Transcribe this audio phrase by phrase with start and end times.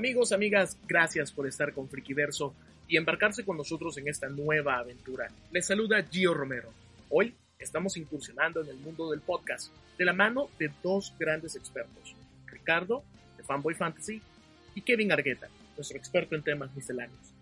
[0.00, 2.54] Amigos, amigas, gracias por estar con Frikiverso
[2.88, 5.28] y embarcarse con nosotros en esta nueva aventura.
[5.52, 6.70] Les saluda Gio Romero.
[7.10, 12.14] Hoy estamos incursionando en el mundo del podcast de la mano de dos grandes expertos,
[12.46, 13.04] Ricardo,
[13.36, 14.22] de Fanboy Fantasy,
[14.74, 17.34] y Kevin Argueta, nuestro experto en temas misceláneos.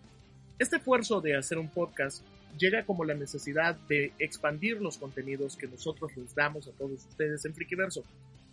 [0.59, 2.25] Este esfuerzo de hacer un podcast
[2.57, 7.45] llega como la necesidad de expandir los contenidos que nosotros les damos a todos ustedes
[7.45, 8.03] en Frikiverso.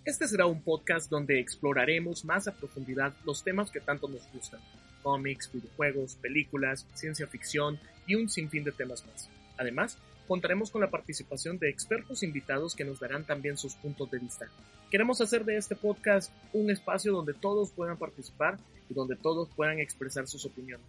[0.06, 4.60] Este será un podcast donde exploraremos más a profundidad los temas que tanto nos gustan,
[5.02, 9.28] cómics, videojuegos, películas, ciencia ficción y un sinfín de temas más.
[9.58, 9.98] Además,
[10.28, 14.46] contaremos con la participación de expertos invitados que nos darán también sus puntos de vista.
[14.92, 19.80] Queremos hacer de este podcast un espacio donde todos puedan participar y donde todos puedan
[19.80, 20.86] expresar sus opiniones,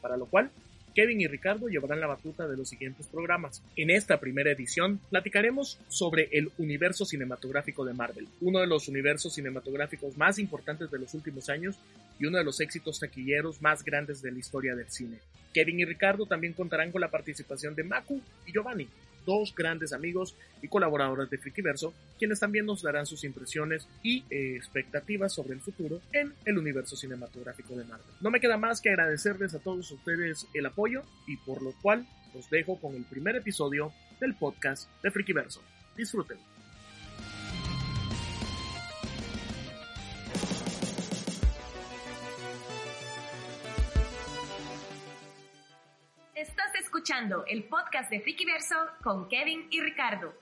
[0.00, 0.50] para lo cual
[0.96, 3.62] Kevin y Ricardo llevarán la batuta de los siguientes programas.
[3.76, 9.34] En esta primera edición platicaremos sobre el universo cinematográfico de Marvel, uno de los universos
[9.34, 11.76] cinematográficos más importantes de los últimos años
[12.18, 15.18] y uno de los éxitos taquilleros más grandes de la historia del cine.
[15.52, 18.88] Kevin y Ricardo también contarán con la participación de Maku y Giovanni,
[19.26, 24.56] dos grandes amigos y colaboradores de Frikiverso, quienes también nos darán sus impresiones y eh,
[24.56, 28.06] expectativas sobre el futuro en el universo cinematográfico de Marvel.
[28.20, 32.06] No me queda más que agradecerles a todos ustedes el apoyo y por lo cual
[32.34, 35.60] los dejo con el primer episodio del podcast de Frikiverso.
[35.96, 36.55] Disfruten.
[46.36, 50.34] Estás escuchando el podcast de Frikiverso con Kevin y Ricardo.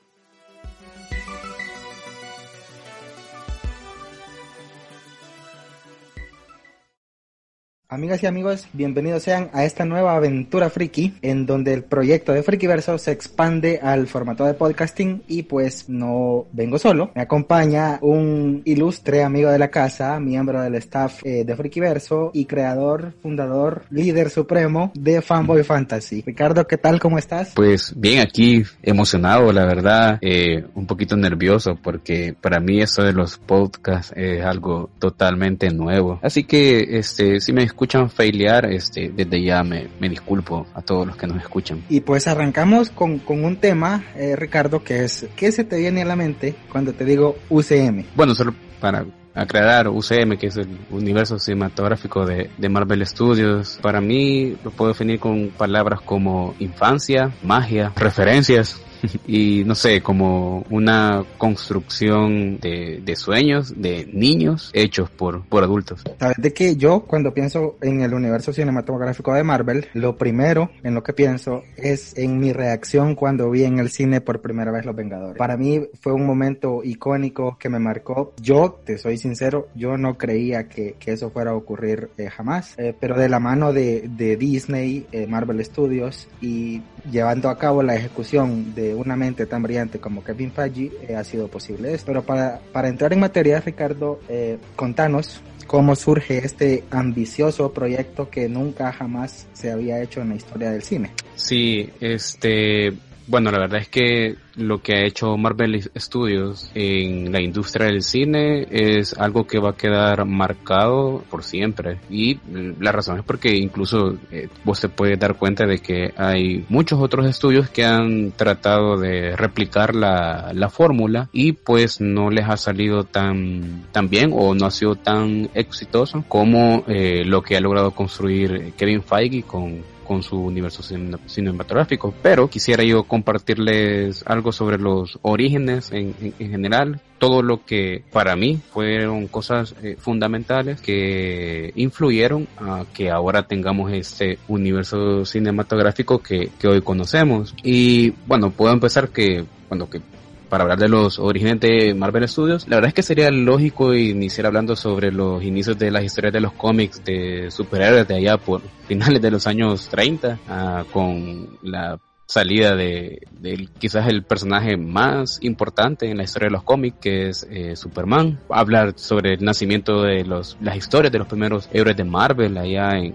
[7.95, 12.43] Amigas y amigos, bienvenidos sean a esta nueva aventura friki en donde el proyecto de
[12.43, 18.63] Frikiverso se expande al formato de podcasting y pues no vengo solo, me acompaña un
[18.65, 24.29] ilustre amigo de la casa, miembro del staff eh, de Frikiverso y creador, fundador, líder
[24.29, 26.25] supremo de Fanboy Fantasy.
[26.27, 26.99] Ricardo, ¿qué tal?
[26.99, 27.53] ¿Cómo estás?
[27.55, 33.13] Pues bien, aquí emocionado, la verdad, eh, un poquito nervioso porque para mí eso de
[33.13, 36.19] los podcasts es algo totalmente nuevo.
[36.25, 41.07] Así que, este, si me escuchan failear, este, desde ya me, me, disculpo a todos
[41.07, 41.85] los que nos escuchan.
[41.91, 46.03] Y pues arrancamos con, con un tema, eh, Ricardo, que es, ¿qué se te viene
[46.03, 48.05] a la mente cuando te digo UCM?
[48.15, 54.01] Bueno, solo para aclarar UCM, que es el universo cinematográfico de, de, Marvel Studios, para
[54.01, 58.81] mí lo puedo definir con palabras como infancia, magia, referencias,
[59.27, 66.03] y no sé, como una construcción de, de, sueños de niños hechos por, por adultos.
[66.19, 70.95] Sabes de que yo cuando pienso en el universo cinematográfico de Marvel, lo primero en
[70.95, 74.85] lo que pienso es en mi reacción cuando vi en el cine por primera vez
[74.85, 75.39] Los Vengadores.
[75.39, 78.35] Para mí fue un momento icónico que me marcó.
[78.41, 82.75] Yo, te soy sincero, yo no creía que, que eso fuera a ocurrir eh, jamás,
[82.79, 87.83] eh, pero de la mano de, de Disney, eh, Marvel Studios y llevando a cabo
[87.83, 92.07] la ejecución de una mente tan brillante como Kevin Feige eh, ha sido posible esto.
[92.07, 98.49] Pero para, para entrar en materia, Ricardo, eh, contanos cómo surge este ambicioso proyecto que
[98.49, 101.11] nunca jamás se había hecho en la historia del cine.
[101.37, 102.93] Sí, este,
[103.27, 108.03] bueno, la verdad es que lo que ha hecho Marvel Studios en la industria del
[108.03, 111.99] cine es algo que va a quedar marcado por siempre.
[112.11, 112.39] Y
[112.79, 117.01] la razón es porque incluso eh, vos te puedes dar cuenta de que hay muchos
[117.01, 122.57] otros estudios que han tratado de replicar la, la fórmula y pues no les ha
[122.57, 127.61] salido tan, tan bien o no ha sido tan exitoso como eh, lo que ha
[127.61, 130.83] logrado construir Kevin Feige con con su universo
[131.27, 132.15] cinematográfico.
[132.23, 138.05] Pero quisiera yo compartirles algo sobre los orígenes en, en, en general, todo lo que
[138.13, 146.19] para mí fueron cosas eh, fundamentales que influyeron a que ahora tengamos este universo cinematográfico
[146.19, 147.55] que, que hoy conocemos.
[147.63, 150.01] Y bueno, puedo empezar que, bueno, que
[150.49, 154.47] para hablar de los orígenes de Marvel Studios, la verdad es que sería lógico iniciar
[154.47, 158.63] hablando sobre los inicios de las historias de los cómics de superhéroes de allá por
[158.87, 165.39] finales de los años 30, uh, con la salida de, de, quizás el personaje más
[165.43, 168.41] importante en la historia de los cómics, que es eh, Superman.
[168.49, 172.97] Hablar sobre el nacimiento de los, las historias de los primeros héroes de Marvel allá
[172.97, 173.15] en,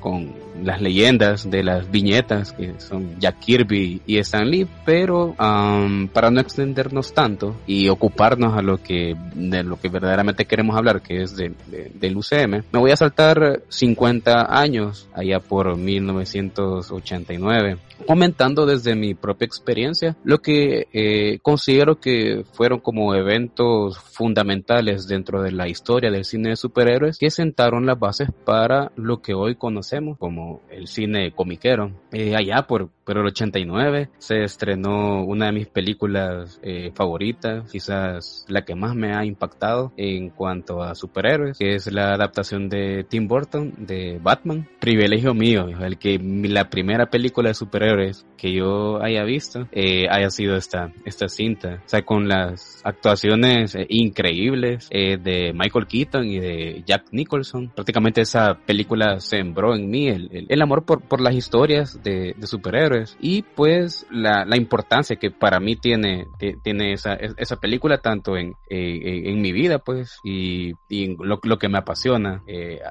[0.00, 6.30] con las leyendas de las viñetas que son Jack Kirby y Stan Lee, pero para
[6.30, 11.22] no extendernos tanto y ocuparnos a lo que de lo que verdaderamente queremos hablar, que
[11.22, 11.52] es de,
[11.94, 19.46] del UCM, me voy a saltar 50 años allá por 1989 comentando desde mi propia
[19.46, 26.24] experiencia lo que eh, considero que fueron como eventos fundamentales dentro de la historia del
[26.24, 31.32] cine de superhéroes que sentaron las bases para lo que hoy conocemos como el cine
[31.32, 31.92] comiquero.
[32.12, 38.44] Eh, allá por, por el 89 se estrenó una de mis películas eh, favoritas, quizás
[38.48, 43.04] la que más me ha impactado en cuanto a superhéroes, que es la adaptación de
[43.08, 44.68] Tim Burton de Batman.
[44.80, 50.30] Privilegio mío, el que la primera película de superhéroes que yo haya visto eh, haya
[50.30, 51.80] sido esta, esta cinta.
[51.84, 57.70] O sea, con las actuaciones eh, increíbles eh, de Michael Keaton y de Jack Nicholson.
[57.74, 62.46] Prácticamente esa película sembró en mí el, el, amor por, por las historias de, de
[62.46, 66.26] superhéroes y pues la, la, importancia que para mí tiene,
[66.62, 71.68] tiene esa, esa película tanto en, en, mi vida pues y, y lo, lo, que
[71.68, 72.42] me apasiona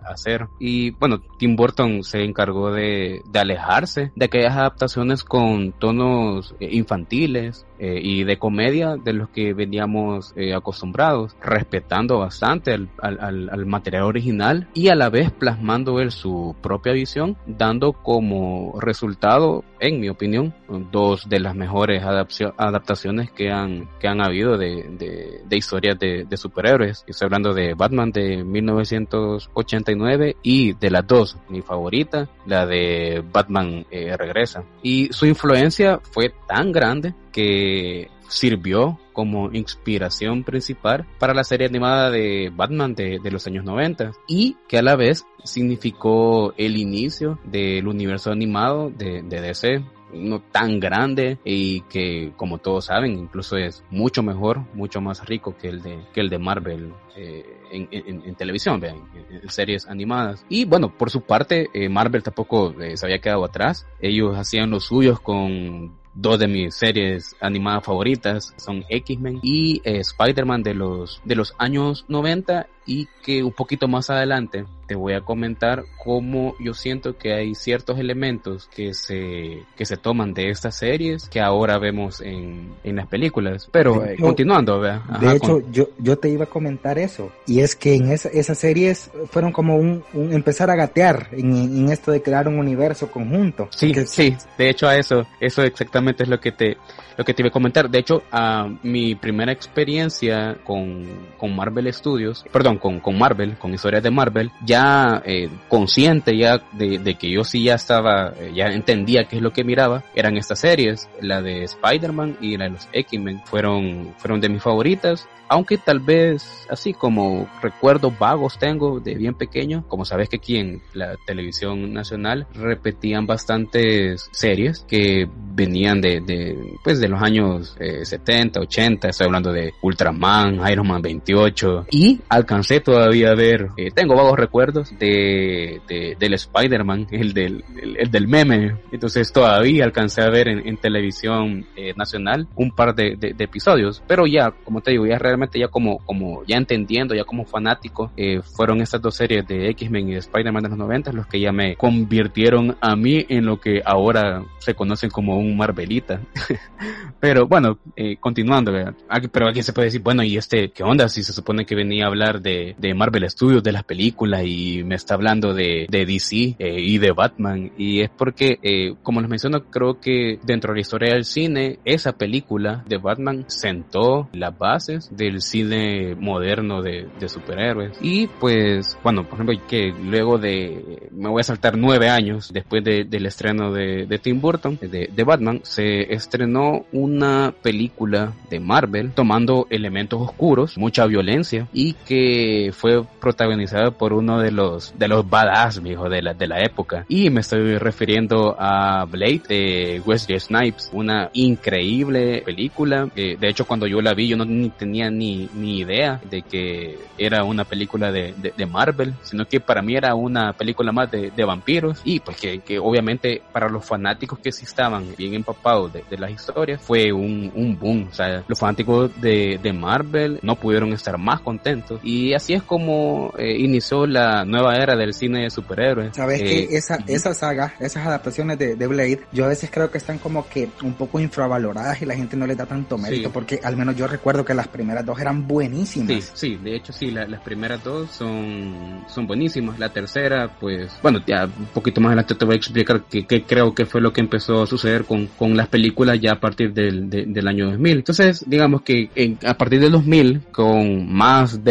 [0.05, 0.47] hacer.
[0.59, 6.69] Y bueno, Tim Burton se encargó de, de alejarse de aquellas adaptaciones con tonos eh,
[6.71, 13.49] infantiles eh, y de comedia de los que veníamos eh, acostumbrados, respetando bastante al, al,
[13.49, 19.63] al, material original y a la vez plasmando él su propia visión, dando como resultado,
[19.79, 20.53] en mi opinión,
[20.91, 26.25] dos de las mejores adaptaciones que han, que han habido de, de, de historias de,
[26.25, 27.03] de, superhéroes.
[27.07, 33.87] Estoy hablando de Batman de 1989 y de las dos, mi favorita, la de Batman
[33.89, 41.67] Regresa y su influencia fue tan grande que sirvió como inspiración principal para la serie
[41.67, 47.39] animada de Batman de, los años 90 y que a la vez significó el inicio
[47.43, 49.83] del universo animado de, de DC
[50.13, 55.55] no tan grande y que como todos saben incluso es mucho mejor mucho más rico
[55.57, 58.97] que el de que el de Marvel eh, en, en, en, televisión vean
[59.31, 60.45] en, series animadas.
[60.49, 63.87] Y bueno por su parte eh, Marvel tampoco eh, se había quedado atrás.
[64.01, 69.99] Ellos hacían los suyos con dos de mis series animadas favoritas son X-Men y eh,
[69.99, 75.13] Spider-Man de los, de los años 90 y que un poquito más adelante te voy
[75.13, 80.49] a comentar cómo yo siento que hay ciertos elementos que se, que se toman de
[80.49, 83.69] estas series que ahora vemos en, en las películas.
[83.71, 85.01] Pero eh, continuando, ¿verdad?
[85.21, 87.31] de hecho, yo, yo te iba a comentar eso.
[87.47, 91.53] Y es que en esa, esas series fueron como un, un empezar a gatear en,
[91.53, 93.69] en, esto de crear un universo conjunto.
[93.71, 94.35] Sí, sí.
[94.57, 96.75] De hecho, a eso, eso exactamente es lo que te,
[97.15, 97.89] lo que te iba a comentar.
[97.89, 101.05] De hecho, a mi primera experiencia con,
[101.37, 106.61] con Marvel Studios, perdón, con, con Marvel, con historias de Marvel, ya eh, consciente ya
[106.73, 110.03] de, de, que yo sí ya estaba, eh, ya entendía qué es lo que miraba,
[110.15, 114.61] eran estas series, la de Spider-Man y la de los X-Men, fueron, fueron de mis
[114.61, 120.37] favoritas aunque tal vez así como recuerdos vagos tengo de bien pequeño, como sabes que
[120.37, 127.21] aquí en la televisión nacional repetían bastantes series que venían de, de pues de los
[127.21, 132.21] años 70, eh, 80, estoy hablando de Ultraman, Iron Man 28 y
[132.61, 137.63] alcancé todavía a ver, eh, tengo vagos recuerdos de, de del Spider-Man, el del,
[137.97, 142.93] el, del meme, entonces todavía alcancé a ver en, en televisión eh, nacional un par
[142.93, 146.57] de, de, de episodios, pero ya, como te digo, ya realmente ya como, como ya
[146.57, 150.69] entendiendo, ya como fanático, eh, fueron estas dos series de X-Men y de Spider-Man de
[150.69, 155.09] los 90 los que ya me convirtieron a mí en lo que ahora se conocen
[155.09, 156.21] como un Marvelita.
[157.19, 158.71] pero bueno, eh, continuando,
[159.09, 161.09] aquí, pero aquí se puede decir, bueno, ¿y este qué onda?
[161.09, 164.83] Si se supone que venía a hablar de, de Marvel Studios, de las películas y
[164.83, 167.71] me está hablando de, de DC eh, y de Batman.
[167.77, 171.79] Y es porque, eh, como les menciono, creo que dentro de la historia del cine,
[171.85, 177.97] esa película de Batman sentó las bases de el cine moderno de, superhéroes.
[178.01, 182.83] Y pues, bueno, por ejemplo, que luego de, me voy a saltar nueve años después
[182.83, 189.67] de, del estreno de, Tim Burton, de, Batman, se estrenó una película de Marvel tomando
[189.69, 192.40] elementos oscuros, mucha violencia y que
[192.73, 197.05] fue protagonizada por uno de los, de los badass, viejo, de la, de la época.
[197.07, 203.07] Y me estoy refiriendo a Blade de Wesley Snipes, una increíble película.
[203.15, 206.41] Eh, de hecho, cuando yo la vi, yo no ni tenía ni, ni idea de
[206.41, 211.11] que era una película de, de, Marvel, sino que para mí era una película más
[211.11, 215.31] de, de vampiros y pues que, que, obviamente para los fanáticos que sí estaban bien
[215.31, 218.07] desarropados de, las historias, fue un, un boom.
[218.11, 221.99] O sea, los fanáticos de, de Marvel no pudieron estar más contentos.
[222.03, 226.15] Y así es como eh, inició la nueva era del cine de superhéroes.
[226.15, 229.89] Sabes que eh, esa, esa saga, esas adaptaciones de, de, Blade, yo a veces creo
[229.89, 233.31] que están como que un poco infravaloradas y la gente no le da tanto mérito,
[233.31, 236.31] porque al menos yo recuerdo que las primeras dos eran buenísimas.
[236.33, 239.79] Sí, sí, de hecho sí, las primeras dos son, son buenísimas.
[239.79, 243.73] La tercera, pues, bueno, ya un poquito más adelante te voy a explicar qué creo
[243.73, 247.09] que fue lo que empezó a suceder con, con las películas ya a partir del,
[247.09, 247.97] del año 2000.
[247.97, 249.09] Entonces, digamos que
[249.45, 251.63] a partir del 2000, con más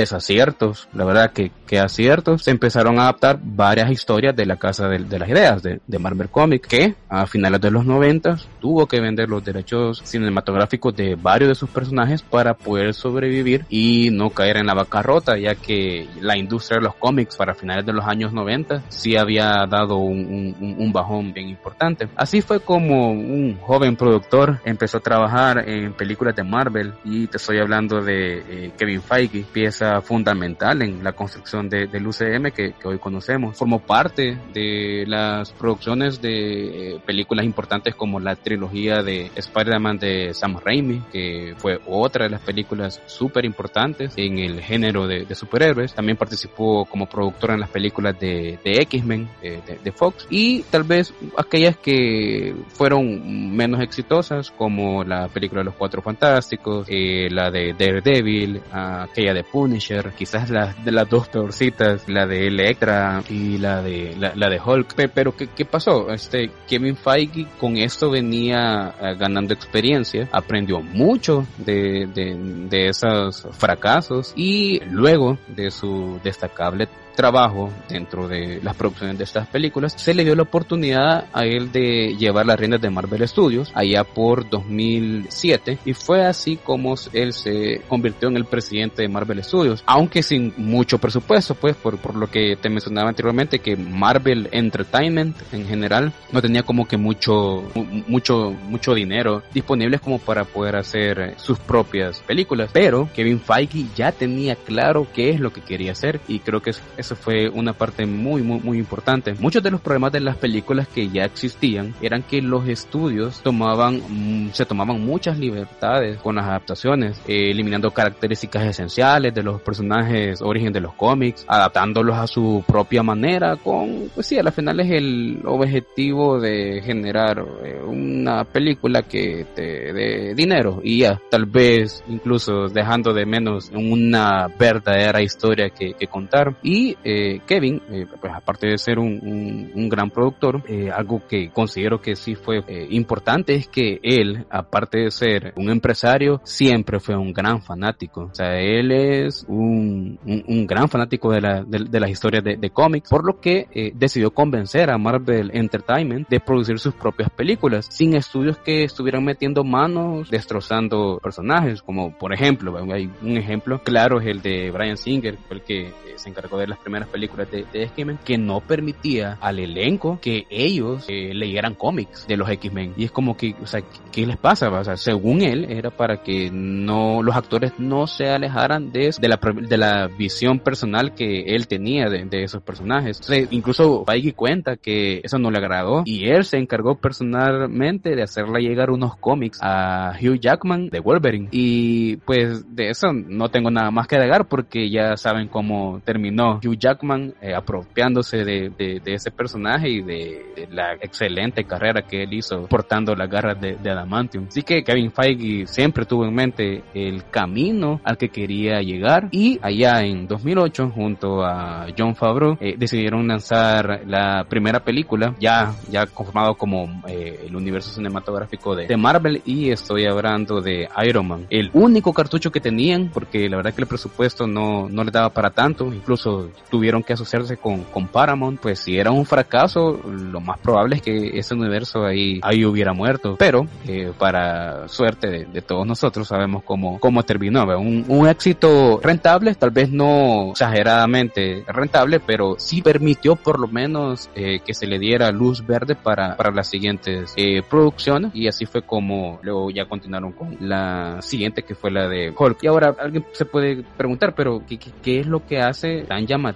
[0.50, 4.88] desaciertos, la verdad que, que aciertos, se empezaron a adaptar varias historias de la casa
[4.88, 8.86] de, de las ideas de, de, Marvel Comics, que a finales de los 90 tuvo
[8.86, 14.30] que vender los derechos cinematográficos de varios de sus personajes para poder sobrevivir y no
[14.30, 18.04] caer en la bancarrota, ya que la industria de los cómics para finales de los
[18.04, 22.08] años 90 sí había dado un, un, un bajón bien importante.
[22.16, 27.36] Así fue como un joven productor empezó a trabajar en películas de Marvel y te
[27.36, 32.72] estoy hablando de eh, Kevin Feige, pieza fundamental en la construcción de, del UCM que,
[32.72, 33.56] que, hoy conocemos.
[33.56, 40.34] Formó parte de las producciones de eh, películas importantes como la trilogía de Spider-Man de
[40.34, 45.34] Sam Raimi, que fue otra de las películas súper importantes en el género de, de,
[45.34, 45.94] superhéroes.
[45.94, 50.84] También participó como productor en las películas de, de X-Men de, de, Fox y tal
[50.84, 57.50] vez aquellas que fueron menos exitosas como la película de los Cuatro Fantásticos, eh, la
[57.50, 63.58] de Daredevil, aquella de Punisher, quizás la de las dos peorcitas, la de Electra y
[63.58, 64.94] la de la, de Hulk.
[65.14, 66.10] Pero ¿qué, ¿qué, pasó?
[66.10, 72.36] Este Kevin Feige con esto venía eh, ganando experiencia, aprendió mucho de, de,
[72.68, 79.46] de esos fracasos y luego de su destacable trabajo dentro de las producciones de estas
[79.48, 83.70] películas, se le dio la oportunidad a él de llevar las riendas de Marvel Studios
[83.74, 89.42] allá por 2007 y fue así como él se convirtió en el presidente de Marvel
[89.42, 94.48] Studios, aunque sin mucho presupuesto, pues por, por lo que te mencionaba anteriormente que Marvel
[94.52, 97.64] Entertainment en general no tenía como que mucho
[98.06, 104.12] mucho mucho dinero disponible como para poder hacer sus propias películas, pero Kevin Feige ya
[104.12, 108.06] tenía claro qué es lo que quería hacer y creo que es fue una parte
[108.06, 109.34] muy, muy, muy importante.
[109.38, 114.00] Muchos de los problemas de las películas que ya existían eran que los estudios tomaban,
[114.08, 120.40] mm, se tomaban muchas libertades con las adaptaciones, eh, eliminando características esenciales de los personajes
[120.42, 124.90] origen de los cómics, adaptándolos a su propia manera con, pues sí, al final es
[124.90, 132.02] el objetivo de generar eh, una película que te dé dinero y ya, tal vez
[132.08, 136.56] incluso dejando de menos una verdadera historia que, que contar.
[136.62, 142.00] Y eh, Kevin, eh, pues aparte de ser un, gran productor, eh, algo que considero
[142.00, 147.32] que sí fue importante es que él, aparte de ser un empresario, siempre fue un
[147.32, 148.28] gran fanático.
[148.30, 150.18] O sea, él es un,
[150.66, 154.90] gran fanático de, la, de, de las historias de, cómics, por lo que decidió convencer
[154.90, 161.18] a Marvel Entertainment de producir sus propias películas, sin estudios que estuvieran metiendo manos, destrozando
[161.22, 165.92] personajes, como por ejemplo, hay un ejemplo claro es el de Brian Singer, el que
[166.16, 170.46] se encargó de las primeras películas de, de X-Men, que no permitía al elenco que
[170.50, 172.94] ellos eh, leyeran cómics de los X-Men.
[172.96, 173.82] Y es como que, o sea,
[174.12, 174.70] ¿qué les pasa?
[174.70, 179.28] O sea, según él, era para que no, los actores no se alejaran de, de,
[179.28, 183.20] la, de la visión personal que él tenía de, de esos personajes.
[183.50, 188.60] incluso Feige cuenta que eso no le agradó y él se encargó personalmente de hacerle
[188.60, 191.48] llegar unos cómics a Hugh Jackman de Wolverine.
[191.50, 196.60] Y pues de eso no tengo nada más que agregar porque ya saben cómo terminó
[196.70, 202.02] Hugh Jackman eh, apropiándose de, de, de, ese personaje y de, de, la excelente carrera
[202.02, 204.46] que él hizo portando las garras de, Adamantium.
[204.48, 209.58] Así que Kevin Feige siempre tuvo en mente el camino al que quería llegar y
[209.62, 216.06] allá en 2008 junto a John Favreau eh, decidieron lanzar la primera película ya, ya
[216.06, 221.46] conformado como eh, el universo cinematográfico de, Marvel y estoy hablando de Iron Man.
[221.48, 225.30] El único cartucho que tenían porque la verdad que el presupuesto no, no les daba
[225.30, 230.40] para tanto, incluso tuvieron que asociarse con, con Paramount, pues si era un fracaso, lo
[230.40, 233.36] más probable es que ese universo ahí, ahí hubiera muerto.
[233.38, 237.64] Pero, eh, para suerte de, de, todos nosotros, sabemos cómo, cómo terminó.
[237.78, 244.30] Un, un, éxito rentable, tal vez no exageradamente rentable, pero sí permitió por lo menos
[244.34, 248.30] eh, que se le diera luz verde para, para las siguientes eh, producciones.
[248.34, 252.62] Y así fue como luego ya continuaron con la siguiente, que fue la de Hulk.
[252.62, 256.26] Y ahora alguien se puede preguntar, pero ¿qué, qué, qué es lo que hace tan
[256.26, 256.49] llamativo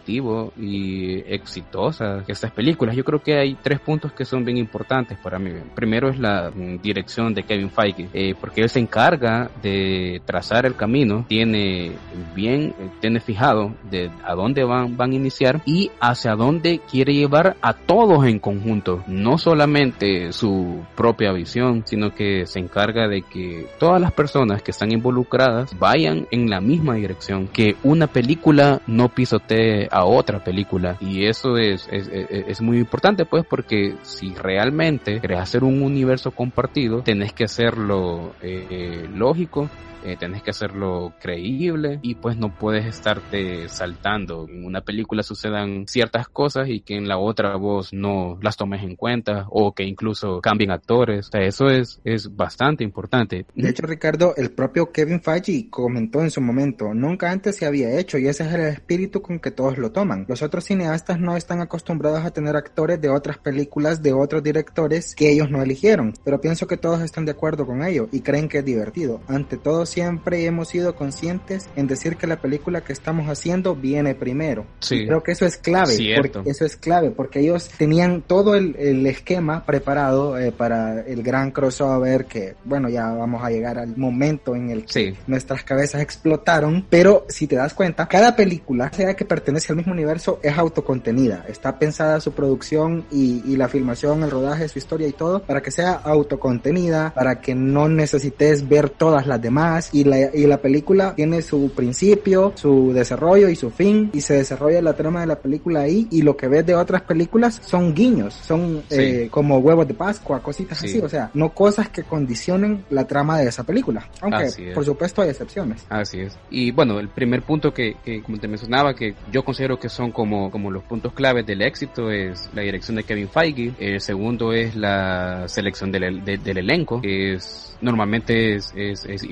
[0.56, 2.96] y exitosa estas películas.
[2.96, 5.50] Yo creo que hay tres puntos que son bien importantes para mí.
[5.74, 10.66] Primero es la mm, dirección de Kevin Feige, eh, porque él se encarga de trazar
[10.66, 11.92] el camino, tiene
[12.34, 17.14] bien, eh, tiene fijado de a dónde van, van a iniciar y hacia dónde quiere
[17.14, 23.22] llevar a todos en conjunto, no solamente su propia visión, sino que se encarga de
[23.22, 28.80] que todas las personas que están involucradas vayan en la misma dirección, que una película
[28.86, 30.96] no pisotee a otra película.
[31.00, 36.30] Y eso es, es, es muy importante pues porque si realmente querés hacer un universo
[36.30, 39.68] compartido, tenés que hacerlo eh, lógico
[40.04, 44.46] eh, tenés que hacerlo creíble y pues no puedes estarte saltando.
[44.48, 48.82] En una película sucedan ciertas cosas y que en la otra vos no las tomes
[48.82, 51.28] en cuenta o que incluso cambien actores.
[51.28, 53.46] O sea, eso es, es bastante importante.
[53.54, 57.98] De hecho, Ricardo, el propio Kevin Feige comentó en su momento, nunca antes se había
[57.98, 60.26] hecho y ese es el espíritu con que todos lo toman.
[60.28, 65.14] Los otros cineastas no están acostumbrados a tener actores de otras películas de otros directores
[65.14, 68.48] que ellos no eligieron, pero pienso que todos están de acuerdo con ello y creen
[68.48, 69.20] que es divertido.
[69.28, 74.14] Ante todo, siempre hemos sido conscientes en decir que la película que estamos haciendo viene
[74.14, 74.66] primero.
[74.80, 75.06] Sí.
[75.06, 75.94] creo que eso es clave.
[75.94, 76.40] Cierto.
[76.40, 81.22] Porque eso es clave, porque ellos tenían todo el, el esquema preparado eh, para el
[81.22, 85.14] gran crossover que, bueno, ya vamos a llegar al momento en el que Sí.
[85.26, 89.92] nuestras cabezas explotaron, pero si te das cuenta, cada película, sea que pertenece al mismo
[89.92, 91.44] universo, es autocontenida.
[91.48, 95.62] Está pensada su producción y, y la filmación, el rodaje, su historia y todo, para
[95.62, 95.92] que sea
[96.38, 99.83] autocontenida, para que no necesites ver todas las demás.
[99.92, 104.34] Y la, y la película tiene su principio, su desarrollo y su fin, y se
[104.34, 106.06] desarrolla la trama de la película ahí.
[106.10, 108.96] Y lo que ves de otras películas son guiños, son Sí.
[109.00, 110.86] eh, como huevos de Pascua, cositas Sí.
[110.86, 110.98] así.
[111.00, 114.08] O sea, no cosas que condicionen la trama de esa película.
[114.20, 115.84] Aunque, por supuesto, hay excepciones.
[115.88, 116.36] Así es.
[116.50, 120.10] Y bueno, el primer punto que, que, como te mencionaba, que yo considero que son
[120.10, 123.72] como, como los puntos claves del éxito es la dirección de Kevin Feige.
[123.78, 129.22] El segundo es la selección del, de- del elenco, que es normalmente es, es, es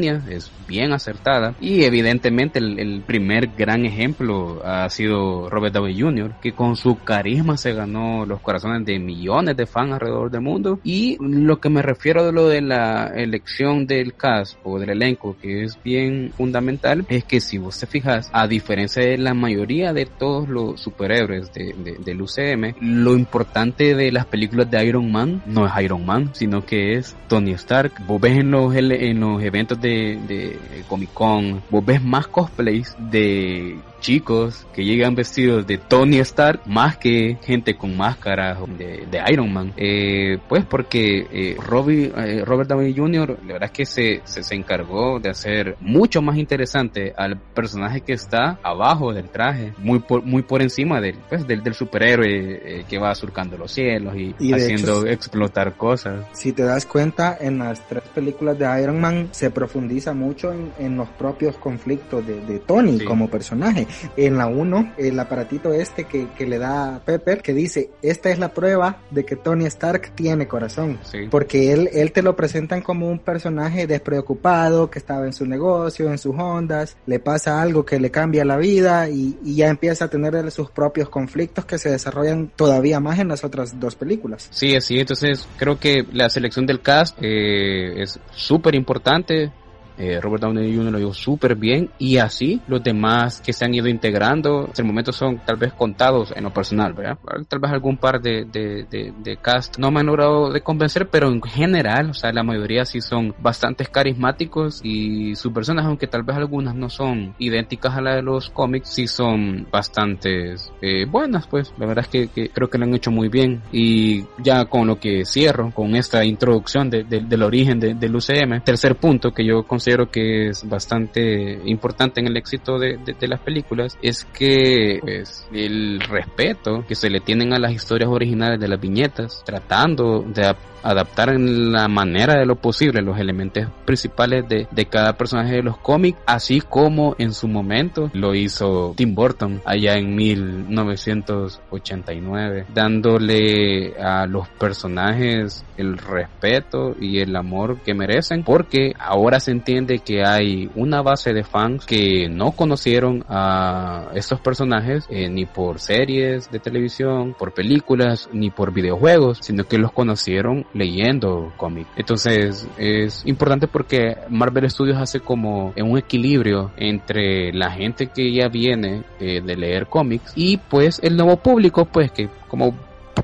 [0.00, 1.54] es bien acertada.
[1.60, 6.96] Y evidentemente el, el primer gran ejemplo ha sido Robert Downey Jr., que con su
[6.98, 10.80] carisma se ganó los corazones de millones de fans alrededor del mundo.
[10.82, 15.36] Y lo que me refiero de lo de la elección del cast o del elenco,
[15.40, 19.92] que es bien fundamental, es que si vos te fijas, a diferencia de la mayoría
[19.92, 25.10] de todos los superhéroes de, de- del UCM, lo importante de las películas de Iron
[25.10, 27.92] Man no es Iron Man, sino que es Tony Stark.
[28.06, 32.94] Vos ves en los, en los eventos de, de Comic Con, vos ves más cosplays
[32.96, 39.22] de chicos que llegan vestidos de Tony Stark más que gente con máscaras de, de
[39.32, 39.72] Iron Man.
[39.78, 43.38] Eh, pues porque eh, Robbie, eh, Robert Downey Jr.
[43.46, 48.02] la verdad es que se, se, se encargó de hacer mucho más interesante al personaje
[48.02, 52.80] que está abajo del traje, muy por, muy por encima del, pues, del, del superhéroe
[52.80, 56.26] eh, que va surcando los cielos y, haciendo hecho, explotar cosas.
[56.32, 60.72] Si te das cuenta, en las tres películas de Iron Man se profundiza mucho en,
[60.78, 63.04] en los propios conflictos de, de Tony Sí.
[63.04, 63.86] como personaje.
[64.16, 68.38] En la 1, el aparatito este que, que le da Pepper, que dice, esta es
[68.38, 70.98] la prueba de que Tony Stark tiene corazón.
[71.02, 71.28] Sí.
[71.30, 76.10] Porque él, él te lo presentan como un personaje despreocupado, que estaba en su negocio,
[76.10, 80.06] en sus ondas, le pasa algo que le cambia la vida y, y ya empieza
[80.06, 84.48] a tener sus propios conflictos que se desarrollan todavía más en las otras dos películas.
[84.50, 89.52] Sí, así, entonces creo que la selección del cast eh, es súper importante.
[89.98, 90.92] Eh, Robert Downey Jr.
[90.92, 94.88] lo dijo súper bien y así los demás que se han ido integrando hasta el
[94.88, 97.18] momento son tal vez contados en lo personal, ¿verdad?
[97.48, 101.08] Tal vez algún par de, de, de, de cast no me han logrado de convencer,
[101.08, 106.06] pero en general, o sea, la mayoría sí son bastante carismáticos y sus personas, aunque
[106.06, 111.04] tal vez algunas no son idénticas a la de los cómics, sí son bastante eh,
[111.06, 114.24] buenas, pues la verdad es que, que creo que lo han hecho muy bien y
[114.42, 118.62] ya con lo que cierro, con esta introducción de, de, del origen de, del UCM,
[118.64, 123.40] tercer punto que yo considero que es bastante importante en el éxito de, de, las
[123.40, 128.68] películas es que pues, el respeto que se le tienen a las historias originales de
[128.68, 130.46] las viñetas, tratando de
[130.84, 135.76] en la manera de lo posible los elementos principales de, de cada personaje de los
[135.78, 144.26] cómics, así como en su momento lo hizo Tim Burton allá en 1989, dándole a
[144.26, 150.70] los personajes el respeto y el amor que merecen, porque ahora se entiende que hay
[150.74, 156.58] una base de fans que no conocieron a estos personajes eh, ni por series de
[156.58, 161.90] televisión, por películas, ni por videojuegos, sino que los conocieron leyendo cómics.
[161.96, 168.48] Entonces es importante porque Marvel Studios hace como un equilibrio entre la gente que ya
[168.48, 172.74] viene eh, de leer cómics y pues el nuevo público pues que como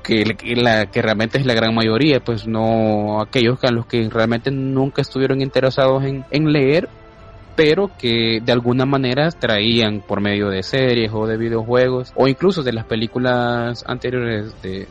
[0.03, 0.23] que,
[0.55, 5.01] la, que realmente es la gran mayoría, pues no aquellos a los que realmente nunca
[5.01, 6.87] estuvieron interesados en, en leer,
[7.55, 12.63] pero que de alguna manera traían por medio de series o de videojuegos o incluso
[12.63, 14.87] de las películas anteriores de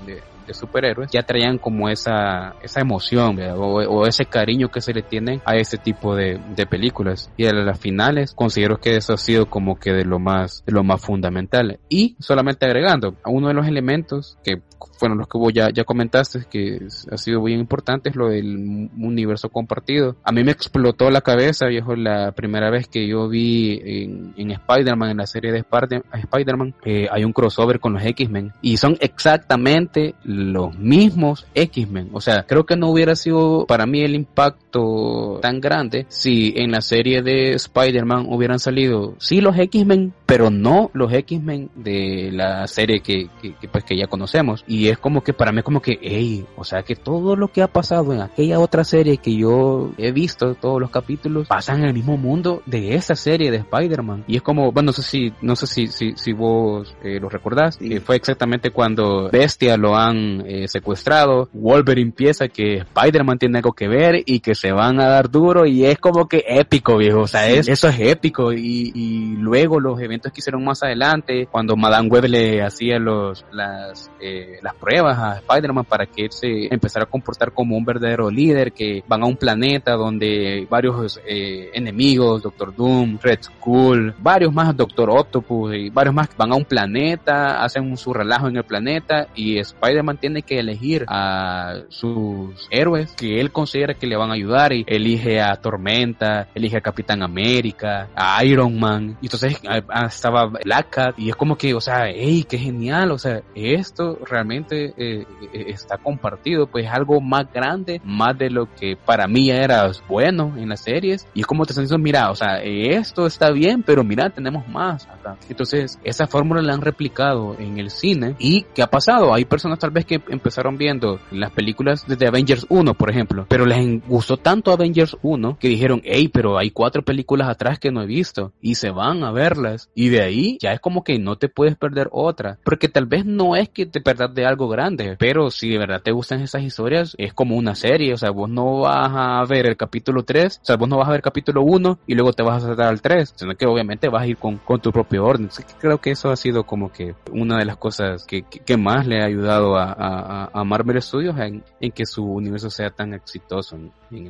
[0.55, 5.57] superhéroes ya traían como esa, esa emoción o, ese cariño que se le tiene a
[5.57, 7.31] ese tipo de, de películas.
[7.37, 10.73] Y a las finales considero que eso ha sido como que de lo más de
[10.73, 11.79] lo más fundamental.
[11.89, 14.63] Y solamente agregando a uno de los elementos que
[14.99, 16.81] fueron los que vos ya, ya comentaste que
[17.11, 20.17] ha sido muy importante es lo del universo compartido.
[20.25, 24.51] A mí me explotó la cabeza viejo la primera vez que yo vi en, en
[24.51, 28.53] Spider-Man en la serie de Spider-Man eh, hay un crossover con los X-Men.
[28.61, 32.11] Y son exactamente los mismos X-Men.
[32.13, 36.73] O sea, creo que no hubiera sido para mí el impacto tan grande si en
[36.73, 42.67] la serie de Spider-Man hubieran salido, sí, los X-Men, pero no los X-Men de la
[42.67, 43.29] serie que,
[43.71, 44.65] pues que ya conocemos.
[44.67, 47.63] Y es como que para mí como que, hey, o sea que todo lo que
[47.63, 51.87] ha pasado en aquella otra serie que yo he visto, todos los capítulos, pasan en
[51.87, 54.25] el mismo mundo de esa serie de Spider-Man.
[54.27, 57.29] Y es como, bueno, no sé si, no sé si, si, si vos eh, lo
[57.29, 63.73] recordás, fue exactamente cuando Bestia lo han eh, secuestrado, Wolverine piensa que Spider-Man tiene algo
[63.73, 67.21] que ver y que se van a dar duro y es como que épico, viejo,
[67.21, 71.49] o sea, es, eso es épico y, y, luego los eventos que hicieron más adelante,
[71.51, 76.33] cuando Madame Web le hacía los, las, eh, las pruebas a Spider-Man para que él
[76.33, 81.21] se empezara a comportar como un verdadero líder, que van a un planeta donde varios
[81.27, 86.57] eh, enemigos, Doctor Doom, Red Skull, varios más, Doctor Octopus y varios más van a
[86.57, 92.67] un planeta, hacen su relajo en el planeta y Spider-Man tiene que elegir a sus
[92.71, 96.81] héroes que él considera que le van a ayudar y elige a Tormenta, elige a
[96.81, 99.61] Capitán América, a Iron Man, y entonces
[100.07, 104.19] estaba Black Cat y es como que, o sea, hey, qué genial, o sea, esto
[104.25, 109.47] realmente eh, eh, está compartido, pues algo más grande, más de lo que para mí
[109.47, 112.61] ya era bueno en las series y es como te están diciendo, mira, o sea,
[112.63, 115.37] esto está bien, pero mira, tenemos más acá.
[115.49, 119.35] Entonces, esa fórmula la han replicado en el cine y ¿qué ha pasado?
[119.35, 123.67] Hay personas tal vez que empezaron viendo las películas desde Avengers 1, por ejemplo, pero
[123.67, 128.03] les gustó tanto Avengers 1 que dijeron, hey, pero hay cuatro películas atrás que no
[128.03, 131.37] he visto y se van a verlas y de ahí ya es como que no
[131.37, 135.17] te puedes perder otra, porque tal vez no es que te perdas de algo grande,
[135.19, 138.49] pero si de verdad te gustan esas historias, es como una serie, o sea, vos
[138.49, 141.63] no vas a ver el capítulo 3, o sea, vos no vas a ver capítulo
[141.63, 144.37] 1 y luego te vas a saltar al 3, sino que obviamente vas a ir
[144.37, 145.49] con, con tu propio orden.
[145.81, 149.23] creo que eso ha sido como que una de las cosas que, que más le
[149.23, 153.79] ha ayudado a, a, Marvel Studios en, que su universo sea tan exitoso.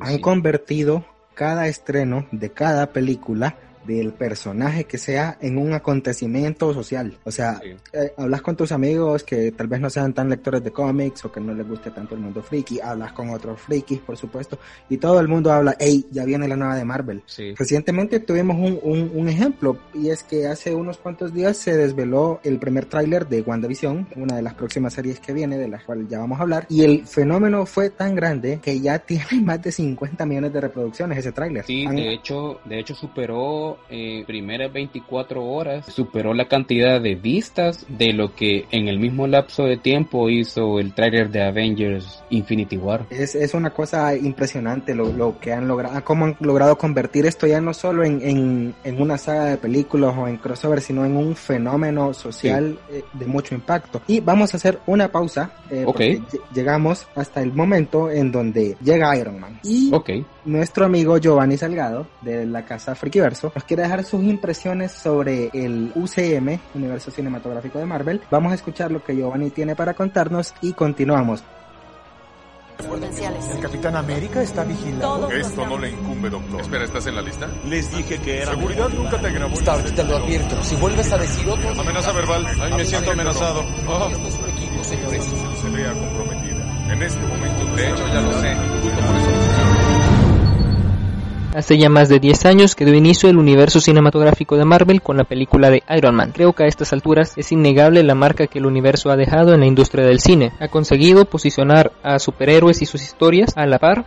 [0.01, 3.55] Han convertido cada estreno de cada película
[3.89, 7.17] del personaje que sea en un acontecimiento social.
[7.23, 7.59] O sea,
[7.91, 11.31] eh, hablas con tus amigos que tal vez no sean tan lectores de cómics o
[11.31, 14.97] que no les guste tanto el mundo friki, hablas con otros frikis, por supuesto, y
[14.97, 17.23] todo el mundo habla, hey, ya viene la nueva de Marvel.
[17.57, 22.59] Recientemente tuvimos un, un, ejemplo y es que hace unos cuantos días se desveló el
[22.59, 26.19] primer tráiler de WandaVision, una de las próximas series que viene, de la cual ya
[26.19, 30.25] vamos a hablar, y el fenómeno fue tan grande que ya tiene más de 50
[30.27, 31.65] millones de reproducciones ese tráiler.
[31.65, 37.85] Sí, de hecho, de hecho superó eh, primeras 24 horas superó la cantidad de vistas
[37.87, 42.77] de lo que en el mismo lapso de tiempo hizo el trailer de Avengers Infinity
[42.77, 43.05] War.
[43.09, 47.47] Es, es una cosa impresionante lo, lo, que han logrado, cómo han logrado convertir esto
[47.47, 51.15] ya no solo en, en, en una saga de películas o en crossover, sino en
[51.15, 54.01] un fenómeno social eh, de mucho impacto.
[54.07, 55.51] Y vamos a hacer una pausa.
[55.69, 56.21] Eh,
[56.53, 59.59] llegamos hasta el momento en donde llega Iron Man.
[59.63, 64.91] Y okay nuestro amigo Giovanni Salgado de la casa Frikiverso nos quiere dejar sus impresiones
[64.91, 68.19] sobre el UCM, Universo Cinematográfico de Marvel.
[68.31, 71.43] Vamos a escuchar lo que Giovanni tiene para contarnos y continuamos.
[72.79, 75.29] El Capitán América está vigilando.
[75.29, 76.61] Esto no le incumbe, doctor.
[76.61, 77.47] Espera, ¿estás en la lista?
[77.65, 78.55] Les dije que era.
[78.55, 79.53] Seguridad nunca te grabó.
[79.53, 80.63] Stark, te lo advierto.
[80.63, 81.69] Si vuelves a decir otro.
[81.69, 82.47] Amenaza verbal.
[82.59, 83.61] Ay, me siento amenazado.
[83.87, 84.09] Oh.
[84.83, 86.91] Se vea comprometida.
[86.91, 87.75] En este momento.
[87.75, 88.55] De hecho, ya lo sé.
[88.81, 89.38] Justo por eso
[91.55, 95.17] Hace ya más de 10 años que dio inicio el universo cinematográfico de Marvel con
[95.17, 96.31] la película de Iron Man.
[96.31, 99.61] Creo que a estas alturas es innegable la marca que el universo ha dejado en
[99.61, 100.51] la industria del cine.
[100.59, 104.05] Ha conseguido posicionar a superhéroes y sus historias a la par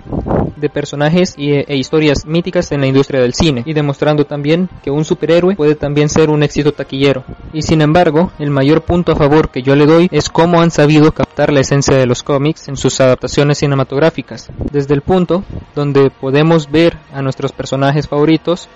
[0.57, 4.93] de personajes e, e historias míticas en la industria del cine y demostrando también que
[4.93, 7.25] un superhéroe puede también ser un éxito taquillero.
[7.53, 10.71] Y sin embargo, el mayor punto a favor que yo le doy es cómo han
[10.71, 15.43] sabido captar la esencia de los cómics en sus adaptaciones cinematográficas, desde el punto
[15.75, 18.69] donde podemos ver a nuestros personajes favoritos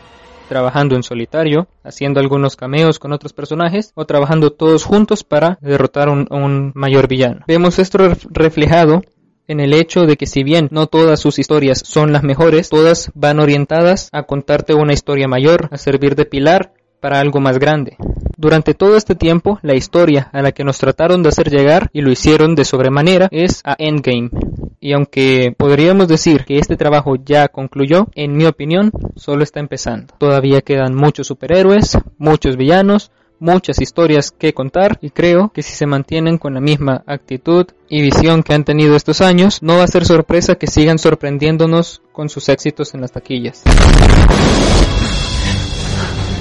[0.49, 6.09] trabajando en solitario, haciendo algunos cameos con otros personajes o trabajando todos juntos para derrotar
[6.09, 7.41] a un, un, mayor villano.
[7.47, 7.99] Vemos esto
[8.31, 9.03] reflejado
[9.47, 13.11] en el hecho de que si bien no todas sus historias son las mejores, todas
[13.15, 17.97] van orientadas a contarte una historia mayor, a servir de pilar para algo más grande.
[18.37, 22.03] Durante todo este tiempo, la historia a la que nos trataron de hacer llegar, y
[22.03, 24.31] lo hicieron de sobremanera, es a Endgame.
[24.79, 30.15] Y aunque podríamos decir que este trabajo ya concluyó, en mi opinión, solo está empezando.
[30.19, 35.87] Todavía quedan muchos superhéroes, muchos villanos, muchas historias que contar y creo que si se
[35.87, 39.89] mantienen con la misma actitud y visión que han tenido estos años, no va a
[39.89, 43.63] ser sorpresa que sigan sorprendiéndonos con sus éxitos en las taquillas.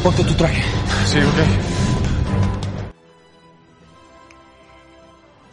[0.06, 0.62] Ponte tu traje.
[1.08, 1.75] Sí, ok.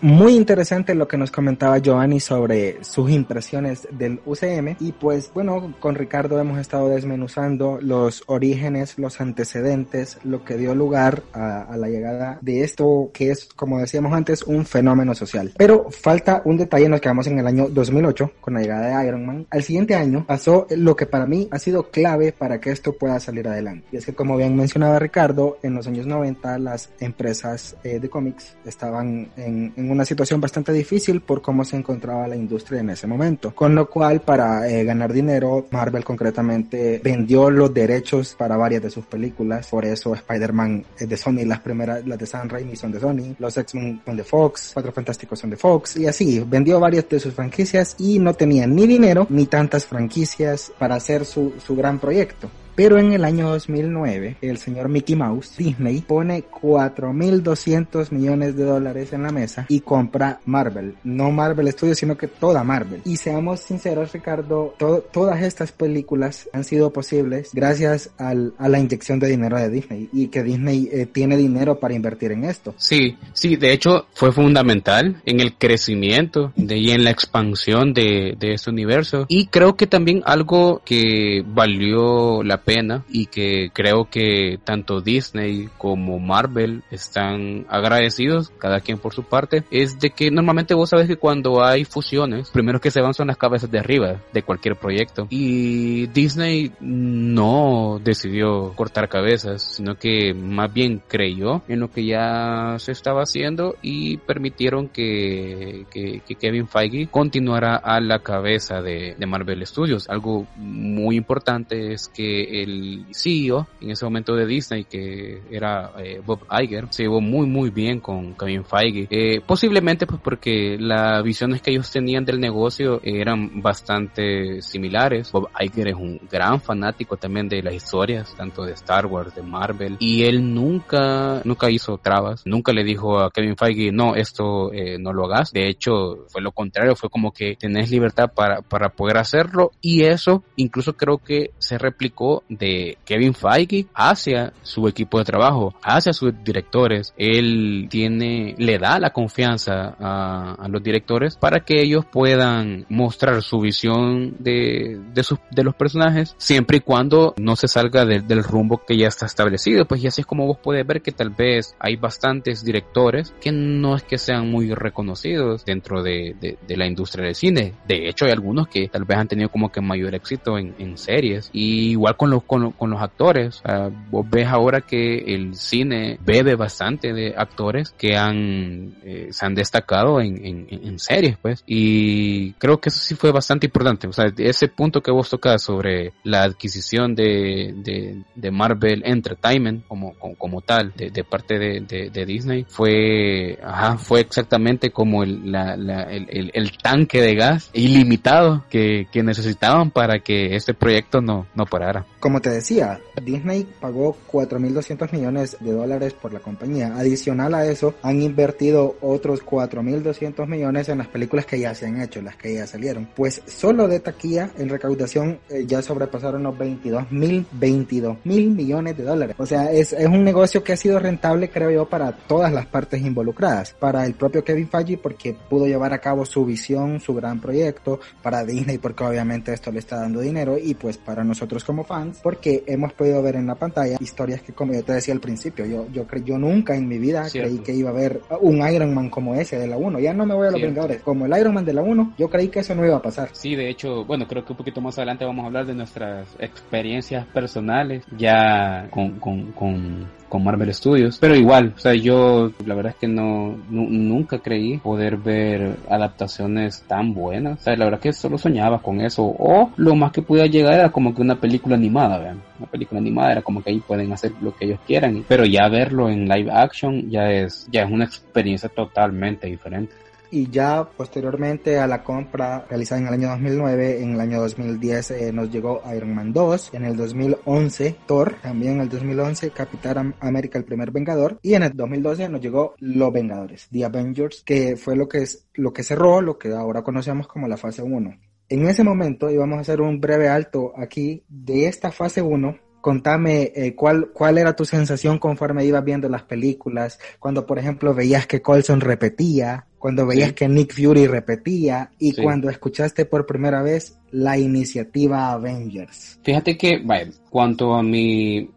[0.03, 5.77] Muy interesante lo que nos comentaba Giovanni sobre sus impresiones del UCM y pues bueno,
[5.79, 11.77] con Ricardo hemos estado desmenuzando los orígenes, los antecedentes, lo que dio lugar a, a,
[11.77, 15.53] la llegada de esto que es, como decíamos antes, un fenómeno social.
[15.57, 19.25] Pero falta un detalle, nos quedamos en el año 2008 con la llegada de Iron
[19.25, 19.47] Man.
[19.51, 23.21] Al siguiente año pasó lo que para mí ha sido clave para que esto pueda
[23.21, 23.87] salir adelante.
[23.93, 28.11] Y es que como bien mencionaba Ricardo, en los años 90 las empresas eh, de
[28.11, 32.91] cómics estaban en, en una situación bastante difícil por cómo se encontraba la industria en
[32.91, 33.55] ese momento.
[33.55, 38.91] Con lo cual, para eh, ganar dinero, Marvel concretamente vendió los derechos para varias de
[38.91, 39.69] sus películas.
[39.69, 43.35] Por eso Spider-Man es de Sony, las primeras, las de Sam Raimi son de Sony,
[43.39, 47.21] los X-Men son de Fox, Cuatro Fantásticos son de Fox, y así, vendió varias de
[47.21, 51.99] sus franquicias y no tenía ni dinero ni tantas franquicias para hacer su, su gran
[51.99, 52.49] proyecto.
[52.75, 59.13] Pero en el año 2009, el señor Mickey Mouse, Disney, pone 4.200 millones de dólares
[59.13, 60.95] en la mesa y compra Marvel.
[61.05, 63.03] No Marvel Studios, sino que toda Marvel.
[63.05, 69.19] Y seamos sinceros, Ricardo, todas estas películas han sido posibles gracias al, a la inyección
[69.19, 72.75] de dinero de Disney y que Disney eh, tiene dinero para invertir en esto.
[72.79, 78.35] Sí, sí, de hecho fue fundamental en el crecimiento de, y en la expansión de,
[78.39, 79.27] de este universo.
[79.29, 85.69] Y creo que también algo que valió la pena y que creo que tanto Disney
[85.79, 91.07] como Marvel están agradecidos, cada quien por su parte, es de que normalmente vos sabes
[91.07, 94.77] que cuando hay fusiones, primero que se van son las cabezas de arriba de cualquier
[94.77, 95.27] proyecto.
[95.31, 102.77] Y Disney no decidió cortar cabezas, sino que más bien creyó en lo que ya
[102.79, 109.15] se estaba haciendo y permitieron que, que, que Kevin Feige continuara a la cabeza de,
[109.19, 110.09] de Marvel Studios.
[110.09, 116.21] Algo muy importante es que el CEO en ese momento de Disney, que era eh,
[116.25, 119.07] Bob Iger, se llevó muy muy bien con Kevin Feige.
[119.11, 125.33] Eh, posiblemente pues porque las visiones que ellos tenían del negocio eran bastante similares.
[125.33, 129.43] Bob Iger es un gran fanático también de las historias, tanto de Star Wars, de
[129.43, 134.73] Marvel, y él nunca, nunca hizo trabas, nunca le dijo a Kevin Feige, no, esto
[134.73, 135.53] eh, no lo hagas.
[135.53, 140.03] De hecho, fue lo contrario, fue como que tenés libertad para, para poder hacerlo, y
[140.03, 146.13] eso incluso creo que se replicó de Kevin Feige hacia su equipo de trabajo, hacia
[146.13, 147.13] sus directores.
[147.17, 153.61] Él tiene, le da la confianza a, los directores para que ellos puedan mostrar su
[153.61, 158.43] visión de, de, sus, de los personajes siempre y cuando no se salga de, del
[158.43, 159.85] rumbo que ya está establecido.
[159.85, 163.53] Pues y así es como vos puedes ver que tal vez hay bastantes directores que
[163.53, 167.75] no es que sean muy reconocidos dentro de, de, de la industria del cine.
[167.87, 170.97] De hecho, hay algunos que tal vez han tenido como que mayor éxito en, en
[170.97, 171.51] series.
[171.53, 173.63] Y igual con los, con, con los actores.
[174.11, 179.55] vos ves ahora que el cine bebe bastante de actores que han, eh, se han
[179.55, 181.63] destacado en, en, en, series, pues.
[181.67, 184.07] Y creo que eso sí fue bastante importante.
[184.07, 189.87] O sea, ese punto que vos tocas sobre la adquisición de, de, de Marvel Entertainment
[189.87, 195.23] como, como, como tal, de, de parte de, de, Disney, fue, ajá, fue exactamente como
[195.23, 200.75] el, la, la, el, el, tanque de gas ilimitado que, que necesitaban para que este
[200.75, 202.07] proyecto no, no parara.
[202.23, 206.95] Como te decía, Disney pagó 4.200 millones de dólares por la compañía.
[206.97, 212.01] Adicional a eso, han invertido otros 4.200 millones en las películas que ya se han
[212.01, 213.09] hecho, las que ya salieron.
[213.17, 219.03] Pues solo de taquilla, en recaudación, eh, ya sobrepasaron los 22.000, 22 mil millones de
[219.03, 219.35] dólares.
[219.41, 222.67] O sea, es, es un negocio que ha sido rentable, creo yo, para todas las
[222.67, 223.75] partes involucradas.
[223.81, 227.99] Para el propio Kevin Feige, porque pudo llevar a cabo su visión, su gran proyecto.
[228.23, 230.57] Para Disney, porque obviamente esto le está dando dinero.
[230.57, 234.53] Y pues para nosotros como fans, porque hemos podido ver en la pantalla historias que,
[234.53, 237.51] como yo te decía al principio, yo, yo, cre yo nunca en mi vida Cierto.
[237.51, 240.01] creí que iba a haber un Iron Man como ese de la 1.
[240.01, 240.75] Ya no me voy a los Cierto.
[240.75, 241.03] Vengadores.
[241.03, 243.31] Como el Iron Man de la 1, yo creí que eso no iba a pasar.
[243.33, 246.29] Sí, de hecho, bueno, creo que un poquito más adelante vamos a hablar de nuestras
[246.39, 251.19] experiencias personales ya con, con, con, con Marvel Studios.
[251.21, 255.77] Pero igual, o sea, yo la verdad es que no, nu- nunca creí poder ver
[255.91, 257.61] adaptaciones tan buenas.
[257.61, 259.25] O sea, la verdad que solo soñaba con eso.
[259.25, 262.41] O lo más que podía llegar era como que una película animada, vean.
[262.59, 265.23] Una película animada era como que ahí pueden hacer lo que ellos quieran.
[265.29, 269.93] Pero ya verlo en live action ya es, ya es una experiencia totalmente diferente.
[270.35, 275.11] Y ya posteriormente a la compra realizada en el año 2009, en el año 2010
[275.11, 279.99] eh, nos llegó Iron Man 2, en el 2011 Thor, también en el 2011 Capitán
[279.99, 284.43] Am- América el primer Vengador y en el 2012 nos llegó Los Vengadores, The Avengers,
[284.45, 287.83] que fue lo que es lo que cerró lo que ahora conocemos como la fase
[287.83, 288.19] 1.
[288.49, 293.53] En ese momento íbamos a hacer un breve alto aquí de esta fase 1 Contame
[293.55, 298.27] eh, cuál, cuál era tu sensación conforme ibas viendo las películas, cuando por ejemplo veías
[298.27, 300.35] que Colson repetía, cuando veías Sí.
[300.35, 302.23] que Nick Fury repetía y Sí.
[302.23, 306.19] cuando escuchaste por primera vez la iniciativa Avengers.
[306.23, 308.51] Fíjate que, vaya, cuanto a mi,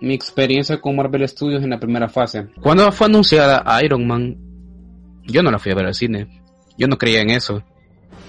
[0.00, 4.36] mi experiencia con Marvel Studios en la primera fase, cuando fue anunciada Iron Man,
[5.24, 6.42] yo no la fui a ver al cine.
[6.76, 7.62] Yo no creía en eso.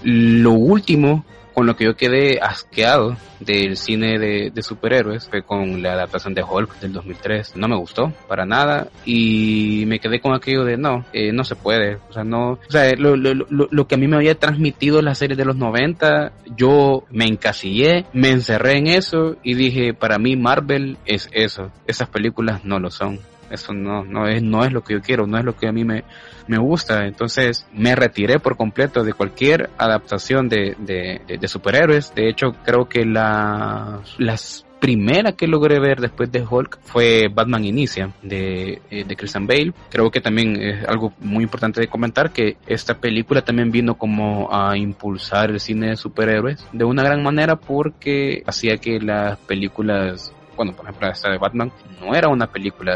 [0.04, 5.94] Lo último con lo que yo quedé asqueado del cine de, superhéroes fue con la
[5.94, 7.56] adaptación de Hulk del 2003.
[7.56, 11.56] No me gustó para nada y me quedé con aquello de no, eh, no se
[11.56, 11.98] puede.
[12.10, 15.02] O sea, no, o sea, lo, lo, lo, lo que a mí me había transmitido
[15.02, 20.18] las series de los 90, yo me encasillé, me encerré en eso y dije, para
[20.18, 21.72] mí Marvel es eso.
[21.88, 23.20] Esas películas no lo son.
[23.50, 25.72] Eso no, no es, no es lo que yo quiero, no es lo que a
[25.72, 26.04] mí me,
[26.48, 27.06] me gusta.
[27.06, 32.14] Entonces me retiré por completo de cualquier adaptación de, de, de, de superhéroes.
[32.16, 37.66] De hecho, creo que la, las primera que logré ver después de Hulk fue Batman
[37.66, 39.74] Inicia de, eh, de Christian Bale.
[39.90, 44.48] Creo que también es algo muy importante de comentar que esta película también vino como
[44.54, 50.32] a impulsar el cine de superhéroes de una gran manera porque hacía que las películas
[50.56, 52.96] bueno, por ejemplo, esta de Batman no era una película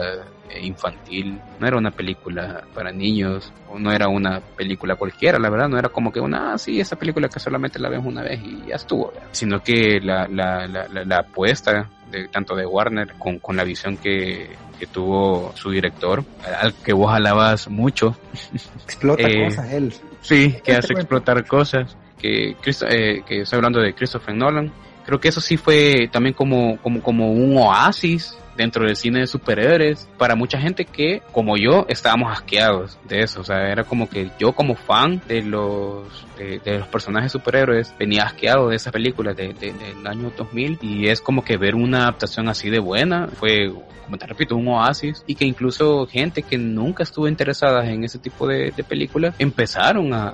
[0.62, 5.70] infantil, no era una película para niños, o no era una película cualquiera, la verdad,
[5.70, 8.40] no era como que una, ah, sí, esa película que solamente la ves una vez
[8.44, 9.30] y ya estuvo, ¿verdad?
[9.32, 13.98] sino que la, la, la, la, apuesta de tanto de Warner con, con la visión
[13.98, 16.24] que, que tuvo su director,
[16.62, 18.16] al que vos alabas mucho.
[18.86, 19.94] Explota Eh, cosas él.
[20.22, 21.98] Sí, que hace explotar cosas.
[22.18, 24.72] Que, eh, que estoy hablando de Christopher Nolan.
[25.06, 29.28] Creo que eso sí fue también como, como, como un oasis dentro del cine de
[29.28, 33.40] superhéroes para mucha gente que, como yo, estábamos asqueados de eso.
[33.40, 37.94] O sea, era como que yo como fan de los, de, de los personajes superhéroes
[38.00, 41.76] venía asqueado de esas películas de, de- del año 2000 y es como que ver
[41.76, 43.72] una adaptación así de buena fue,
[44.06, 48.18] como te repito, un oasis y que incluso gente que nunca estuvo interesada en ese
[48.20, 50.30] tipo de, películas empezaron a-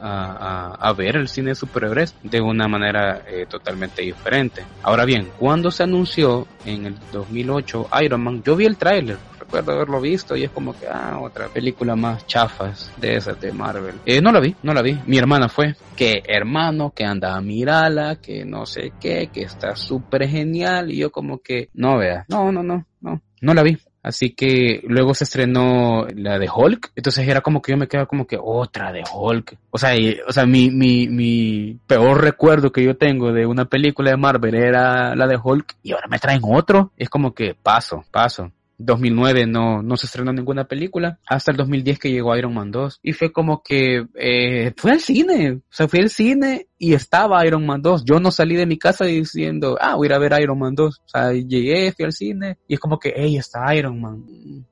[0.79, 4.63] a ver el cine de superhéroes de una manera eh, totalmente diferente.
[4.83, 9.73] Ahora bien, cuando se anunció en el 2008 Iron Man, yo vi el tráiler, recuerdo
[9.73, 13.95] haberlo visto y es como que, ah, otra película más chafas de esas de Marvel.
[14.05, 14.97] Eh, no la vi, no la vi.
[15.05, 19.75] Mi hermana fue, que hermano, que anda a mirarla, que no sé qué, que está
[19.75, 23.77] súper genial y yo como que, no vea, no, no, no, no, no la vi.
[24.01, 26.91] Así que luego se estrenó la de Hulk.
[26.95, 29.57] Entonces era como que yo me quedaba como que otra de Hulk.
[29.71, 29.95] O sea,
[30.27, 34.53] o sea, mi, mi, mi peor recuerdo que yo tengo de una película de Marvel
[34.53, 36.91] era la de Hulk y ahora me traen otro.
[36.97, 38.51] Es como que paso, paso.
[38.77, 42.99] 2009 no, no se estrenó ninguna película, hasta el 2010 que llegó Iron Man 2
[43.03, 47.45] y fue como que eh, fue al cine, o sea, fui al cine y estaba
[47.45, 50.19] Iron Man 2, yo no salí de mi casa diciendo, ah, voy a ir a
[50.19, 53.37] ver Iron Man 2, o sea, llegué, fui al cine y es como que, hey,
[53.37, 54.25] está Iron Man,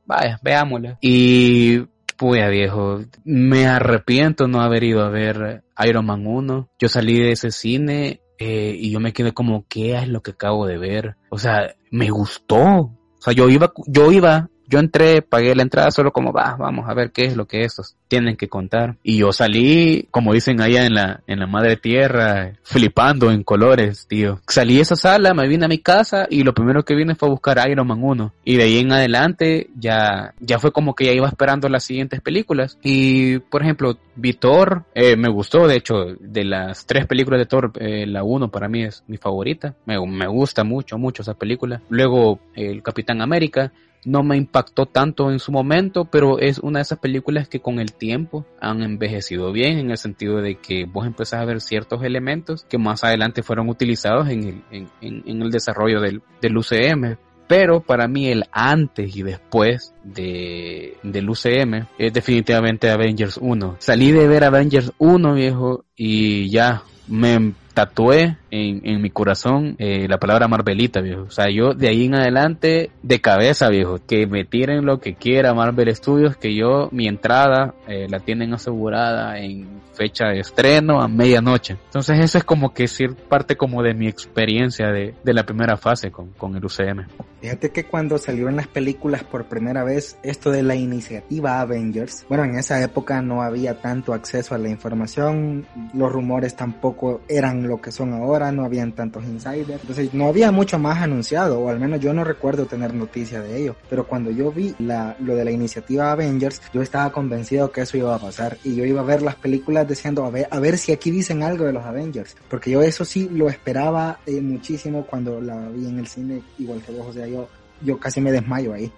[0.05, 0.97] vaya, veámosla.
[1.01, 1.79] Y
[2.17, 7.31] pues viejo, me arrepiento no haber ido a ver Iron Man 1, yo salí de
[7.31, 11.15] ese cine eh, y yo me quedé como, ¿qué es lo que acabo de ver?
[11.29, 12.91] O sea, me gustó,
[13.23, 16.93] sea, yo iba, yo iba, yo entré, pagué la entrada solo como, va, vamos a
[16.93, 18.97] ver qué es lo que estos tienen que contar.
[19.04, 24.08] Y yo salí, como dicen allá en la, en la madre tierra, flipando en colores,
[24.08, 24.39] tío.
[24.47, 27.28] Salí de esa sala, me vine a mi casa y lo primero que vine fue
[27.28, 28.34] a buscar Iron Man 1.
[28.45, 32.21] Y de ahí en adelante ya, ya fue como que ya iba esperando las siguientes
[32.21, 32.78] películas.
[32.84, 37.45] Y, por ejemplo, vi Thor, eh, me gustó, de hecho, de las tres películas de
[37.45, 39.76] Thor, eh, la 1 para mí es mi favorita.
[39.86, 41.82] Me, me gusta mucho, mucho esa película.
[41.89, 43.71] Luego, el Capitán América,
[44.05, 47.79] no me impactó tanto en su momento, pero es una de esas películas que con
[47.79, 52.03] el tiempo han envejecido bien en el sentido de que vos empezás a ver ciertos
[52.03, 57.17] elementos que más adelante fueron utilizados en el, en, el desarrollo del, del UCM.
[57.47, 63.75] Pero para mí el antes y después de, del UCM es definitivamente Avengers 1.
[63.79, 70.08] Salí de ver Avengers 1, viejo, y ya me tatué en, en mi corazón eh,
[70.08, 71.24] la palabra Marvelita, viejo.
[71.24, 75.16] O sea, yo de ahí en adelante, de cabeza, viejo, que me tiren lo que
[75.16, 81.01] quiera Marvel Studios, que yo, mi entrada, eh, la tienen asegurada en fecha de estreno
[81.01, 81.78] a medianoche.
[81.86, 85.78] Entonces eso es como que decir parte como de mi experiencia de, de la primera
[85.78, 87.08] fase con, con el UCM.
[87.41, 92.45] Fíjate que cuando salieron las películas por primera vez, esto de la iniciativa Avengers, bueno,
[92.45, 97.82] en esa época no había tanto acceso a la información, los rumores tampoco eran lo
[97.82, 101.79] que son ahora, no habían tantos insiders, entonces no había mucho más anunciado, o al
[101.79, 105.45] menos yo no recuerdo tener noticia de ello, pero cuando yo vi la, lo de
[105.45, 108.57] la iniciativa Avengers, yo estaba convencido que eso iba a pasar.
[108.63, 111.43] Y yo iba a ver las películas diciendo a ver, a ver si aquí dicen
[111.43, 115.87] algo de los Avengers, porque yo eso sí lo esperaba eh, muchísimo cuando la vi
[115.87, 117.47] en el cine, igual que vos, o sea, yo,
[117.81, 118.91] yo casi me desmayo ahí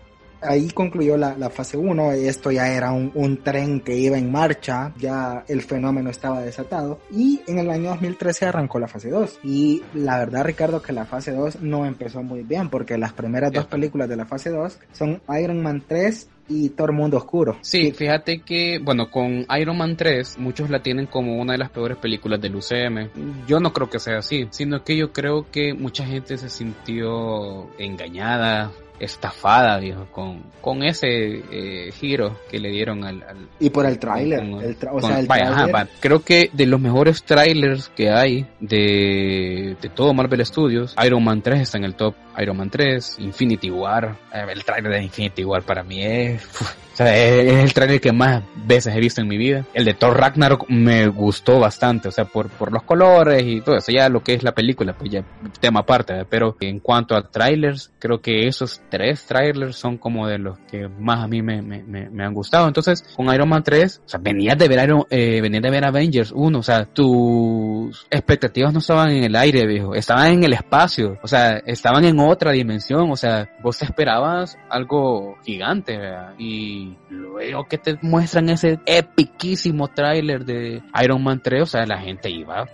[0.48, 4.32] ahí concluyó la, la fase 1, esto ya era un, un, tren que iba en
[4.32, 7.00] marcha, ya el fenómeno estaba desatado.
[7.12, 11.06] Y en el año 2013 arrancó la fase 2 y la verdad Ricardo que la
[11.06, 14.80] fase 2 no empezó muy bien porque las primeras dos películas de la fase 2
[14.94, 17.58] son Iron Man 3 y Thor Mundo Oscuro.
[17.62, 21.70] Sí, fíjate que, bueno, con Iron Man 3, muchos la tienen como una de las
[21.70, 23.10] peores películas del UCM.
[23.48, 27.70] Yo no creo que sea así, sino que yo creo que mucha gente se sintió
[27.80, 33.24] engañada, estafada, viejo, con, con ese eh, giro que le dieron al...
[33.24, 34.76] al y por el tráiler.
[34.78, 39.76] Tra o sea, el vaya, ajá, creo que de los mejores trailers que hay de,
[39.82, 42.16] de todo Marvel Studios, Iron Man 3 está en el top.
[42.38, 46.48] Iron Man 3, Infinity War, eh, el trailer de Infinity War para mí es...
[46.96, 49.66] O sea, es el trailer que más veces he visto en mi vida.
[49.74, 53.76] El de Thor Ragnarok me gustó bastante, o sea, por, por los colores y todo
[53.76, 55.26] eso, ya lo que es la película, pues ya
[55.60, 56.28] tema aparte, ¿verdad?
[56.30, 60.88] pero en cuanto a trailers, creo que esos tres trailers son como de los que
[60.88, 62.66] más a mí me, me, me, me han gustado.
[62.66, 65.84] Entonces, con Iron Man 3, o sea, venías de ver Iron, eh, venías de ver
[65.84, 70.54] Avengers 1, o sea, tus expectativas no estaban en el aire, viejo, estaban en el
[70.54, 76.34] espacio, o sea, estaban en otra dimensión, o sea, vos esperabas algo gigante, ¿verdad?
[76.38, 82.00] Y luego que te muestran ese epiquísimo tráiler de Iron Man 3, o sea, la
[82.00, 82.68] gente iba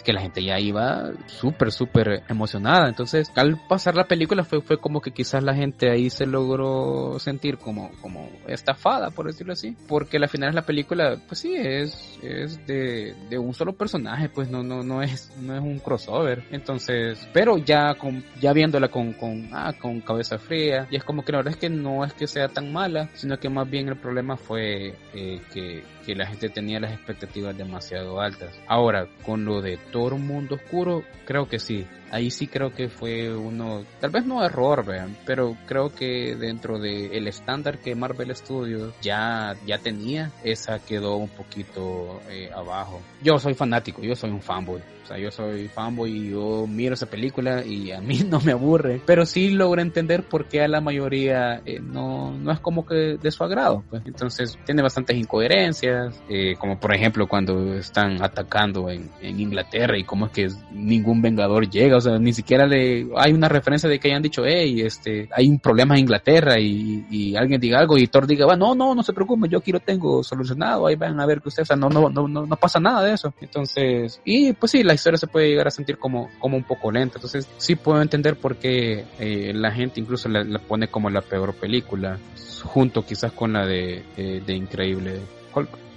[0.00, 2.88] que la gente ya iba súper, súper emocionada.
[2.88, 7.18] Entonces, al pasar la película fue, fue como que quizás la gente ahí se logró
[7.18, 9.76] sentir como, como estafada, por decirlo así.
[9.88, 14.48] Porque al final la película, pues sí, es, es de, de un solo personaje, pues
[14.50, 16.44] no, no, no es, no es un crossover.
[16.50, 21.24] Entonces, pero ya con, ya viéndola con, con, ah, con cabeza fría, y es como
[21.24, 23.88] que la verdad es que no es que sea tan mala, sino que más bien
[23.88, 28.58] el problema fue eh, que, que la gente tenía las expectativas demasiado altas.
[28.66, 31.86] Ahora, con lo de un mundo oscuro, creo que sí.
[32.10, 36.78] Ahí sí creo que fue uno, tal vez no error, vean, pero creo que dentro
[36.78, 43.00] del el estándar que Marvel Studios ya, ya tenía, esa quedó un poquito eh, abajo.
[43.22, 44.82] Yo soy fanático, yo soy un fanboy.
[45.12, 49.00] Sea, yo soy fanboy y yo miro esa película y a mí no me aburre.
[49.04, 53.18] Pero sí logro entender por qué a la mayoría eh, no, no es como que
[53.20, 53.84] de su agrado.
[53.90, 54.02] Pues.
[54.06, 60.04] Entonces tiene bastantes incoherencias, eh, como por ejemplo cuando están atacando en, en Inglaterra y
[60.04, 61.96] cómo es que ningún vengador llega.
[61.96, 65.48] O sea, ni siquiera le hay una referencia de que hayan dicho, hey, este, hay
[65.48, 68.94] un problema en Inglaterra y, y alguien diga algo y Thor diga, va, no, no,
[68.94, 71.74] no se preocupe, yo aquí lo tengo solucionado, ahí van a ver que ustedes, o
[71.74, 73.34] sea, no, no, no, no, no pasa nada de eso.
[73.40, 76.90] Entonces, y pues sí, la historia se puede llegar a sentir como, como un poco
[76.90, 77.18] lenta.
[77.18, 81.20] Entonces, sí puedo entender por qué eh, la gente incluso la, la, pone como la
[81.20, 82.18] peor película,
[82.64, 85.20] junto quizás con la de, eh, de Increíble
[85.54, 85.91] Hulk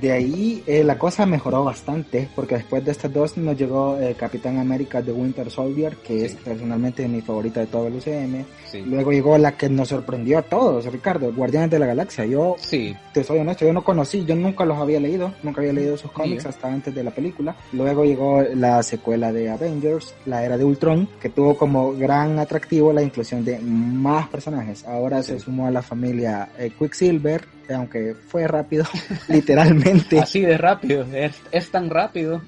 [0.00, 4.14] de ahí eh, la cosa mejoró bastante porque después de estas dos nos llegó eh,
[4.18, 6.24] Capitán América de Winter Soldier que sí.
[6.24, 8.82] es personalmente mi favorita de todo el UCM sí.
[8.82, 12.96] luego llegó la que nos sorprendió a todos Ricardo Guardianes de la Galaxia yo sí.
[13.12, 16.10] te soy honesto yo no conocí yo nunca los había leído nunca había leído sus
[16.10, 20.64] cómics hasta antes de la película luego llegó la secuela de Avengers la era de
[20.64, 25.70] Ultron que tuvo como gran atractivo la inclusión de más personajes ahora se sumó a
[25.70, 28.84] la familia eh, Quicksilver aunque fue rápido,
[29.28, 30.20] literalmente.
[30.20, 32.42] Así de rápido, es, es tan rápido.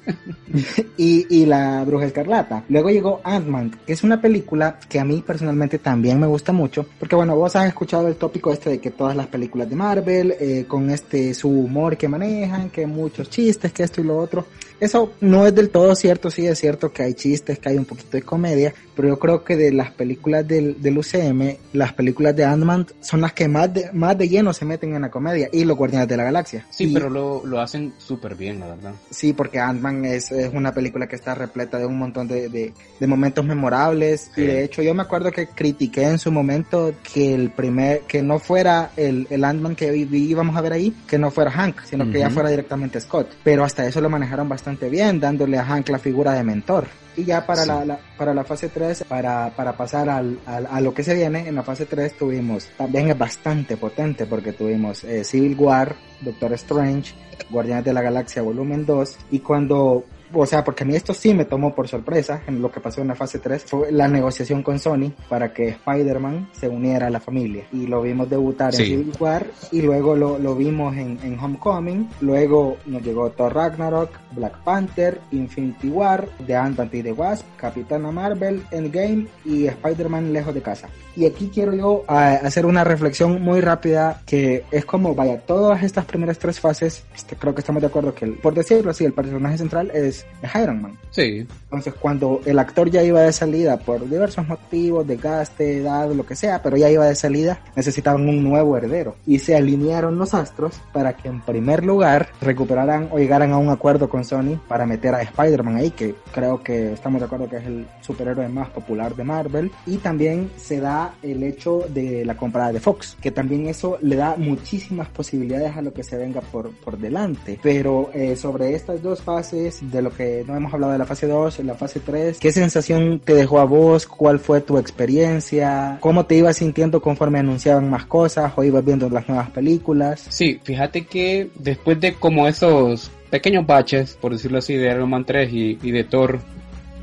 [0.97, 2.65] y, y La Bruja Escarlata.
[2.69, 6.87] Luego llegó Ant-Man, que es una película que a mí personalmente también me gusta mucho,
[6.99, 10.35] porque bueno, vos has escuchado el tópico este de que todas las películas de Marvel,
[10.39, 14.47] eh, con este su humor que manejan, que muchos chistes, que esto y lo otro.
[14.85, 17.87] Eso no es del todo cierto, sí es cierto que hay chistes, que hay un
[17.87, 22.37] poquito de comedia, pero yo creo que de las películas del, del UCM, las películas
[22.37, 25.49] de Ant-Man son las que más de, más de lleno se meten en la comedia
[25.53, 26.67] y los Guardianes de la Galaxia.
[26.71, 28.93] Sí, Y- pero lo, lo hacen súper bien, la verdad.
[29.11, 32.73] Sí, porque Ant-Man es, es una película que está repleta de un montón de, de,
[33.01, 34.31] de momentos memorables.
[34.35, 34.43] Sí.
[34.43, 38.23] Y de hecho, yo me acuerdo que critiqué en su momento que el primer, que
[38.23, 42.11] no fuera el, el Ant-Man que íbamos a ver ahí, que no fuera Hank, sino
[42.11, 43.29] que ya fuera directamente Scott.
[43.43, 46.87] Pero hasta eso lo manejaron bastante bien, dándole a Hank la figura de mentor.
[47.17, 47.69] Y ya para, Sí.
[47.69, 51.15] la, la- para la fase 3, para, para pasar al, al- a lo que se
[51.15, 55.95] viene, en la fase 3 tuvimos, también es bastante potente porque tuvimos eh, Civil War,
[56.23, 57.15] Doctor Strange,
[57.51, 60.05] Guardianes de la Galaxia Volumen 2, y cuando,
[60.35, 63.01] o sea, porque a mí esto sí me tomó por sorpresa en lo que pasó
[63.01, 67.11] en la fase 3, fue la negociación con Sony para que Spider-Man se uniera a
[67.11, 67.65] la familia.
[67.73, 68.85] Y lo vimos debutar en Sí.
[68.87, 74.11] Civil War, y luego lo, lo vimos en, en Homecoming, luego nos llegó Thor Ragnarok,
[74.33, 80.55] Black Panther, Infinity War, The Ant-Man y the Wasp, Capitana Marvel, Endgame y Spider-Man lejos
[80.55, 80.89] de casa.
[81.17, 85.83] Y aquí quiero yo ah, hacer una reflexión muy rápida que es como, vaya, todas
[85.83, 89.05] estas primeras tres fases, este, creo que estamos de acuerdo que, el- por decirlo así,
[89.05, 90.99] el personaje central es, es Iron Man.
[91.11, 96.27] Sí, Entonces, cuando el actor ya iba de salida por diversos motivos, desgaste, edad, lo
[96.27, 99.17] que sea, pero ya iba de salida, necesitaban un nuevo heredero.
[99.27, 103.69] Y se alinearon los astros para que en primer lugar recuperaran o llegaran a un
[103.69, 107.57] acuerdo con Sony para meter a Spider-Man ahí, que creo que estamos de acuerdo que
[107.57, 109.71] es el superhéroe más popular de Marvel.
[109.87, 114.17] Y también se da el hecho de la compra de Fox, que también eso le
[114.17, 117.59] da muchísimas posibilidades a lo que se venga por, por delante.
[117.63, 121.27] Pero eh, sobre estas dos fases, de lo que no hemos hablado de la fase
[121.27, 124.07] 2, la fase 3, ¿qué sensación te dejó a vos?
[124.07, 125.99] ¿Cuál fue tu experiencia?
[126.01, 130.27] ¿Cómo te ibas sintiendo conforme anunciaban más cosas o ibas viendo las nuevas películas?
[130.29, 135.25] Sí, fíjate que después de como esos pequeños baches, por decirlo así, de Iron Man
[135.25, 136.39] 3 y, y de Thor,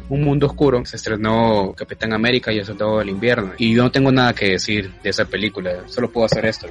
[0.10, 3.52] Un Mundo Oscuro, se estrenó Capitán América y el Soldado del Invierno.
[3.58, 6.68] Y yo no tengo nada que decir de esa película, solo puedo hacer esto.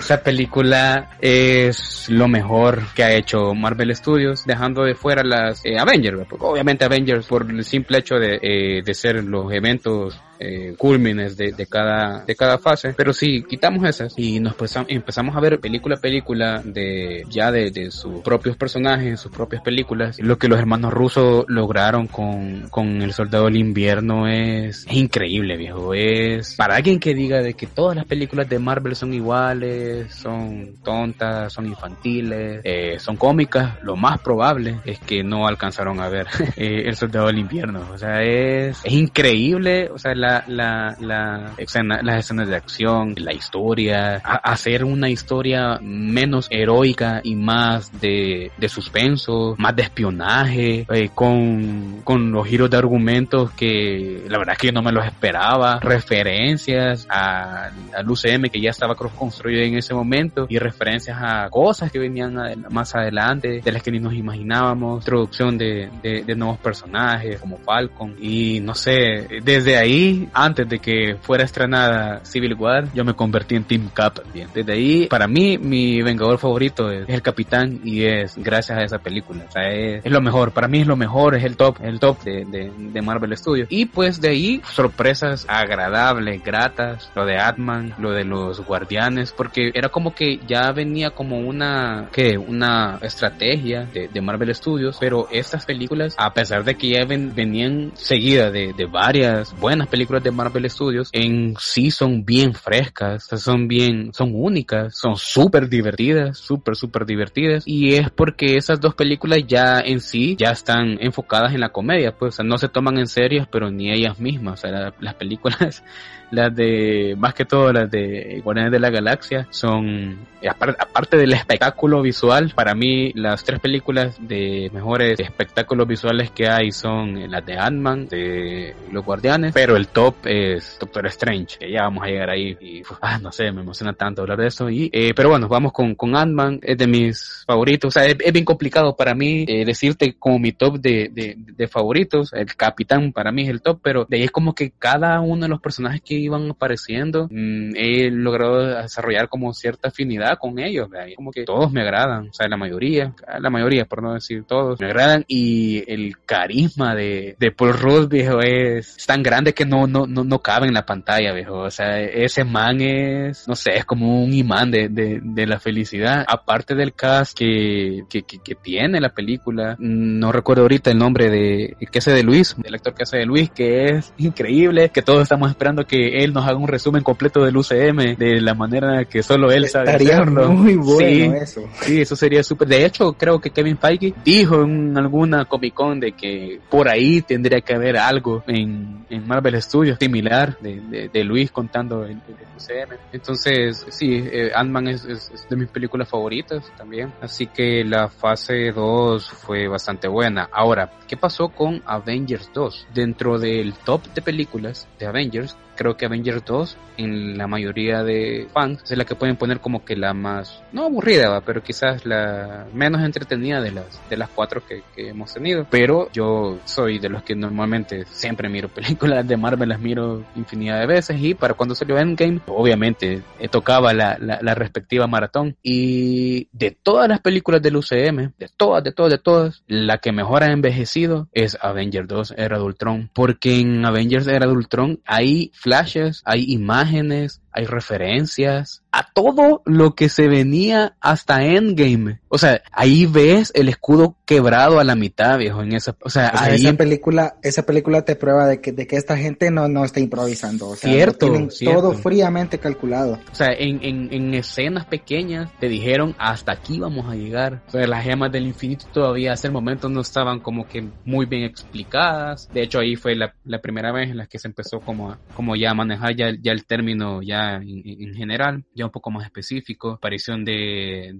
[0.00, 5.78] Esa película es lo mejor que ha hecho Marvel Studios, dejando de fuera las eh,
[5.78, 6.26] Avengers.
[6.26, 11.36] Porque obviamente Avengers por el simple hecho de, eh, de ser los eventos eh, cúlmines
[11.36, 15.40] de, de cada de cada fase, pero si quitamos esas y nos empezam- empezamos a
[15.40, 20.38] ver película a película de ya de, de sus propios personajes, sus propias películas, lo
[20.38, 25.92] que los hermanos rusos lograron con, con el Soldado del Invierno es, es increíble, viejo,
[25.94, 30.74] es para alguien que diga de que todas las películas de Marvel son iguales, son
[30.82, 36.26] tontas, son infantiles, eh, son cómicas, lo más probable es que no alcanzaron a ver
[36.56, 41.52] eh, el Soldado del Invierno, o sea, es, es increíble, o sea, la, la, la
[41.58, 48.00] escena, las escenas de acción, la historia, a- hacer una historia menos heroica y más
[48.00, 54.38] de, de suspenso, más de espionaje, eh, con, con los giros de argumentos que la
[54.38, 58.94] verdad es que yo no me los esperaba, referencias a- al UCM que ya estaba
[58.94, 62.34] cross construido en ese momento y referencias a cosas que venían
[62.70, 67.56] más adelante de las que ni nos imaginábamos, introducción de, de, de nuevos personajes como
[67.58, 73.14] Falcon y no sé, desde ahí, antes de que fuera estrenada Civil War, yo me
[73.14, 74.48] convertí en Team Cap también.
[74.54, 78.98] Desde ahí, para mí, mi vengador favorito es, el Capitán y es gracias a esa
[78.98, 79.44] película.
[79.48, 81.98] O sea, es, es lo mejor, para mí es lo mejor, es el top, el
[82.00, 83.68] top de, de, de Marvel Studios.
[83.70, 89.70] Y pues de ahí, sorpresas agradables, gratas, lo de Atman, lo de los guardianes, porque
[89.74, 92.36] era como que ya venía como una, ¿qué?
[92.38, 97.34] Una estrategia de, de Marvel Studios, pero estas películas, a pesar de que ya ven-
[97.34, 103.28] venían seguidas de, de varias buenas películas de Marvel Studios, en sí son bien frescas,
[103.36, 108.94] son bien, son únicas, son súper divertidas, súper, súper divertidas, y es porque esas dos
[108.94, 112.68] películas ya en sí ya están enfocadas en la comedia, pues, o sea, no se
[112.68, 115.84] toman en serio, pero ni ellas mismas, o sea, la- las películas
[116.30, 121.32] las de, más que todo las de Guardianes de la Galaxia, son, apar- aparte del
[121.32, 127.44] espectáculo visual, para mí las tres películas de mejores espectáculos visuales que hay son las
[127.44, 132.06] de Ant-Man, de los Guardianes, pero el top es Doctor Strange, que ya vamos a
[132.08, 135.12] llegar ahí y, uf, ah, no sé, me emociona tanto hablar de eso, y, eh,
[135.14, 138.44] pero bueno, vamos con, con Ant-Man, es de mis favoritos, o sea, es, es bien
[138.44, 143.32] complicado para mí eh, decirte como mi top de, de, de favoritos, el Capitán para
[143.32, 146.00] mí es el top, pero de ahí es como que cada uno de los personajes
[146.02, 151.72] que iban apareciendo, mm, he logrado desarrollar como cierta afinidad con ellos, como que todos
[151.72, 155.82] me agradan, o sea, la mayoría, la mayoría, por no decir todos, me agradan y
[155.90, 160.38] el carisma de, de Paul Rudd, viejo, es, tan grande que no, no, no, no
[160.40, 164.32] cabe en la pantalla, viejo, o sea, ese man es, no sé, es como un
[164.32, 169.76] imán de, de, de la felicidad, aparte del cast que, que, que, tiene la película,
[169.78, 173.26] no recuerdo ahorita el nombre de, que hace de Luis, el actor que hace de
[173.26, 177.44] Luis, que es increíble, que todos estamos esperando que él nos haga un resumen completo
[177.44, 180.50] del UCM, de la manera que solo él sabe hacerlo.
[180.50, 181.62] muy bueno eso.
[181.80, 182.68] Sí, eso sería súper.
[182.68, 187.22] De hecho, creo que Kevin Feige dijo en alguna Comic Con de que por ahí
[187.22, 192.16] tendría que haber algo en, en Marvel Studios similar de, de, Luis contando el,
[192.56, 192.96] UCM.
[193.12, 197.12] Entonces, sí, eh, Ant-Man es, es, de mis películas favoritas también.
[197.20, 200.48] Así que la fase 2 fue bastante buena.
[200.52, 202.88] Ahora, ¿qué pasó con Avengers 2?
[202.94, 208.46] Dentro del top de películas de Avengers, creo que Avengers 2 en la mayoría de
[208.52, 212.66] fans es la que pueden poner como que la más no aburrida pero quizás la
[212.74, 215.66] menos entretenida de las de las cuatro que, hemos tenido.
[215.70, 220.80] Pero yo soy de los que normalmente siempre miro películas de Marvel las miro infinidad
[220.80, 225.56] de veces y para cuando salió Endgame obviamente eh, tocaba la, la, respectiva maratón.
[225.62, 230.12] Y de todas las películas del UCM de todas de todas de todas la que
[230.12, 235.00] mejor ha envejecido es Avengers 2 Era de Ultron porque en Avengers Era de Ultron
[235.06, 242.20] hay flashes, hay imágenes, hay referencias a todo lo que se venía hasta Endgame.
[242.28, 246.28] O sea, ahí ves el escudo quebrado a la mitad, viejo, en esa, o sea,
[246.28, 250.00] esa película, esa película te prueba de que, de que esta gente no, no está
[250.00, 250.68] improvisando.
[250.68, 251.32] O sea, cierto,
[251.64, 253.18] todo fríamente calculado.
[253.30, 257.62] O sea, en, en, en, escenas pequeñas te dijeron hasta aquí vamos a llegar.
[257.68, 261.26] O sea, las gemas del infinito todavía hasta el momento no estaban como que muy
[261.26, 262.48] bien explicadas.
[262.52, 265.18] De hecho, ahí fue la, la primera vez en la que se empezó como, a,
[265.34, 269.24] como ya a manejar ya, ya el término ya en, general, ya un poco más
[269.24, 271.12] específico, aparición de,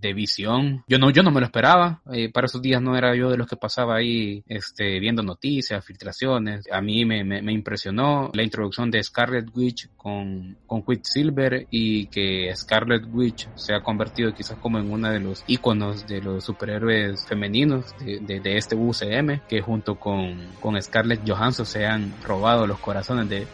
[0.00, 0.84] de, visión.
[0.88, 3.36] Yo no, yo no me lo esperaba, eh, para esos días no era yo de
[3.36, 6.64] los que pasaba ahí este, viendo noticias, filtraciones.
[6.70, 12.50] A mí me, me, impresionó la introducción de Scarlet Witch con, con Quicksilver y que
[12.54, 17.26] Scarlet Witch se ha convertido quizás como en uno de los iconos de los superhéroes
[17.26, 22.78] femeninos de, de, este UCM, que junto con, con Scarlett Johansson se han robado los
[22.78, 23.46] corazones de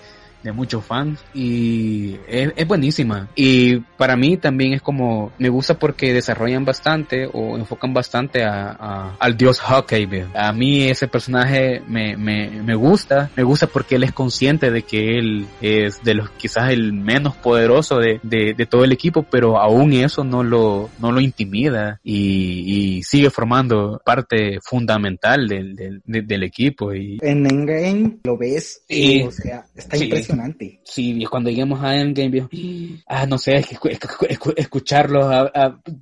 [0.46, 3.28] de muchos fans y es, buenísima.
[3.34, 9.16] Y para mí también es como, me gusta porque desarrollan bastante o enfocan bastante a,
[9.18, 10.26] al dios Hawkeye.
[10.34, 14.82] A mí ese personaje me, me, me gusta, me gusta porque él es consciente de
[14.82, 19.58] que él es de los quizás el menos poderoso de, de, todo el equipo, pero
[19.58, 26.42] aún eso no lo, no lo intimida y, sigue formando parte fundamental del, del, del
[26.42, 26.92] equipo.
[26.94, 27.18] Y...
[27.22, 30.35] En Endgame lo ves, y, o sea, está impresionante
[30.84, 32.48] Sí, cuando lleguemos a Endgame,
[33.06, 33.64] ah, no sé,
[34.56, 35.26] escucharlos,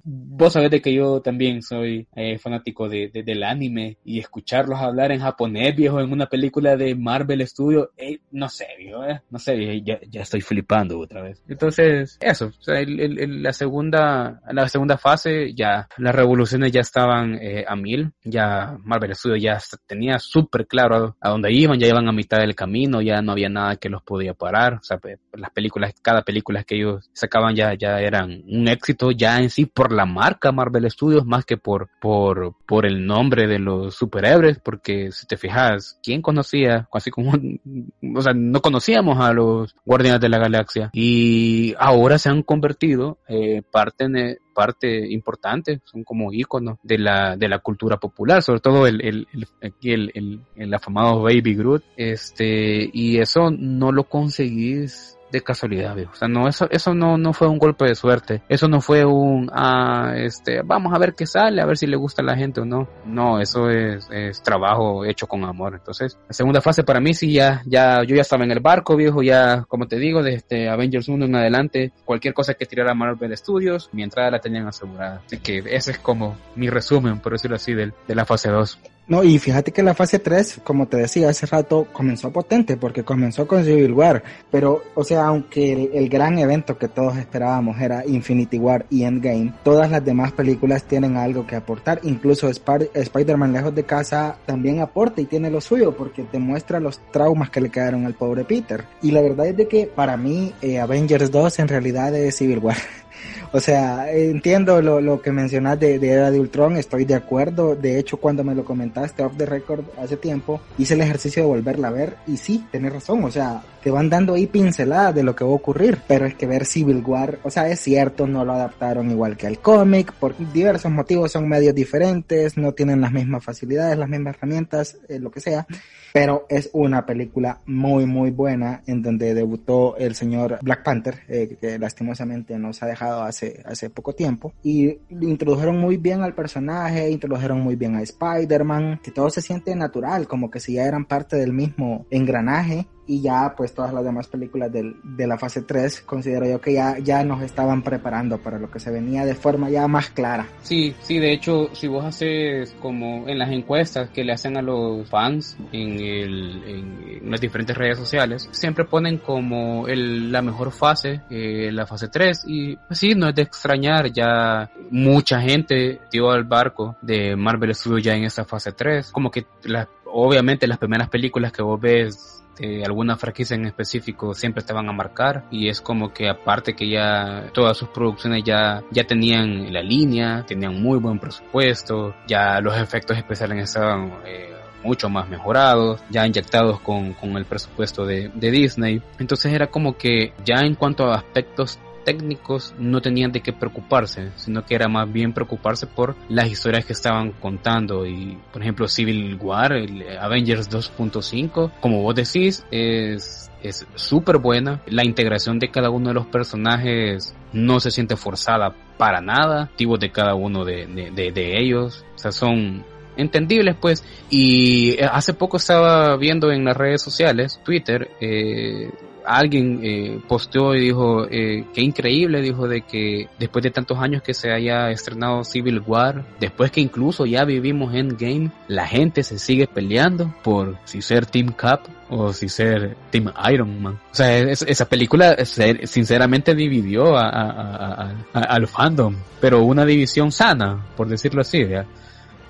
[0.05, 5.13] vos sabés de que yo también soy eh, fanático de, del anime y escucharlos hablar
[5.13, 9.39] en japonés, viejo, en una película de Marvel Studios, eh, no sé, viejo, eh, no
[9.39, 11.43] sé, ya, ya, estoy flipando otra vez.
[11.49, 17.77] Entonces, eso, o sea, la segunda, la segunda fase, ya, las revoluciones ya estaban a
[17.77, 22.39] mil, ya Marvel Studios ya tenía súper claro a dónde iban, ya iban a mitad
[22.39, 24.75] del camino, ya no había nada que los podía parar.
[24.75, 24.99] O sea,
[25.35, 29.67] las películas, cada película que ellos sacaban ya, ya eran un éxito ya en sí
[29.67, 34.59] por la marca Marvel Studios más que por, por, por el nombre de los superhéroes,
[34.61, 36.89] porque si te fijas, ¿quién conocía?
[36.93, 37.33] Así como,
[38.17, 43.19] o sea, no conocíamos a los Guardianes de la Galaxia y ahora se han convertido
[43.29, 48.61] eh, parte en, parte importante, son como íconos de la, de la cultura popular, sobre
[48.61, 49.29] todo el, el,
[49.61, 56.13] el, el, el afamado Baby Groot, este, y eso no lo conseguís de casualidad, viejo.
[56.13, 58.43] O sea, no, eso, eso no, no fue un golpe de suerte.
[58.49, 61.97] Eso no fue un, ah, este, vamos a ver qué sale, a ver si le
[61.97, 62.89] gusta a la gente o no.
[63.05, 65.75] No, eso es, es trabajo hecho con amor.
[65.75, 68.97] Entonces, la segunda fase para mí sí ya, ya, yo ya estaba en el barco,
[68.97, 72.95] viejo, ya, como te digo, desde este Avengers 1 en adelante, cualquier cosa que tirara
[72.95, 75.23] Marvel Studios, mi entrada la tenían asegurada.
[75.27, 78.79] Así que ese es como mi resumen, por decirlo así, de, de la fase 2.
[79.07, 83.05] No, y fíjate que la fase 3, como te decía hace rato, comenzó potente porque
[83.05, 84.23] comenzó con Civil War.
[84.51, 89.53] Pero, o sea, aunque el, gran evento que todos esperábamos era Infinity War y Endgame,
[89.63, 92.01] todas las demás películas tienen algo que aportar.
[92.05, 96.99] Incluso Spider-Man lejos de casa también aporta y tiene lo suyo porque te muestra los
[97.13, 98.85] traumas que le quedaron al pobre Peter.
[99.03, 102.59] Y la verdad es de que para mí eh, Avengers 2 en realidad es Civil
[102.59, 102.77] War.
[103.53, 107.77] o sea, entiendo lo, lo que mencionas de, de, Era de Ultron, estoy de acuerdo.
[107.77, 111.49] De hecho, cuando me lo comentaste off the record hace tiempo, hice el ejercicio de
[111.49, 113.23] volverla a ver y sí, tenés razón.
[113.25, 115.99] O sea, te van dando ahí pinceladas de lo que va a ocurrir.
[116.09, 119.47] Pero es que ver Civil War, o sea, es cierto, no lo adaptaron igual que
[119.47, 124.37] al cómic, por diversos motivos son medios diferentes, no tienen las mismas facilidades, las mismas
[124.37, 125.67] herramientas, eh, lo que sea
[126.15, 131.57] pero es una película muy muy buena en donde debutó el señor Black Panther eh,
[131.61, 137.11] que lastimosamente nos ha dejado hace hace poco tiempo y introdujeron muy bien al personaje
[137.11, 141.05] introdujeron muy bien a Spider-Man que todo se siente natural como que si ya eran
[141.05, 145.63] parte del mismo engranaje y ya pues todas las demás películas del, de la fase
[145.63, 149.35] 3 considero yo que ya, ya nos estaban preparando para lo que se venía de
[149.35, 150.47] forma ya más clara.
[150.63, 154.63] Sí, sí, de hecho si vos haces como en las encuestas que le hacen a
[154.63, 160.73] los fans en, el, en, las diferentes redes sociales, siempre ponen como el, la mejor
[160.73, 166.01] fase, eh, la fase 3 y pues, sí, no es de extrañar, ya mucha gente
[166.11, 170.67] dio al barco de Marvel Studios ya en esta fase 3, como que la, obviamente
[170.67, 174.93] las primeras películas que vos ves de alguna franquicia en específico siempre te van a
[174.93, 179.83] marcar y es como que aparte que ya todas sus producciones ya, ya tenían la
[179.83, 184.53] línea, tenían muy buen presupuesto, ya los efectos especiales estaban eh,
[184.83, 189.03] mucho más mejorados, ya inyectados con, con el presupuesto de, de Disney.
[189.19, 194.31] Entonces era como que ya en cuanto a aspectos técnicos no tenían de qué preocuparse,
[194.37, 198.89] sino que era más bien preocuparse por las historias que estaban contando y por ejemplo
[198.89, 199.73] Civil War,
[200.21, 204.83] Avengers 2.5, como vos decís, es es súper buena.
[204.87, 209.65] La integración de cada uno de los personajes no se siente forzada para nada.
[209.65, 212.05] Activos de cada uno de, de, de, ellos.
[212.15, 212.85] O sea, son
[213.17, 214.05] entendibles pues.
[214.31, 218.91] Y hace poco estaba viendo en las redes sociales, Twitter, eh,
[219.25, 224.23] alguien eh, posteó y dijo eh, que increíble, dijo de que después de tantos años
[224.23, 229.39] que se haya estrenado Civil War, después que incluso ya vivimos Endgame, la gente se
[229.39, 233.99] sigue peleando por si ser Team Cap o si ser Team Iron Man.
[234.13, 241.41] O sea, esa película sinceramente dividió a, al fandom, pero una división sana, por decirlo
[241.41, 241.65] así.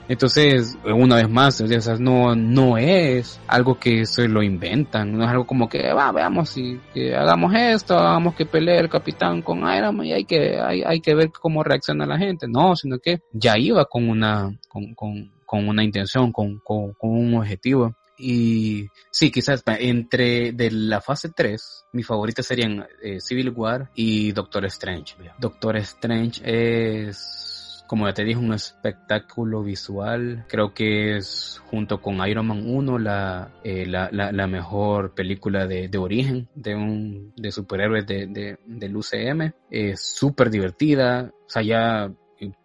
[0.09, 1.63] Entonces, una vez más,
[1.99, 6.51] no, no es algo que se lo inventan, no es algo como que, va, veamos
[6.51, 10.61] si que hagamos esto, hagamos que pelee el capitán con Iron Man y hay que,
[10.61, 12.47] hay, hay que ver cómo reacciona la gente.
[12.49, 17.11] No, sino que ya iba con una, con, con, con una intención, con, con, con
[17.11, 17.95] un objetivo.
[18.17, 24.33] Y sí, quizás entre de la fase 3, mi favorita serían eh, Civil War y
[24.33, 25.17] Doctor Strange.
[25.39, 27.44] Doctor Strange es
[27.95, 30.45] como ya te dije, un espectáculo visual.
[30.49, 35.87] Creo que es junto con Iron Man 1 la, eh, la, la, mejor película de,
[35.87, 39.53] de, origen de un de superhéroes de, de, del UCM.
[39.71, 41.31] Es súper divertida.
[41.47, 42.13] O sea, ya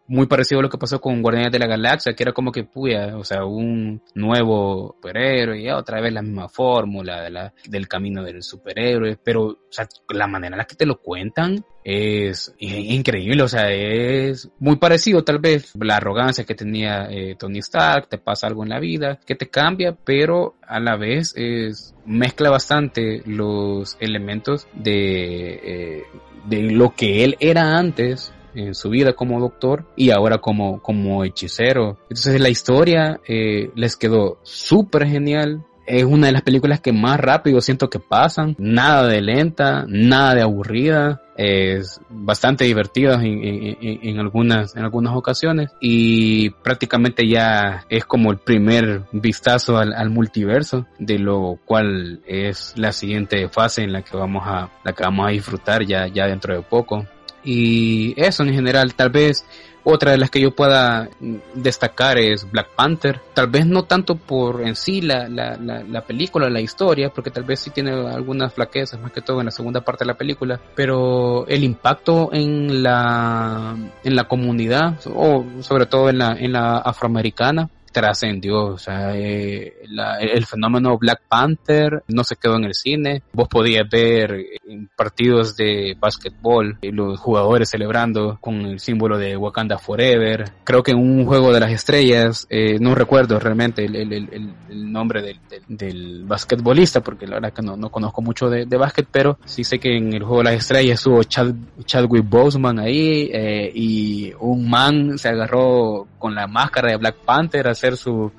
[0.10, 2.64] muy parecido a lo que pasó con Guardianes de la Galaxia, que era como que,
[2.64, 7.88] puya, o sea, un nuevo superhéroe, y otra vez la misma fórmula de la, del
[7.88, 12.54] camino del superhéroe, pero, o sea, la manera en la que te lo cuentan es,
[12.58, 18.10] increíble, o sea, es muy parecido tal vez la arrogancia que tenía eh, Tony Stark,
[18.10, 22.50] te pasa algo en la vida que te cambia, pero a la vez es, mezcla
[22.50, 26.04] bastante los elementos de, eh,
[26.48, 31.24] de lo que él era antes en su vida como doctor y ahora como, como
[31.24, 31.98] hechicero.
[32.04, 35.66] Entonces la historia eh, les quedó súper genial.
[35.86, 38.56] Es una de las películas que más rápido siento que pasan.
[38.60, 41.24] Nada de lenta, nada de aburrida.
[41.36, 45.72] Es bastante divertida en, en, en, algunas, en algunas ocasiones.
[45.82, 50.86] Y prácticamente ya es como el primer vistazo al, al, multiverso.
[51.00, 55.26] De lo cual es la siguiente fase en la que vamos a, la que vamos
[55.26, 57.08] a disfrutar ya, ya dentro de poco.
[57.44, 59.46] Y eso en general, tal vez
[59.84, 61.10] otra de las que yo pueda
[61.54, 63.20] destacar es Black Panther.
[63.34, 67.44] Tal vez no tanto por en sí la, la, la, película, la historia, porque tal
[67.44, 70.60] vez sí tiene algunas flaquezas, más que todo en la segunda parte de la película,
[70.76, 76.78] pero el impacto en la, en la comunidad, o sobre todo en la, en la
[76.78, 79.74] afroamericana, trascendió, o sea, eh,
[80.22, 85.56] el fenómeno Black Panther no se quedó en el cine, vos podías ver en partidos
[85.56, 90.98] de básquetbol eh, los jugadores celebrando con el símbolo de Wakanda Forever, creo que en
[90.98, 95.40] un juego de las estrellas, eh, no recuerdo realmente el, el, el, el nombre del,
[95.50, 99.38] del, del, basquetbolista, porque la verdad que no, no conozco mucho de, de básquet, pero
[99.46, 101.54] sí sé que en el juego de las estrellas estuvo Chad,
[101.86, 103.30] Chadwick Boseman ahí,
[103.74, 108.32] y un man se agarró con la máscara de Black Panther hacer su,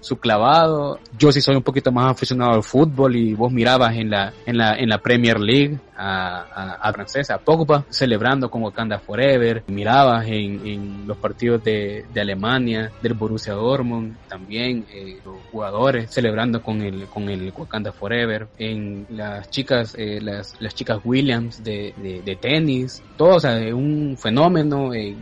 [0.00, 0.98] su clavado.
[1.18, 4.56] Yo sí soy un poquito más aficionado al fútbol y vos mirabas en la, en
[4.56, 9.62] la, en la Premier League a, a, francesa, a Pogba, celebrando con Wakanda Forever.
[9.68, 16.10] Mirabas en, en los partidos de, de Alemania, del Borussia Dortmund, también eh, los jugadores
[16.10, 18.48] celebrando con el, con el Wakanda Forever.
[18.58, 23.56] En las chicas, eh, las, las chicas Williams de, de, de tenis, todo, o sea,
[23.74, 24.92] un fenómeno.
[24.94, 25.14] Eh,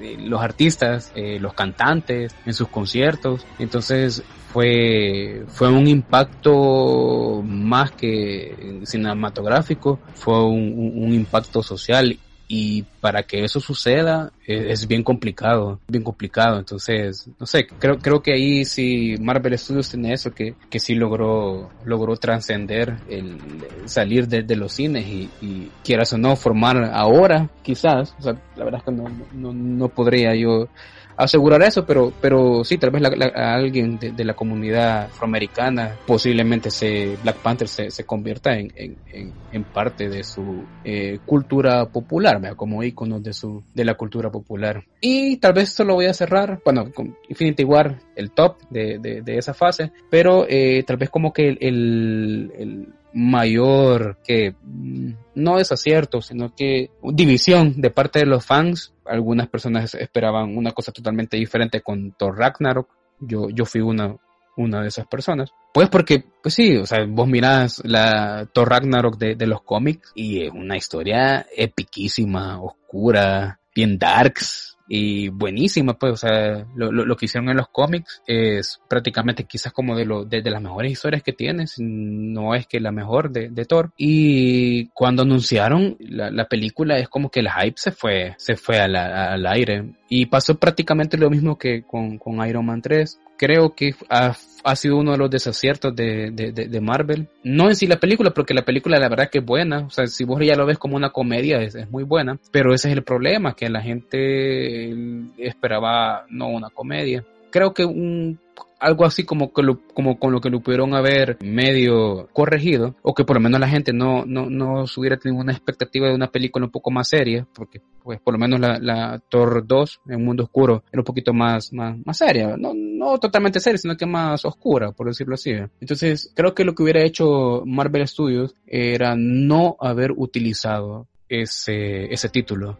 [0.00, 3.46] los artistas, eh, los cantantes en sus conciertos.
[3.58, 4.22] Entonces
[4.52, 12.18] fue, fue un impacto más que cinematográfico, fue un impacto social
[12.48, 16.58] y para que eso suceda es, es, bien complicado, bien complicado.
[16.58, 20.94] Entonces, no sé, creo, creo que ahí sí Marvel Studios tiene eso, que, que sí
[20.94, 23.38] logró, logró trascender el
[23.86, 28.32] salir de, de los cines y, y, quieras o no formar ahora, quizás, o sea,
[28.56, 30.68] la verdad es que no, no, no podría yo
[31.16, 37.16] asegurar eso, pero, pero sí, tal vez la, alguien de, la comunidad afroamericana, posiblemente se,
[37.22, 42.56] Black Panther se, se convierta en, en, en, parte de su eh, cultura popular, ¿verdad?
[42.56, 44.84] como íconos de su, de la cultura popular.
[45.00, 48.98] Y tal vez esto lo voy a cerrar, bueno, con Infinity War, el top de,
[48.98, 54.54] de, de esa fase, pero eh, tal vez como que el, el, el mayor que
[54.62, 58.92] mm, no desacierto, sino que división de parte de los fans.
[59.06, 62.88] Algunas personas esperaban una cosa totalmente diferente con Thor Ragnarok.
[63.20, 64.14] Yo, yo fui una,
[64.56, 65.50] una de esas personas.
[65.72, 70.12] Pues porque, pues sí, o sea, vos mirás la Thor Ragnarok de, de los cómics
[70.14, 77.16] y es una historia epiquísima, oscura, bien darks, y buenísima, pues, o sea, lo, lo,
[77.16, 81.22] que hicieron en los cómics es prácticamente quizás como de, lo, de, las mejores historias
[81.22, 83.92] que tienes, no es que la mejor de, de Thor.
[83.96, 88.78] Y cuando anunciaron la, la, película es como que el hype se fue, se fue
[88.78, 89.94] al, al aire.
[90.08, 94.34] Y pasó prácticamente lo mismo que con, con Iron Man 3 creo que ha,
[94.64, 97.28] ha, sido uno de los desaciertos de, de, de, Marvel.
[97.44, 99.86] No en sí la película, porque la película la verdad que es buena.
[99.86, 102.38] O sea, si vos ya lo ves como una comedia, es, es muy buena.
[102.50, 104.90] Pero ese es el problema, que la gente
[105.38, 107.24] esperaba no una comedia.
[107.50, 108.38] Creo que un
[108.78, 113.14] algo así como, que lo, como con lo que lo pudieron haber medio corregido, o
[113.14, 116.30] que por lo menos la gente no, no, no hubiera tenido una expectativa de una
[116.30, 120.24] película un poco más seria, porque pues por lo menos la, la Thor 2 en
[120.24, 124.06] Mundo Oscuro era un poquito más, más, más seria, no, no totalmente seria, sino que
[124.06, 125.52] más oscura, por decirlo así.
[125.80, 132.28] Entonces, creo que lo que hubiera hecho Marvel Studios era no haber utilizado ese, ese
[132.28, 132.78] título.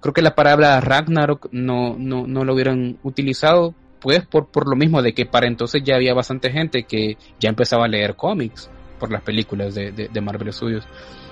[0.00, 4.76] Creo que la palabra Ragnarok no, no, no lo hubieran utilizado pues por, por lo
[4.76, 8.70] mismo de que para entonces ya había bastante gente que ya empezaba a leer cómics
[9.00, 10.84] por las películas de, de, de Marvel Studios.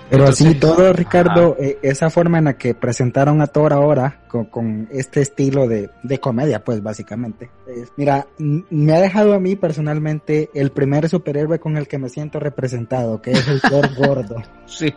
[0.09, 4.21] Pero Entonces, así todo, Ricardo, eh, esa forma en la que presentaron a Thor ahora,
[4.29, 7.51] con, con este estilo de, de, comedia, pues básicamente.
[7.97, 12.39] Mira, me ha dejado a mí personalmente el primer superhéroe con el que me siento
[12.39, 14.43] representado, que es el Thor gordo.
[14.67, 14.95] Sí.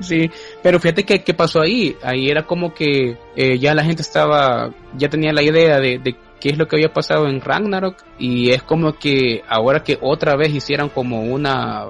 [0.00, 0.30] Sí,
[0.62, 1.96] pero fíjate que qué pasó ahí.
[2.02, 6.16] Ahí era como que eh, ya la gente estaba, ya tenía la idea de, de
[6.38, 10.36] qué es lo que había pasado en Ragnarok y es como que ahora que otra
[10.36, 11.84] vez hicieran como una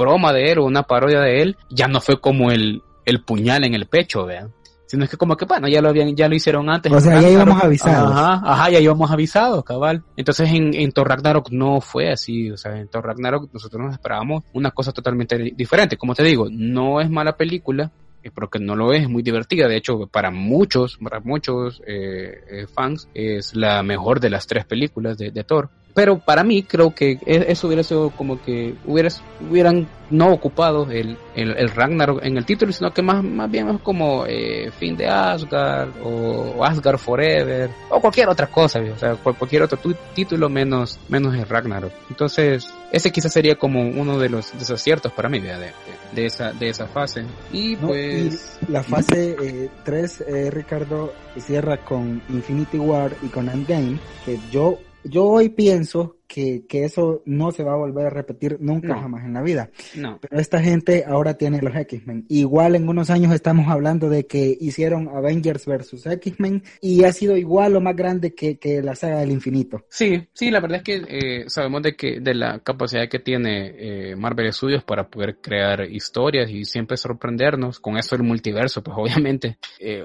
[0.00, 3.64] broma de él o una parodia de él, ya no fue como el, el puñal
[3.64, 4.52] en el pecho, vean.
[4.86, 6.90] Sino es que como que bueno, ya lo habían, ya lo hicieron antes.
[6.90, 8.10] O sea, ya íbamos avisados.
[8.10, 10.02] Ajá, ajá, ya íbamos avisados, cabal.
[10.16, 13.92] Entonces en, en Thor Ragnarok no fue así, o sea, en Thor Ragnarok nosotros nos
[13.92, 15.96] esperábamos una cosa totalmente diferente.
[15.96, 17.92] Como te digo, no es mala película,
[18.34, 19.68] pero que no lo es, es muy divertida.
[19.68, 24.64] De hecho, para muchos, para muchos eh, eh, fans, es la mejor de las tres
[24.64, 25.70] películas de, de Thor.
[25.94, 31.16] Pero para mí creo que eso hubiera sido como que hubieras, hubieran no ocupado el,
[31.34, 34.96] el, el, Ragnarok en el título, sino que más, más bien es como eh, fin
[34.96, 39.78] de Asgard o Asgard Forever o cualquier otra cosa, o sea, cualquier otro
[40.14, 41.92] título menos, menos el Ragnarok.
[42.08, 45.72] Entonces, ese quizás sería como uno de los desaciertos para mí de, de,
[46.12, 47.24] de esa, de esa fase.
[47.52, 48.58] Y no, pues...
[48.66, 54.38] Y la fase 3, eh, eh, Ricardo, cierra con Infinity War y con Endgame, que
[54.50, 58.88] yo yo hoy pienso que, que, eso no se va a volver a repetir nunca
[58.88, 59.00] no.
[59.00, 59.70] jamás en la vida.
[59.96, 60.18] No.
[60.20, 62.24] Pero esta gente ahora tiene los X-Men.
[62.28, 67.36] Igual en unos años estamos hablando de que hicieron Avengers versus X-Men y ha sido
[67.36, 69.84] igual o más grande que, que, la saga del infinito.
[69.88, 73.74] Sí, sí, la verdad es que eh, sabemos de que de la capacidad que tiene
[74.10, 77.80] eh, Marvel Studios para poder crear historias y siempre sorprendernos.
[77.80, 80.04] Con eso el multiverso, pues obviamente eh,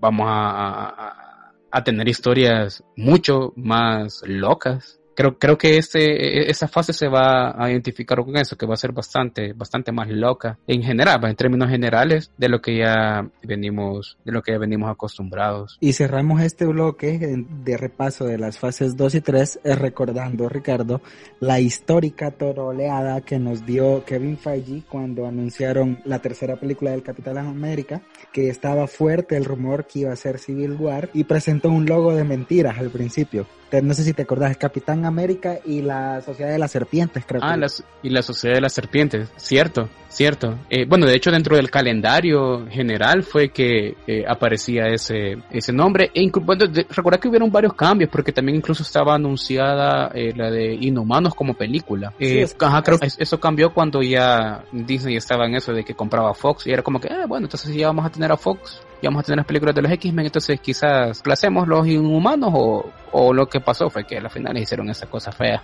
[0.00, 1.29] vamos a, a,
[1.70, 7.70] a tener historias mucho más locas creo, creo que este, esa fase se va a
[7.70, 11.70] identificar con eso, que va a ser bastante, bastante más loca en general, en términos
[11.70, 15.78] generales, de lo que ya venimos, de lo que ya venimos acostumbrados.
[15.80, 21.00] Y cerramos este bloque de repaso de las fases 2 y 3, eh, recordando, Ricardo,
[21.40, 27.38] la histórica toroleada que nos dio Kevin Feige cuando anunciaron la tercera película del Capitán
[27.38, 28.02] América,
[28.32, 32.14] que estaba fuerte el rumor que iba a ser Civil War y presentó un logo
[32.14, 33.46] de mentiras al principio
[33.82, 37.40] no sé si te acordás, Capitán América y la Sociedad de las Serpientes, creo.
[37.42, 40.58] Ah, las, y la Sociedad de las Serpientes, cierto, cierto.
[40.68, 46.10] Eh, bueno, de hecho dentro del calendario general fue que eh, aparecía ese, ese nombre.
[46.14, 50.74] E bueno, recuerda que hubieron varios cambios, porque también incluso estaba anunciada eh, la de
[50.74, 52.12] Inhumanos como película.
[52.18, 56.34] Sí, ajá, creo que eso cambió cuando ya Disney estaba en eso de que compraba
[56.34, 59.06] Fox y era como que, ah, bueno, entonces ya vamos a tener a Fox y
[59.06, 63.32] vamos a tener las películas de los X-Men, entonces quizás placemos los inhumanos o, o
[63.32, 65.62] lo que pasó fue que a la final hicieron esa cosa fea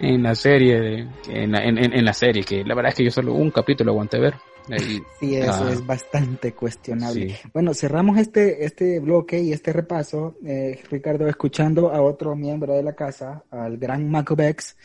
[0.00, 3.34] en la serie, en, la, en, la serie, que la verdad es que yo solo
[3.34, 4.34] un capítulo aguanté ver.
[5.20, 5.70] sí, eso ah.
[5.72, 7.36] es bastante cuestionable.
[7.52, 12.82] Bueno, cerramos este, este bloque y este repaso, eh, Ricardo, escuchando a otro miembro de
[12.82, 14.76] la casa, al gran Macobex,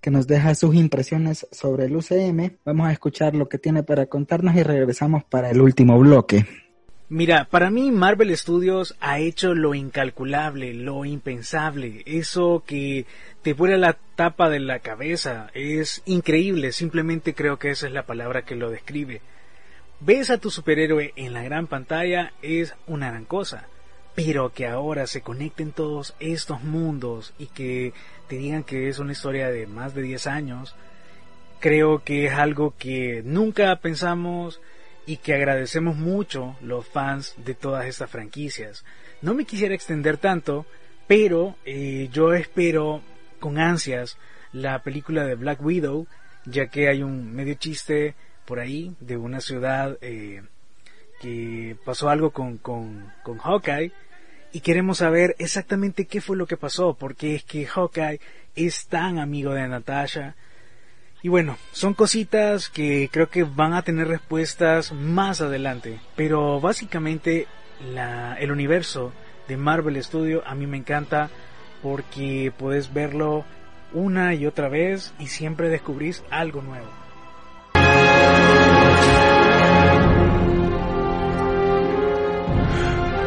[0.00, 2.58] que nos deja sus impresiones sobre el UCM.
[2.64, 6.44] Vamos a escuchar lo que tiene para contarnos y regresamos para el último bloque.
[7.10, 13.06] Mira, para mí Marvel Studios ha hecho lo incalculable, lo impensable, eso que
[13.40, 18.04] te vuela la tapa de la cabeza, es increíble, simplemente creo que esa es la
[18.04, 19.22] palabra que lo describe.
[20.00, 23.68] Ves a tu superhéroe en la gran pantalla es una gran cosa,
[24.14, 27.94] pero que ahora se conecten todos estos mundos y que
[28.28, 30.76] te digan que es una historia de más de 10 años,
[31.58, 34.60] creo que es algo que nunca pensamos
[35.08, 38.84] y que agradecemos mucho los fans de todas estas franquicias.
[39.22, 40.66] No me quisiera extender tanto,
[41.06, 43.00] pero eh, yo espero
[43.40, 44.18] con ansias
[44.52, 46.06] la película de Black Widow,
[46.44, 50.42] ya que hay un medio chiste por ahí de una ciudad eh,
[51.22, 53.92] que pasó algo con, con, con Hawkeye
[54.52, 58.20] y queremos saber exactamente qué fue lo que pasó, porque es que Hawkeye
[58.56, 60.36] es tan amigo de Natasha,
[61.22, 65.98] y bueno, son cositas que creo que van a tener respuestas más adelante.
[66.14, 67.46] Pero básicamente
[68.38, 69.12] el universo
[69.48, 71.30] de Marvel Studio a mí me encanta
[71.82, 73.44] porque puedes verlo
[73.92, 76.88] una y otra vez y siempre descubrís algo nuevo.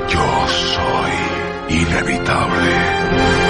[0.08, 3.41] Yo soy inevitable.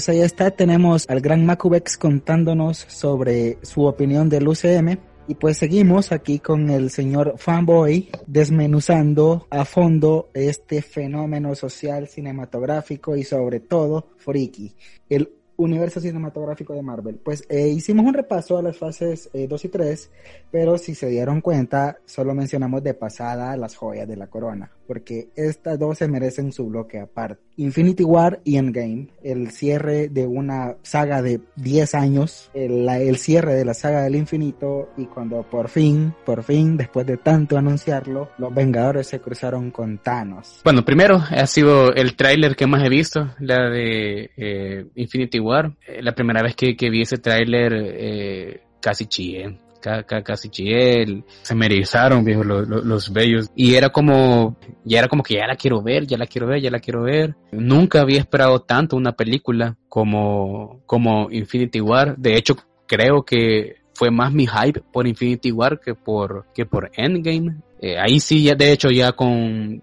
[0.00, 4.96] Pues ahí está, tenemos al gran Macubex contándonos sobre su opinión del UCM.
[5.28, 13.14] Y pues seguimos aquí con el señor Fanboy desmenuzando a fondo este fenómeno social cinematográfico
[13.14, 14.74] y sobre todo friki,
[15.10, 17.16] el universo cinematográfico de Marvel.
[17.16, 20.10] Pues eh, hicimos un repaso a las fases 2 eh, y 3,
[20.50, 25.28] pero si se dieron cuenta, solo mencionamos de pasada las joyas de la corona porque
[25.36, 27.40] estas dos se merecen su bloque aparte.
[27.58, 33.64] Infinity War y Endgame, el cierre de una saga de 10 años, el, cierre de
[33.64, 38.52] la saga del infinito y cuando por fin, por fin, después de tanto anunciarlo, los
[38.52, 40.60] Vengadores se cruzaron con Thanos.
[40.64, 45.72] Bueno, primero ha sido el tráiler que más he visto, la de eh, Infinity War.
[45.86, 51.66] Eh, la primera vez que, vi ese tráiler eh, casi chillé casi chiel, se me
[51.66, 53.50] erizaron, viejo, los, los, bellos.
[53.54, 56.60] Y era como, ya era como que ya la quiero ver, ya la quiero ver,
[56.60, 57.34] ya la quiero ver.
[57.52, 62.16] Nunca había esperado tanto una película como, como Infinity War.
[62.16, 62.56] De hecho,
[62.86, 67.56] creo que fue más mi hype por Infinity War que por, que por Endgame.
[67.80, 69.82] Eh, ahí sí, ya, de hecho, ya con,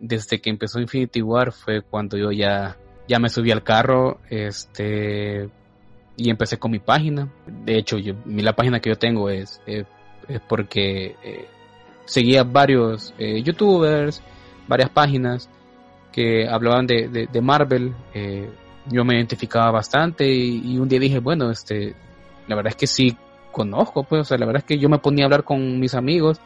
[0.00, 5.48] desde que empezó Infinity War fue cuando yo ya, ya me subí al carro, este,
[6.18, 7.28] y empecé con mi página.
[7.46, 9.86] De hecho, yo, la página que yo tengo es, es
[10.46, 11.46] porque eh,
[12.04, 14.22] seguía varios eh, youtubers,
[14.66, 15.48] varias páginas
[16.12, 17.94] que hablaban de, de, Marvel.
[18.12, 18.50] Eh,
[18.86, 21.94] yo me identificaba bastante y, un día dije, bueno, este,
[22.48, 23.16] la verdad es que sí
[23.52, 25.94] conozco, pues, o sea, la verdad es que yo me ponía a hablar con mis
[25.94, 26.40] amigos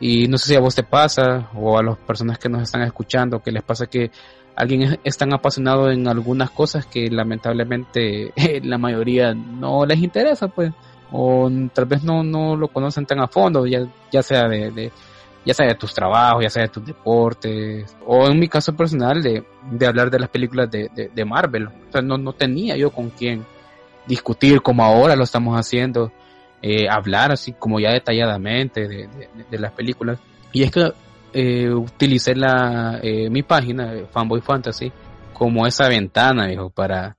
[0.00, 2.82] y no sé si a vos te pasa o a las personas que nos están
[2.82, 4.10] escuchando que les pasa que
[4.56, 8.32] alguien es, tan apasionado en algunas cosas que lamentablemente
[8.62, 10.72] la mayoría no les interesa, pues,
[11.12, 14.92] o tal vez no, no lo conocen tan a fondo, ya, ya sea de, de
[15.44, 19.22] ya sea de tus trabajos, ya sea de tus deportes, o en mi caso personal
[19.22, 21.66] de, de hablar de las películas de, de, Marvel.
[21.66, 23.44] O sea, no, no tenía yo con quién
[24.06, 26.10] discutir como ahora lo estamos haciendo,
[26.62, 30.18] eh, hablar así como ya detalladamente de, de, de las películas.
[30.50, 30.92] Y es que
[31.34, 34.90] eh, utilicé la, eh, mi página, Fanboy Fantasy,
[35.32, 37.16] como esa ventana, dijo, para,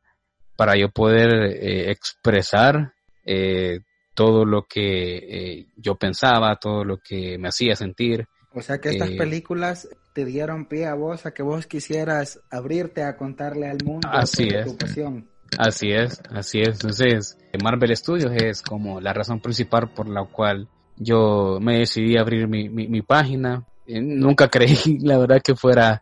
[0.57, 1.29] para yo poder
[1.61, 2.93] eh, expresar
[3.25, 3.81] eh,
[4.13, 8.25] todo lo que eh, yo pensaba, todo lo que me hacía sentir.
[8.53, 12.39] O sea que estas Eh, películas te dieron pie a vos a que vos quisieras
[12.49, 14.65] abrirte a contarle al mundo Así es.
[14.65, 15.27] tu pasión.
[15.57, 16.69] Así es, así es.
[16.69, 22.21] Entonces, Marvel Studios es como la razón principal por la cual yo me decidí a
[22.21, 23.65] abrir mi, mi, mi página.
[23.87, 26.01] Eh, Nunca creí, la verdad, que fuera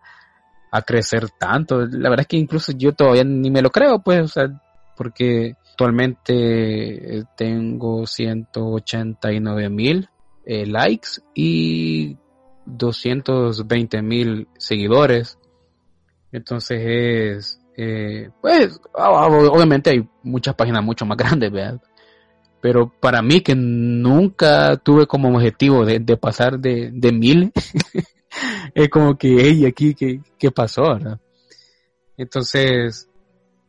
[0.71, 1.85] a crecer tanto.
[1.85, 4.61] La verdad es que incluso yo todavía ni me lo creo, pues, o sea,
[4.95, 10.09] porque actualmente eh, tengo 189 mil
[10.45, 12.17] eh, likes y
[12.65, 15.37] 220 mil seguidores.
[16.31, 21.79] Entonces es, pues, ah, obviamente hay muchas páginas mucho más grandes, ¿verdad?
[22.63, 27.51] Pero para mí que nunca tuve como objetivo de, pasar de, de mil,
[28.73, 30.83] es como que, hey, aquí, ¿qué, qué pasó?
[30.93, 31.19] verdad?
[32.15, 33.09] Entonces,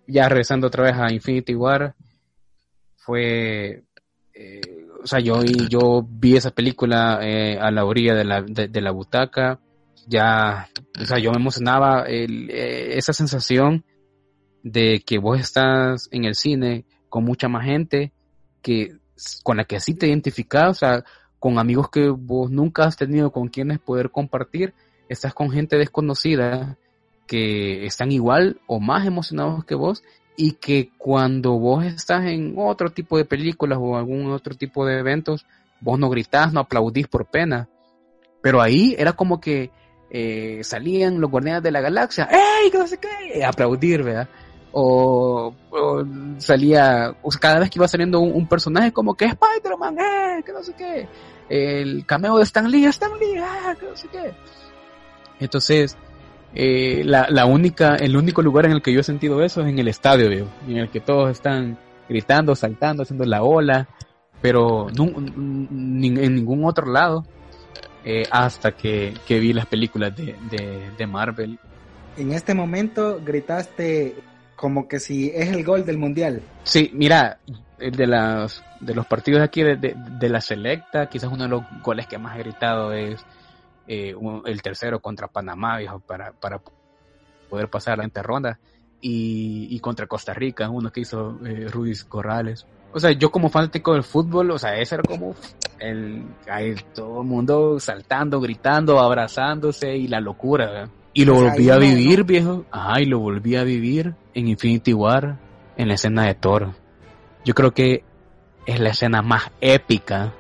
[0.07, 1.97] ya regresando otra vez a Infinity War,
[2.99, 3.83] fue,
[4.33, 4.61] eh,
[5.03, 8.93] o sea, yo, yo vi esa película eh, a la orilla de la, de, la
[8.93, 9.59] butaca,
[10.07, 10.69] ya,
[11.03, 13.85] o sea, yo me emocionaba, eh, esa sensación
[14.63, 18.14] de que vos estás en el cine con mucha más gente
[18.65, 18.97] que
[19.43, 21.05] con la que así te identificas, o sea,
[21.39, 24.73] con amigos que vos nunca has tenido con quienes poder compartir,
[25.09, 26.79] estás con gente desconocida
[27.27, 30.03] que están igual o más emocionados que vos
[30.37, 34.99] y que cuando vos estás en otro tipo de películas o algún otro tipo de
[34.99, 35.47] eventos,
[35.81, 37.69] vos no gritás, no aplaudís por pena.
[38.43, 39.71] Pero ahí era como que
[40.11, 42.71] eh, salían los guardianes de la galaxia, ¡ey!
[42.73, 44.29] No sé qué, aplaudir, ¿verdad?
[44.77, 45.55] O,
[46.39, 50.43] salía, o sea, cada vez que iba saliendo un, personaje como que Spider-Man, ¡eh!
[50.45, 51.09] Que no sé qué.
[51.49, 53.77] El cameo de Stan Lee, Stan Lee, ¡ah!
[53.79, 54.35] Que no sé qué.
[55.39, 55.97] Entonces,
[56.57, 59.69] eh, la, la única, el único lugar en el que yo he sentido eso es
[59.69, 63.89] en el estadio, en el que todos están gritando, saltando, haciendo la ola,
[64.41, 67.25] pero en ningún otro lado,
[68.05, 71.59] eh, hasta que, que vi las películas de, de, de Marvel.
[72.17, 74.17] En este momento gritaste
[74.57, 76.43] como que si es el gol del mundial.
[76.63, 77.39] Sí, mira,
[77.79, 81.63] el de las de los partidos aquí de, de, la selecta, quizás uno de los
[81.83, 83.25] goles que más he gritado es
[83.87, 86.61] eh, el tercero contra Panamá, viejo, para, para
[87.49, 88.59] poder pasar la ronda
[89.01, 92.67] y, y contra Costa Rica, uno que hizo eh, Ruiz Corrales.
[92.93, 95.35] O sea, yo como fanático del fútbol, o sea, ese era como
[95.79, 96.25] el,
[96.95, 100.91] todo el mundo saltando, gritando, abrazándose y la locura, ¿verdad?
[101.15, 102.65] Y lo volví a vivir, no- viejo.
[102.71, 105.37] Ajá, y lo volví a vivir en Infinity War,
[105.77, 106.73] en la escena de Thor.
[107.45, 108.05] Yo creo que
[108.67, 110.33] es la escena más épica,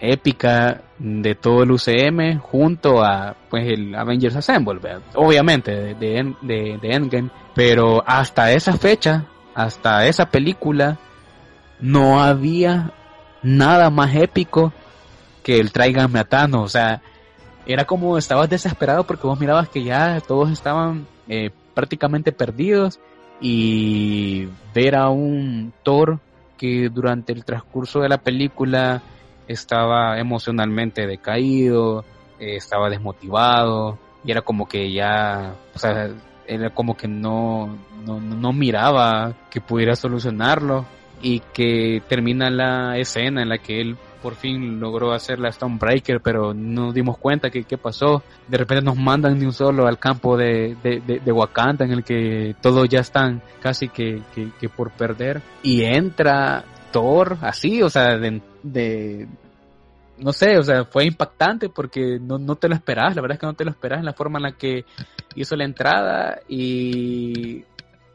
[0.00, 5.02] épica de todo el UCM junto a pues el Avengers Assemble, ¿verdad?
[5.14, 10.98] obviamente de, de, End- de- de Endgame, pero hasta esa fecha, hasta esa película,
[11.80, 12.92] no había
[13.42, 14.72] nada más épico
[15.42, 17.02] que el Tráiganme a Thanos, o sea,
[17.66, 23.00] era como estabas desesperado porque vos mirabas que ya todos estaban eh, prácticamente perdidos
[23.40, 26.18] y ver a un Thor
[26.56, 29.02] que durante el transcurso de la película
[29.48, 32.04] estaba emocionalmente decaído,
[32.38, 36.10] eh, estaba desmotivado y era como que ya, o sea,
[36.46, 40.84] era como que no, no, no miraba que pudiera solucionarlo
[41.22, 46.20] y que termina la escena en la que él por fin logró hacer la Stonebreaker,
[46.20, 48.22] pero no dimos cuenta que qué pasó.
[48.48, 51.92] De repente nos mandan de un solo al campo de, de, de, de Wakanda, en
[51.92, 55.40] el que todos ya están casi que, que, que por perder.
[55.62, 59.28] Y entra Thor así, o sea, de, de-
[60.18, 63.40] no sé, o sea, fue impactante porque no, no te lo esperabas, la verdad es
[63.40, 64.84] que no te lo esperabas en la forma en la que
[65.34, 67.64] hizo la entrada y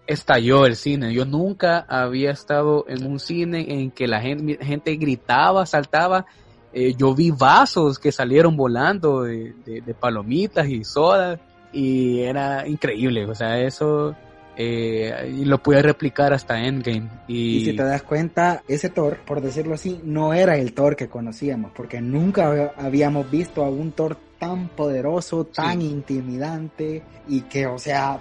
[0.07, 1.13] estalló el cine.
[1.13, 6.25] Yo nunca había estado en un cine en que la gente, gente gritaba, saltaba.
[6.73, 11.39] Eh, yo vi vasos que salieron volando de, de- de palomitas y sodas
[11.71, 13.25] y era increíble.
[13.25, 14.15] O sea, eso
[14.57, 17.09] eh, lo pude replicar hasta Endgame.
[17.27, 20.95] Y, Y si te das cuenta, ese Thor, por decirlo así, no era el Thor
[20.95, 27.67] que conocíamos, porque nunca habíamos visto a un Thor tan poderoso, tan intimidante y que,
[27.67, 28.19] o sea,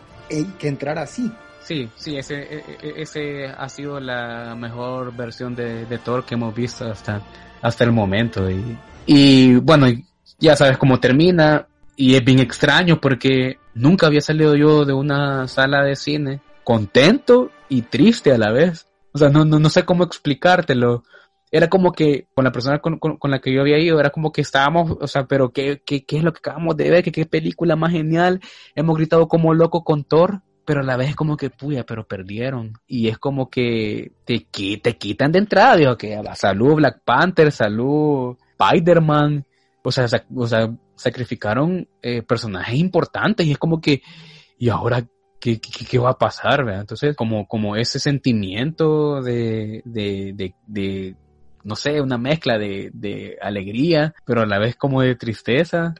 [0.58, 1.30] que entrar así.
[1.64, 6.34] Sí, sí, ese, e, e, ese ha sido la mejor versión de, de Thor que
[6.34, 7.22] hemos visto hasta,
[7.62, 8.50] hasta el momento.
[8.50, 9.86] Y, y bueno,
[10.38, 11.66] ya sabes cómo termina.
[11.96, 17.50] Y es bien extraño porque nunca había salido yo de una sala de cine contento
[17.68, 18.86] y triste a la vez.
[19.12, 21.04] O sea, no, no, no sé cómo explicártelo.
[21.50, 24.32] Era como que con la persona con, con, la que yo había ido, era como
[24.32, 27.04] que estábamos, o sea, pero ¿qué, qué, qué es lo que acabamos de ver?
[27.04, 28.40] ¿Qué, ¿Qué película más genial?
[28.74, 32.06] Hemos gritado como loco con Thor, pero a la vez es como que, puya, pero
[32.06, 32.72] perdieron.
[32.86, 34.46] Y es como que te,
[34.82, 39.44] te quitan de entrada, digo, que salud Black Panther, salud Spider-Man,
[39.82, 44.02] o sea, o sea, sacrificaron eh, personajes importantes y es como que,
[44.58, 45.06] ¿y ahora
[45.40, 46.64] qué, qué, va a pasar?
[46.64, 46.80] ¿verdad?
[46.80, 51.16] Entonces, como, como ese sentimiento de, de, de, de
[51.64, 55.94] no sé, una mezcla de, de alegría, pero a la vez como de tristeza,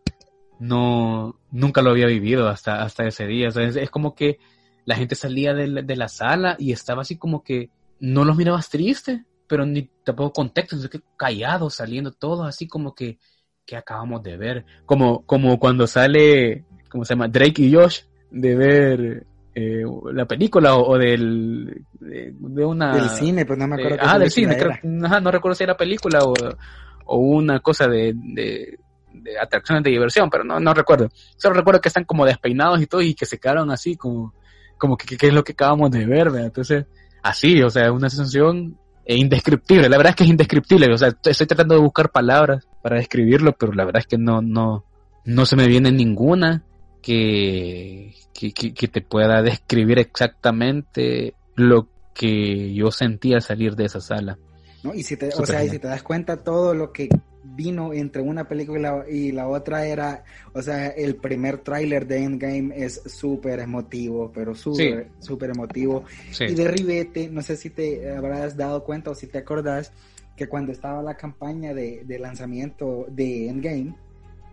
[0.58, 3.50] no, nunca lo había vivido hasta, hasta ese día.
[3.50, 4.38] Sea, es, como que
[4.84, 7.70] la gente salía de la, de la, sala y estaba así como que
[8.00, 13.18] no los mirabas triste, pero ni tampoco contexto, que callados, saliendo todos así como que,
[13.64, 14.64] que acabamos de ver.
[14.84, 17.28] Como, como cuando sale, ¿cómo se llama?
[17.28, 23.56] Drake y Josh de ver eh, la película o, del de, una del cine pues
[23.56, 26.34] no me acuerdo ah del cine creo, no recuerdo si era película o,
[27.06, 28.80] o una cosa de, de,
[29.12, 32.88] de, atracciones de diversión pero no no recuerdo solo recuerdo que están como despeinados y
[32.88, 34.34] todo y que se quedaron así como
[34.78, 36.46] como que qué es lo que acabamos de ver ¿verdad?
[36.46, 36.86] entonces
[37.22, 41.46] así o sea una sensación indescriptible la verdad es que es indescriptible o sea estoy
[41.46, 44.84] tratando de buscar palabras para describirlo pero la verdad es que no no
[45.24, 46.64] no se me viene ninguna
[47.04, 54.38] que, que, te pueda describir exactamente lo que yo sentía al salir de esa sala.
[54.82, 54.94] ¿No?
[54.94, 57.08] Y si te, o sea, y si te das cuenta todo lo que
[57.44, 62.72] vino entre una película y la, otra era, o sea, el primer tráiler de Endgame
[62.76, 66.04] es súper emotivo, pero súper, súper emotivo.
[66.40, 69.92] Y de Ribete, no sé si te habrás dado cuenta o si te acordás
[70.36, 73.94] que cuando estaba la campaña de, de lanzamiento de Endgame,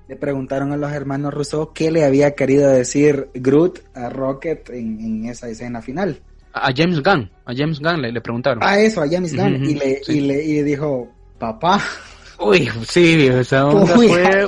[0.07, 5.26] le preguntaron a los hermanos Rousseau qué le había querido decir Groot a Rocket en,
[5.26, 6.19] esa escena final.
[6.53, 8.61] A James Gunn, a James Gunn le, preguntaron.
[8.61, 11.09] A eso, a James Gunn, y, le, y, le, y dijo,
[11.39, 11.81] papá.
[12.41, 14.47] Uy, sí, esa onda fue...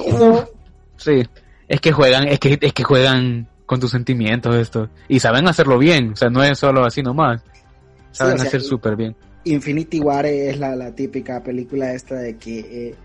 [0.98, 1.24] sí,
[1.68, 5.78] es que juegan, es que, es que juegan con tus sentimientos esto, y saben hacerlo
[5.78, 7.44] bien, o sea, no es solo así nomás,
[8.12, 9.16] saben hacer súper bien.
[9.46, 12.60] Infinity War es la, la, típica película esta de que...
[12.60, 12.96] Eh,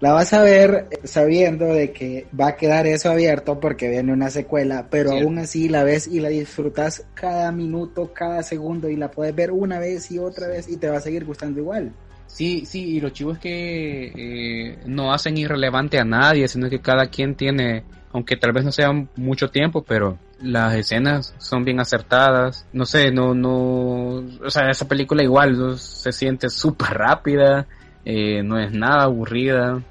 [0.00, 4.30] la vas a ver sabiendo de que va a quedar eso abierto porque viene una
[4.30, 9.10] secuela, pero aún así la ves y la disfrutas cada minuto, cada segundo y la
[9.10, 11.92] puedes ver una vez y otra vez y te va a seguir gustando igual.
[12.32, 16.80] Sí, sí, y lo chivo es que eh, no hacen irrelevante a nadie, sino que
[16.80, 21.80] cada quien tiene, aunque tal vez no sea mucho tiempo, pero las escenas son bien
[21.80, 22.66] acertadas.
[22.72, 27.66] No sé, no, no, o sea, esa película igual se siente súper rápida,
[28.04, 29.82] eh, no es nada aburrida.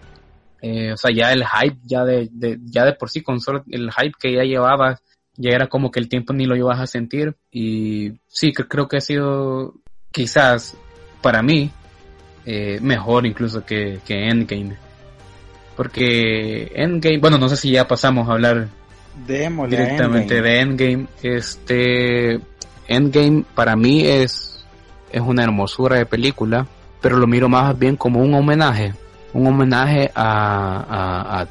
[0.61, 2.30] Eh, o sea, ya el hype, ya de,
[2.64, 4.99] ya de por sí, con solo el hype que ya llevaba,
[5.36, 7.36] ya era como que el tiempo ni lo ibas a sentir.
[7.52, 9.76] Y sí, creo que ha sido
[10.11, 10.76] quizás
[11.22, 11.72] para mí
[12.51, 14.76] eh, mejor incluso que, que Endgame.
[15.76, 18.67] Porque Endgame, bueno, no sé si ya pasamos a hablar
[19.27, 21.05] directamente de Endgame.
[21.21, 22.39] Este,
[22.88, 24.65] Endgame para mí es,
[25.11, 26.65] es una hermosura de película,
[27.01, 28.93] pero lo miro más bien como un homenaje
[29.31, 31.47] un homenaje a, a,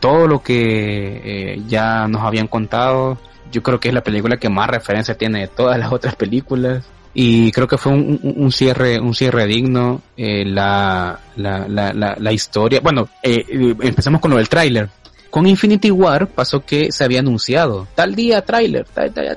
[0.00, 3.16] todo lo que eh, ya nos habían contado.
[3.50, 6.84] Yo creo que es la película que más referencia tiene de todas las otras películas
[7.18, 12.32] y creo que fue un, un, cierre un cierre digno eh, la, la, la, la,
[12.32, 13.44] historia bueno eh,
[13.80, 14.90] empezamos con lo del tráiler
[15.30, 18.86] con Infinity War pasó que se había anunciado tal día tráiler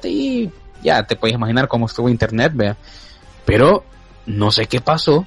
[0.04, 0.50] y
[0.84, 2.76] ya te puedes imaginar cómo estuvo internet vea
[3.46, 3.86] pero
[4.26, 5.26] no sé qué pasó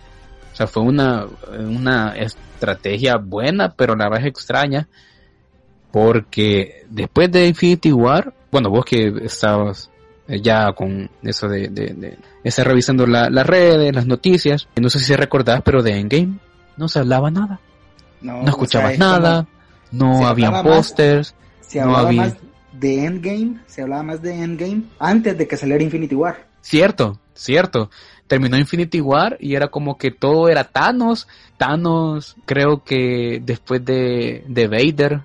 [0.52, 1.26] o sea, fue una,
[1.58, 4.88] una estrategia buena, pero la verdad es extraña.
[5.90, 9.90] Porque después de Infinity War, bueno, vos que estabas
[10.28, 15.62] ya con eso de, de, estar revisando las redes, las noticias, no sé si recordás,
[15.64, 16.38] pero de Endgame
[16.76, 17.60] no se hablaba nada.
[18.20, 19.46] No, escuchabas nada,
[19.90, 21.34] no había pósters,
[21.74, 22.22] no había...
[22.22, 22.36] Más
[22.72, 26.46] de Endgame, se hablaba más de Endgame antes de que saliera Infinity War.
[26.60, 27.90] Cierto, cierto
[28.32, 31.28] terminó Infinity War y era como que todo era Thanos.
[31.58, 35.20] Thanos, creo que después de, de Vader,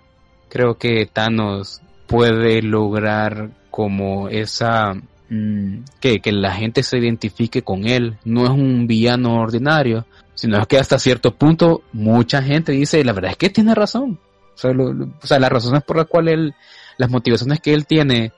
[0.50, 4.96] creo que Thanos puede lograr como esa
[5.30, 8.18] mm, que, que la gente se identifique con él.
[8.26, 13.34] No es un villano ordinario, sino que hasta cierto punto mucha gente dice, la verdad
[13.34, 14.18] es que tiene razón.
[14.56, 16.56] O sea, las razones por las cuales él,
[16.98, 18.32] las motivaciones que él tiene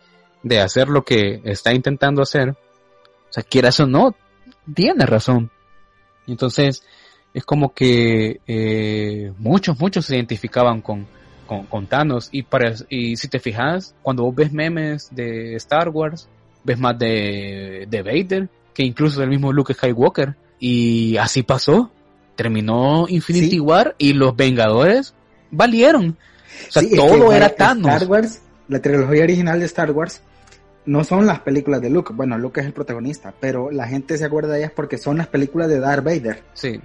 [0.44, 4.14] de hacer lo que está intentando hacer, o sea, quieras o no,
[4.76, 5.52] tiene razón.
[6.28, 6.84] Entonces,
[7.34, 11.08] es como que eh, muchos, muchos se identificaban con,
[11.50, 12.30] con, con Thanos.
[12.32, 16.30] Y, para, y si te fijas, cuando vos ves memes de Star Wars,
[16.64, 20.36] ves más de, de Vader que incluso del mismo Luke Skywalker.
[20.60, 21.92] Y así pasó.
[22.36, 23.60] Terminó Infinity Sí.
[23.60, 25.16] War y los Vengadores
[25.50, 26.18] valieron.
[26.68, 28.08] O sea, Sí, es todo que era Star Thanos.
[28.08, 30.22] Wars, la trilogía original de Star Wars,
[30.86, 32.14] no son las películas de Luke.
[32.14, 35.28] Bueno, Luke es el protagonista, pero la gente se acuerda de ellas porque son las
[35.28, 36.44] películas de Darth Vader.
[36.54, 36.80] Sí.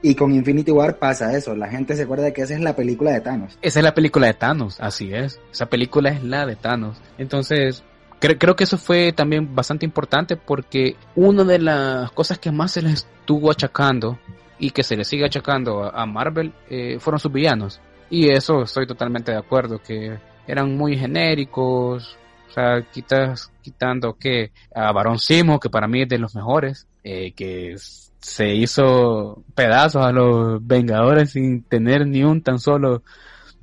[0.00, 1.56] Y con Infinity War pasa eso.
[1.56, 3.58] La gente se acuerda de que esa es la película de Thanos.
[3.62, 5.40] Esa es la película de Thanos, así es.
[5.50, 6.98] Esa película es la de Thanos.
[7.18, 7.82] Entonces,
[8.20, 12.72] cre- creo que eso fue también bastante importante porque una de las cosas que más
[12.72, 14.18] se les estuvo achacando
[14.60, 17.80] y que se le sigue achacando a, Marvel eh, fueron sus villanos.
[18.10, 20.16] Y eso estoy totalmente de acuerdo, que
[20.46, 22.16] eran muy genéricos.
[22.48, 26.86] O sea, quitas, quitando que a Barón Simo, que para mí es de los mejores,
[27.04, 33.02] eh, que s- se hizo pedazos a los Vengadores sin tener ni un tan solo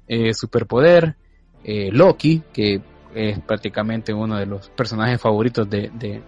[0.07, 1.15] eh, superpoder.
[1.63, 2.81] Eh, Loki, que
[3.15, 6.21] es prácticamente uno de los personajes favoritos de, de,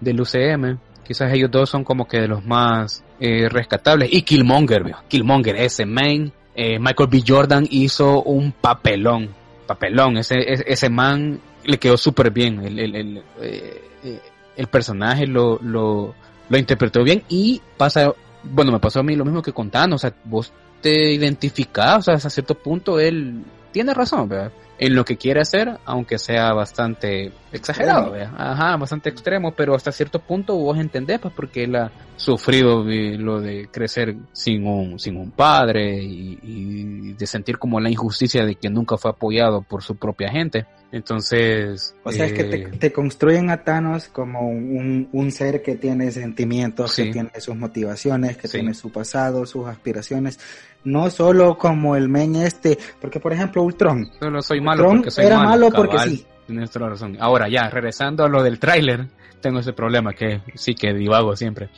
[0.00, 0.78] del UCM.
[1.06, 4.12] Quizás ellos dos son como que de los más eh, rescatables.
[4.12, 4.96] Y Killmonger, vio.
[5.08, 6.32] Killmonger, ese man.
[6.54, 7.22] eh, Michael B.
[7.26, 9.30] Jordan hizo un papelón.
[9.66, 10.16] Papelón.
[10.18, 12.64] Ese, ese, ese man le quedó súper bien.
[12.64, 14.20] El, el, el, eh,
[14.56, 16.14] el personaje lo, lo,
[16.50, 17.22] lo interpretó bien.
[17.30, 18.12] Y pasa,
[18.42, 20.04] bueno, me pasó a mí lo mismo que con Thanos.
[20.04, 20.52] O sea, vos
[20.82, 24.52] te identificás, o sea, hasta cierto punto él tiene razón, ¿verdad?
[24.78, 28.32] En lo que quiere hacer, aunque sea bastante exagerado, ¿verdad?
[28.38, 33.18] Ajá, bastante extremo, pero hasta cierto punto vos entendés, pues, porque él ha sufrido de-
[33.18, 38.46] lo de crecer sin un, sin un padre y, y de sentir como la injusticia
[38.46, 40.64] de que nunca fue apoyado por su propia gente.
[40.92, 45.62] Entonces, O sea, es que te, eh, te construyen a Thanos como un, un ser
[45.62, 47.04] que tiene sentimientos, Sí.
[47.06, 48.58] que tiene sus motivaciones, que Sí.
[48.58, 50.38] tiene su pasado, sus aspiraciones.
[50.82, 54.10] No solo como el men este, porque por ejemplo Ultron.
[54.18, 56.26] Solo soy malo Ultron porque soy era malo, malo porque sí.
[56.46, 57.16] Tienes toda la razón.
[57.20, 59.06] Ahora ya, regresando a lo del tráiler,
[59.40, 61.68] tengo ese problema que sí que divago siempre.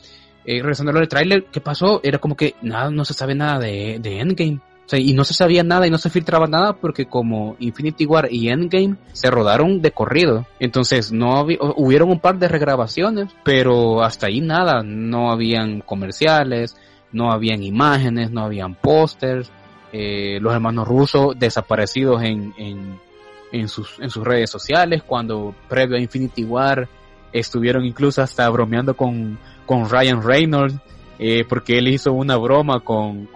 [0.44, 2.01] Eh, regresando a lo del tráiler, ¿qué pasó?
[2.02, 4.60] Era como que nada, no se sabe nada de, de Endgame.
[5.01, 8.48] Y no se sabía nada y no se filtraba nada porque como Infinity War y
[8.48, 10.47] Endgame se rodaron de corrido.
[10.60, 11.47] Entonces no
[11.77, 14.82] hubieron un par de regrabaciones, pero hasta ahí nada.
[14.82, 16.77] No habían comerciales,
[17.12, 19.51] no habían imágenes, no habían pósters.
[19.93, 22.55] Eh, los hermanos rusos desaparecidos en,
[23.52, 26.89] en, sus, en sus redes sociales, cuando previo a Infinity War
[27.32, 30.77] estuvieron incluso hasta bromeando con, con Ryan Reynolds,
[31.19, 33.28] eh, porque él hizo una broma con,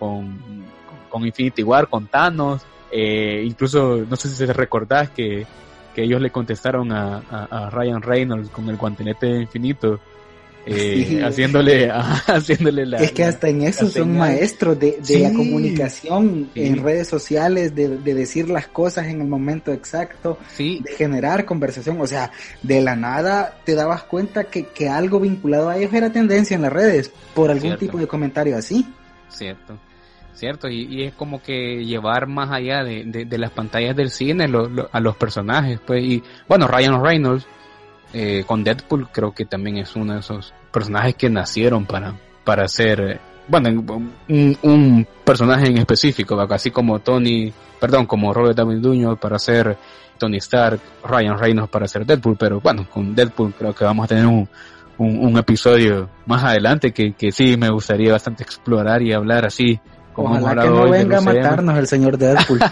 [1.18, 2.62] con Infinity War, con Thanos,
[2.92, 5.46] eh, incluso no sé si te recordás que,
[5.94, 9.98] que ellos le contestaron a, a, a Ryan Reynolds con el guantelete infinito,
[10.66, 11.20] eh, Sí.
[11.22, 11.88] haciéndole,
[12.26, 12.98] haciéndole la...
[12.98, 14.18] es que hasta en eso son señal.
[14.18, 15.18] maestros de, de Sí.
[15.20, 16.66] la comunicación Sí.
[16.66, 22.00] en redes sociales, de, de decir las cosas en el momento exacto, de generar conversación.
[22.00, 22.30] O sea,
[22.62, 26.62] de la nada te dabas cuenta que, que algo vinculado a ellos era tendencia en
[26.62, 27.80] las redes por algún Cierto.
[27.86, 28.86] tipo de comentario así.
[29.28, 29.78] Cierto,
[30.36, 34.88] cierto, y, es como que llevar más allá de, de- las pantallas del cine lo-
[34.92, 37.46] a los personajes, pues, y bueno, Ryan Reynolds
[38.12, 42.14] eh, con Deadpool creo que también es uno de esos personajes que nacieron para,
[42.44, 43.68] para ser, bueno,
[44.28, 49.18] un, un personaje en específico, así como Tony, perdón, como Robert Downey Jr.
[49.18, 49.76] para ser
[50.18, 54.08] Tony Stark, Ryan Reynolds para ser Deadpool, pero bueno, con Deadpool creo que vamos a
[54.08, 54.48] tener un,
[54.98, 59.78] un, un episodio más adelante que, que sí me gustaría bastante explorar y hablar así
[60.16, 62.60] Ojalá que no venga a matarnos el señor Deadpool.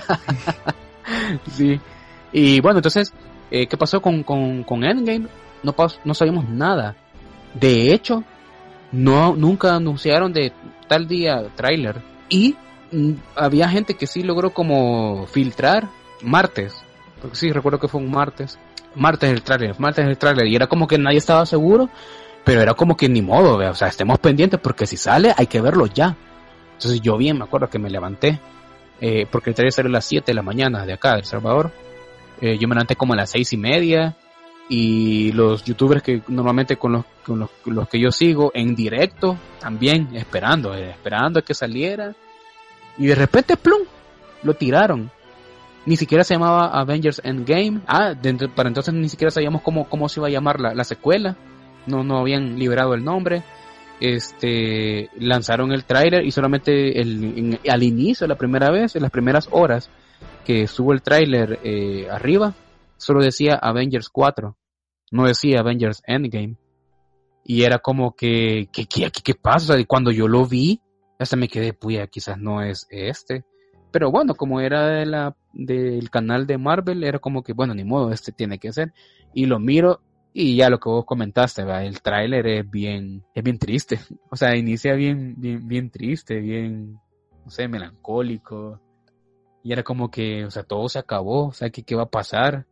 [1.53, 1.79] Sí.
[2.33, 3.13] Y bueno, entonces,
[3.51, 5.27] eh, ¿qué pasó con, con, con Endgame?
[5.63, 6.97] No, no sabíamos nada.
[7.53, 8.25] De hecho,
[8.91, 10.53] no, nunca anunciaron de
[10.89, 12.01] tal día tráiler.
[12.29, 12.57] Y
[12.91, 15.89] mm, había gente que sí logró como filtrar
[16.23, 16.75] martes.
[17.21, 18.59] Porque sí, recuerdo que fue un martes.
[18.95, 20.47] Martes el tráiler, martes el tráiler.
[20.47, 21.91] Y era como que nadie estaba seguro.
[22.45, 25.63] Pero era como que ni modo, o sea, estemos pendientes porque si sale hay que
[25.63, 26.15] verlo ya.
[26.75, 28.39] Entonces yo bien me acuerdo que me levanté,
[29.01, 31.25] eh, porque el trailer salió a las 7 de la mañana de acá, de El
[31.25, 31.71] Salvador.
[32.41, 34.17] Eh, yo me levanté como a las seis y media
[34.69, 39.37] y los youtubers que normalmente con los, con los, los que yo sigo en directo
[39.61, 42.15] también esperando, eh, esperando a que saliera
[42.99, 43.83] y de repente plum
[44.43, 45.11] lo tiraron.
[45.87, 47.81] Ni siquiera se llamaba Avengers Endgame.
[47.87, 48.15] Ah,
[48.55, 51.37] para entonces ni siquiera sabíamos cómo, cómo se iba a llamar la, la secuela.
[51.87, 53.43] No, no habían liberado el nombre.
[54.01, 59.89] Este, lanzaron el tráiler y solamente al inicio, la primera vez, en las primeras horas,
[60.45, 62.55] que estuvo el tráiler eh, arriba,
[62.97, 64.57] solo decía Avengers 4,
[65.13, 66.57] no decía Avengers Endgame.
[67.47, 69.79] Y era como que, ¿qué, qué, qué pasa?
[69.79, 70.81] Y cuando yo lo vi,
[71.19, 73.45] hasta me quedé, puya, quizás no es este.
[73.93, 75.05] Pero bueno, como era
[75.53, 78.93] del canal de Marvel, era como que, bueno, ni modo, este tiene que ser.
[79.33, 80.01] Y lo miro
[80.37, 84.01] y ya lo que vos comentaste, el tráiler es bien, es bien triste.
[84.31, 86.99] O sea, inicia bien, bien, bien triste, bien,
[87.45, 88.81] no sé, melancólico.
[89.63, 92.11] Y era como que, o sea, todo se acabó, o sea, ¿qué, qué va a
[92.11, 92.67] pasar?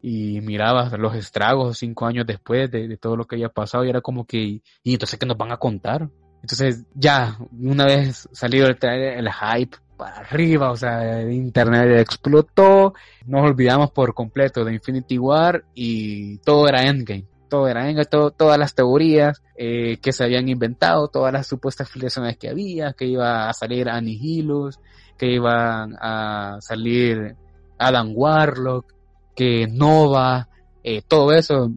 [0.00, 3.90] Y mirabas los estragos cinco años después de, de, todo lo que había pasado y
[3.90, 6.08] era como que, y entonces, ¿qué nos van a contar?
[6.40, 12.94] Entonces, ya, una vez salido el trailer, el hype para arriba, o sea, internet explotó,
[13.26, 18.30] nos olvidamos por completo de Infinity War y todo era Endgame, todo era Endgame, todo,
[18.30, 23.06] todas las teorías eh, que se habían inventado, todas las supuestas filiaciones que había, que
[23.06, 24.78] iba a salir Anihilus,
[25.16, 27.36] que iban a salir
[27.78, 28.92] Adam Warlock,
[29.34, 30.48] que Nova,
[30.84, 31.72] eh, todo eso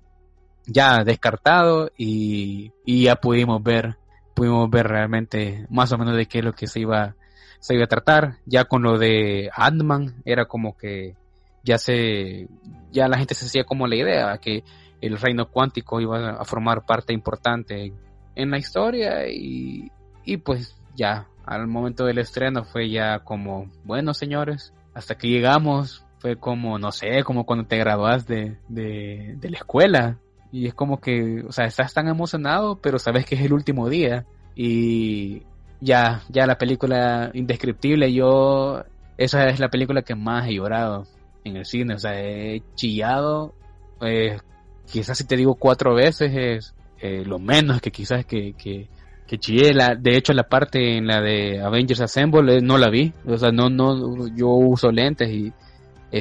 [0.65, 3.97] ya descartado y, y ya pudimos ver,
[4.35, 7.15] pudimos ver realmente más o menos de qué es lo que se iba
[7.59, 8.37] se iba a tratar.
[8.45, 11.15] Ya con lo de Ant-Man era como que
[11.63, 12.47] ya se,
[12.91, 14.63] ya la gente se hacía como la idea que
[15.01, 17.93] el reino cuántico iba a formar parte importante
[18.35, 19.91] en la historia y,
[20.25, 26.05] y pues ya al momento del estreno fue ya como, bueno señores, hasta que llegamos
[26.19, 30.17] fue como, no sé, como cuando te graduas de, de, de la escuela
[30.51, 33.89] y es como que, o sea, estás tan emocionado, pero sabes que es el último
[33.89, 34.25] día
[34.55, 35.43] y
[35.81, 38.83] ya, ya la película indescriptible, yo,
[39.17, 41.05] esa es la película que más he llorado
[41.43, 43.53] en el cine, o sea, he chillado,
[44.01, 44.37] eh,
[44.85, 48.89] quizás si te digo cuatro veces es eh, lo menos que quizás que, que,
[49.25, 52.89] que chillé, la, de hecho la parte en la de Avengers Assemble eh, no la
[52.89, 55.53] vi, o sea, no, no, yo uso lentes y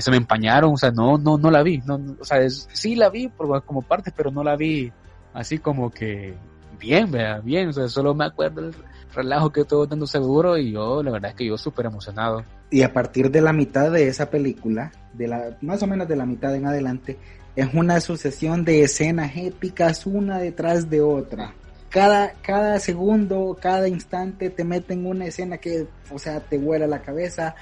[0.01, 1.80] se me empañaron, o sea, no, no, no la vi,
[2.20, 4.93] o sea, sí la vi por, como parte, pero no la vi
[5.32, 6.35] así como que
[6.78, 8.70] bien, vea, bien, o sea, solo me acuerdo
[9.18, 12.44] relajo que todo dando seguro y yo, la verdad es que yo súper emocionado.
[12.70, 16.16] Y a partir de la mitad de esa película, de la, más o menos de
[16.16, 17.18] la mitad en adelante,
[17.56, 21.54] es una sucesión de escenas épicas una detrás de otra.
[21.90, 27.02] Cada, cada segundo, cada instante te meten una escena que, o sea, te vuela la
[27.02, 27.56] cabeza.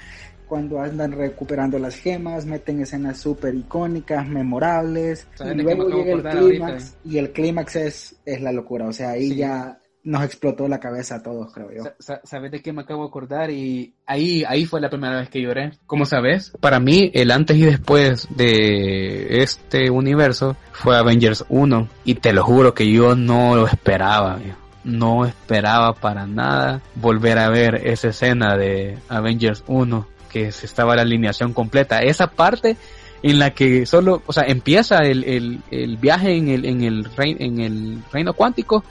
[0.47, 5.27] Cuando andan recuperando las gemas, meten escenas súper icónicas, memorables.
[5.43, 6.95] Y luego llega el clímax.
[7.03, 8.87] Y el clímax es, es la locura.
[8.87, 9.37] O sea, ahí sí.
[9.37, 11.83] ya nos explotó la cabeza a todos, creo yo.
[11.99, 13.51] ¿Sabes de qué me acabo de acordar?
[13.51, 15.73] Y ahí, ahí fue la primera vez que lloré.
[15.85, 21.89] Como sabes, para mí el antes y después de este universo fue Avengers 1.
[22.05, 24.39] Y te lo juro que yo no lo esperaba.
[24.85, 31.01] No esperaba para nada volver a ver esa escena de Avengers 1 que estaba la
[31.01, 31.99] alineación completa.
[31.99, 32.77] Esa parte
[33.23, 37.09] en la que solo, o sea, empieza el, el, el viaje en el, en el,
[37.17, 38.85] en el reino cuántico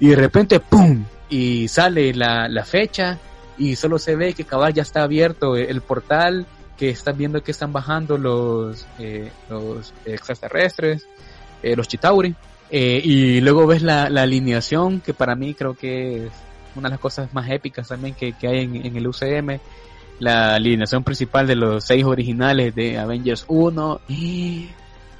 [0.00, 1.04] y de repente, ¡pum!
[1.28, 3.18] Y sale la, la fecha
[3.58, 6.46] y solo se ve que cabal ya está abierto el portal,
[6.80, 11.06] que están viendo que están bajando los, eh, los extraterrestres,
[11.62, 12.34] eh, los Chitauri.
[12.70, 16.32] Eh, y luego ves la, la, alineación, que para mí creo que es
[16.74, 19.60] una de las cosas más épicas también que, que hay en, en, el UCM.
[20.20, 24.00] La alineación principal de los seis originales de Avengers 1.
[24.08, 24.70] Y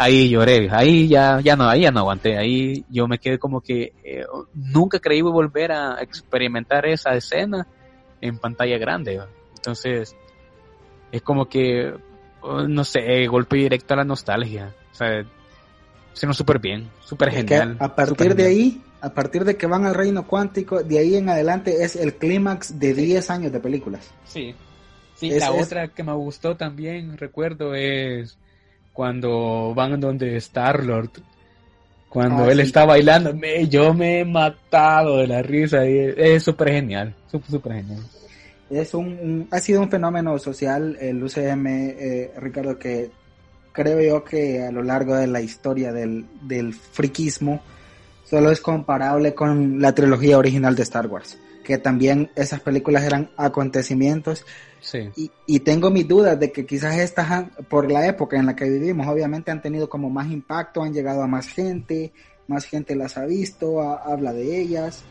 [0.01, 3.61] ahí lloré, ahí ya, ya no, ahí ya no aguanté, ahí yo me quedé como
[3.61, 4.25] que eh,
[4.55, 7.67] nunca creí volver a experimentar esa escena
[8.23, 9.21] en pantalla grande.
[9.57, 10.17] Entonces,
[11.13, 11.93] es como que,
[12.41, 14.75] oh, no sé, golpe directo a la nostalgia.
[14.91, 15.23] O sea,
[16.15, 17.77] hicieron súper bien, súper genial.
[17.79, 21.29] a partir de ahí, a partir de que van al reino cuántico, de ahí en
[21.29, 24.11] adelante es el clímax de 10 años de películas.
[24.25, 24.55] Sí.
[25.15, 25.67] Sí, es, la es...
[25.67, 28.39] otra que me gustó también, recuerdo, es
[29.01, 31.09] cuando van donde Star Lord.
[32.07, 32.65] Cuando ah, él sí.
[32.65, 37.73] está bailando, me, yo me he matado de la risa y es súper genial, súper
[37.73, 38.03] genial.
[38.69, 43.11] Es un, un, ha sido un fenómeno social el UCM, eh, Ricardo, que
[43.73, 47.63] creo yo que a lo largo de la historia del, del friquismo
[48.25, 53.31] solo es comparable con la trilogía original de Star Wars, que también esas películas eran
[53.39, 54.45] acontecimientos
[54.81, 55.11] Sí.
[55.17, 58.57] Y, y, tengo mis dudas de que quizás estas, han, por la época en la
[58.57, 62.13] que vivimos, obviamente han tenido como más impacto, han llegado a más gente,
[62.49, 65.03] más gente las ha visto, a, habla de ellas.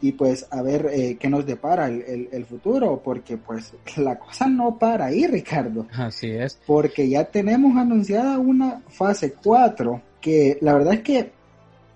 [0.00, 4.18] Y pues a ver eh, qué nos depara el, el, el, futuro, porque pues la
[4.18, 5.86] cosa no para ahí, Ricardo.
[5.92, 6.58] Así es.
[6.66, 11.32] Porque ya tenemos anunciada una fase 4, que la verdad es que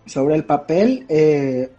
[0.06, 1.70] sobre el papel eh,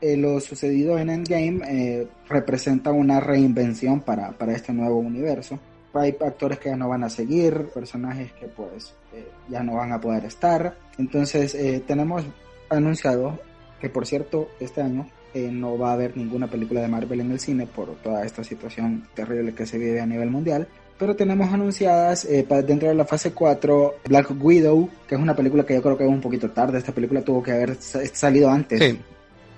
[0.00, 5.58] eh, lo sucedido en Endgame eh, representa una reinvención para, para, este nuevo universo.
[5.94, 9.92] hay actores que ya no van a seguir, personajes que pues eh, ya no van
[9.92, 10.76] a poder estar.
[10.98, 12.24] Entonces eh, tenemos
[12.68, 13.38] anunciado
[13.80, 17.32] que por cierto este año eh, no va a haber ninguna película de Marvel en
[17.32, 20.68] el cine por toda esta situación terrible que se vive a nivel mundial.
[20.98, 25.64] Pero tenemos anunciadas para dentro de la fase 4 Black Widow, que es una película
[25.64, 26.78] que yo creo que es un poquito tarde.
[26.78, 28.80] Esta película tuvo que haber salido antes.
[28.80, 28.98] Sí,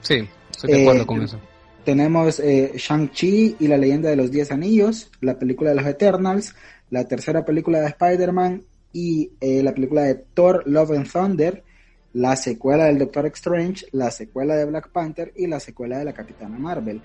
[0.01, 1.39] sí, estoy de acuerdo con eso.
[1.85, 6.55] Tenemos eh, Shang-Chi y la leyenda de los Diez Anillos, la película de los Eternals,
[6.91, 8.63] la tercera película de Spider-Man
[8.93, 11.65] y eh, la película de Thor, Love and Thunder,
[12.13, 16.13] la secuela del Doctor Strange, la secuela de Black Panther y la secuela de la
[16.13, 17.01] Capitana Marvel.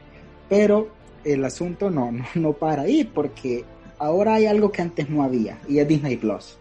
[0.49, 0.89] Pero
[1.23, 3.63] el asunto no, no, no para ahí porque
[3.97, 6.57] ahora hay algo que antes no había y es Disney Plus.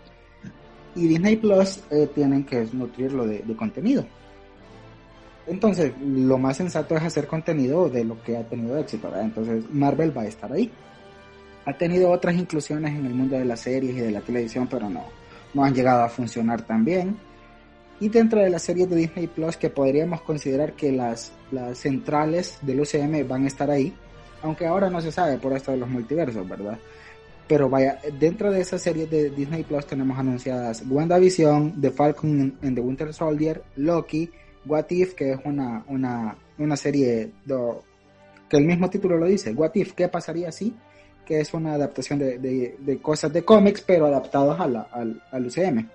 [0.95, 4.07] Y Disney Plus eh, tienen que nutrirlo de, de contenido.
[5.47, 9.25] Entonces, lo más sensato es hacer contenido de lo que ha tenido éxito, ¿verdad?
[9.25, 10.71] Entonces, Marvel va a estar ahí.
[11.67, 14.89] Ha tenido otras inclusiones en el mundo de las series y de la televisión, pero
[14.89, 15.05] no,
[15.53, 17.17] no han llegado a funcionar tan bien.
[18.01, 22.59] Y dentro de las series de Disney Plus, que podríamos considerar que las, las centrales
[22.63, 23.95] del UCM van a estar ahí,
[24.43, 26.79] aunque ahora no se sabe por esto de los multiversos, ¿verdad?
[27.47, 32.75] Pero vaya, dentro de esas series de Disney Plus tenemos anunciadas WandaVision, The Falcon and
[32.75, 34.31] the Winter Soldier, Loki,
[34.67, 37.31] What If, que es una, una, una serie
[38.49, 40.75] que el mismo título lo dice, What If, ¿qué pasaría si?
[41.27, 42.39] Que es una adaptación de,
[42.79, 45.89] de, cosas de cómics, pero adaptados a la, al, al UCM.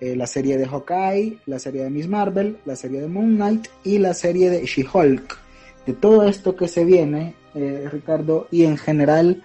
[0.00, 3.68] Eh, la serie de Hawkeye, la serie de Miss Marvel, la serie de Moon Knight
[3.84, 5.38] y la serie de She-Hulk.
[5.86, 9.42] De todo esto que se viene, eh, Ricardo, y en general,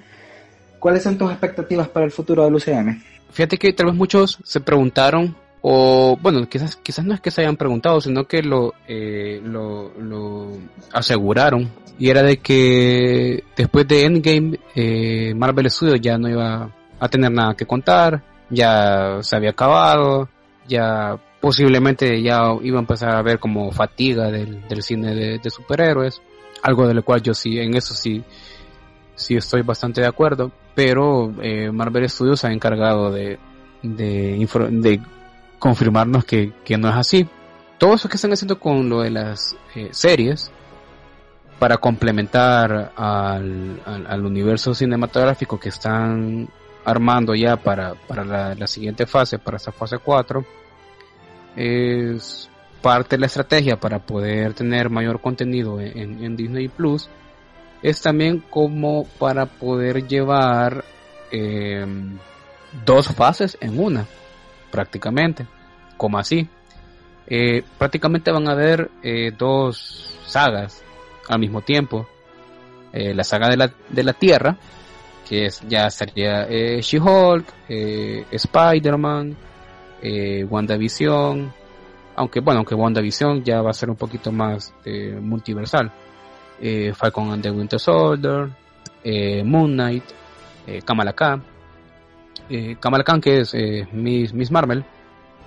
[0.80, 3.02] ¿cuáles son tus expectativas para el futuro del UCM?
[3.32, 7.41] Fíjate que tal vez muchos se preguntaron o bueno, quizás, quizás no es que se
[7.41, 10.52] hayan preguntado, sino que lo, eh, lo, lo,
[10.94, 11.69] aseguraron.
[11.98, 17.31] Y era de que después de Endgame, eh, Marvel Studios ya no iba a tener
[17.31, 20.30] nada que contar, ya se había acabado,
[20.68, 26.22] ya posiblemente ya iba a empezar a ver como fatiga del, del cine de, superhéroes,
[26.64, 28.23] algo de lo cual yo sí, en eso sí,
[29.15, 33.40] sí estoy bastante de acuerdo, pero eh, Marvel Studios se ha encargado de,
[33.84, 35.02] de, de
[35.60, 37.27] confirmarnos que, no es así.
[37.77, 40.52] Todo eso que están haciendo con lo de las eh, series
[41.60, 46.48] para complementar al, al, universo cinematográfico que están
[46.86, 50.45] armando ya para, para la, siguiente fase, para esta fase 4,
[51.57, 52.49] es
[52.81, 57.10] parte de la estrategia para poder tener mayor contenido en, Disney Plus.
[57.84, 60.84] Es también como para poder llevar
[61.31, 61.86] eh,
[62.86, 64.06] dos fases en una
[64.72, 65.46] prácticamente,
[65.98, 66.48] como así.
[67.28, 70.84] Eh, prácticamente van a haber eh, dos sagas
[71.28, 72.08] al mismo tiempo.
[72.91, 74.58] Eh, la saga de la, de la Tierra,
[75.28, 77.46] que es, ya sería She-Hulk,
[78.32, 79.38] Spider-Man,
[80.50, 81.54] WandaVision,
[82.16, 84.74] aunque bueno, aunque WandaVision ya va a ser un poquito más
[85.22, 85.91] multiversal.
[86.96, 88.50] Falcon and the Winter Soldier,
[89.46, 90.04] Moon Knight,
[90.84, 91.44] Kamala Khan,
[92.80, 93.54] Kamala Khan que es
[93.92, 94.84] Miss, Miss Marvel,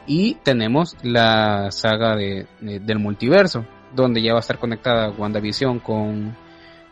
[0.07, 3.65] y tenemos la saga de, del multiverso,
[3.95, 6.37] donde ya va a estar conectada WandaVision con,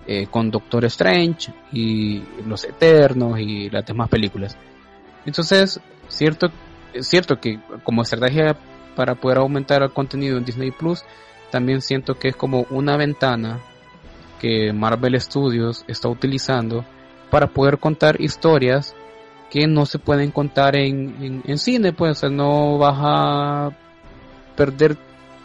[0.07, 4.57] eh, con Doctor Strange y Los Eternos y las demás películas.
[5.27, 6.51] Entonces, cierto,
[6.93, 8.57] es cierto que como estrategia
[8.95, 11.05] para poder aumentar el contenido en Disney Plus,
[11.51, 13.59] también siento que es como una ventana
[14.41, 16.85] que Marvel Studios está utilizando
[17.31, 18.95] para poder contar historias
[19.51, 23.71] que no se pueden contar en, en, cine, pues no vas a
[24.57, 24.97] perder,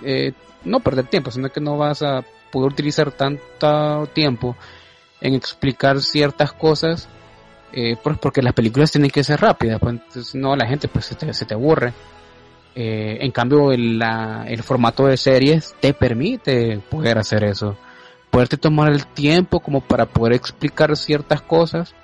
[0.03, 0.31] eh,
[0.63, 4.55] no perder tiempo, sino que no vas a poder utilizar tanto tiempo
[5.19, 7.09] en explicar ciertas cosas,
[7.73, 11.15] eh, pues porque las películas tienen que ser rápidas, pues no la gente pues se
[11.15, 11.91] te, se te aburre.
[12.75, 17.77] Eh, en cambio el, la, el formato de series te permite poder hacer eso,
[18.29, 21.95] poderte tomar el tiempo como para poder explicar ciertas cosas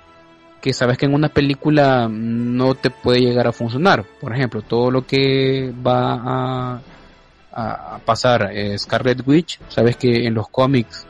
[0.62, 4.06] que sabes que en una película no te puede llegar a funcionar.
[4.20, 6.80] Por ejemplo, todo lo que va
[7.52, 11.06] a, pasar eh, Scarlet Witch, sabes que en los cómics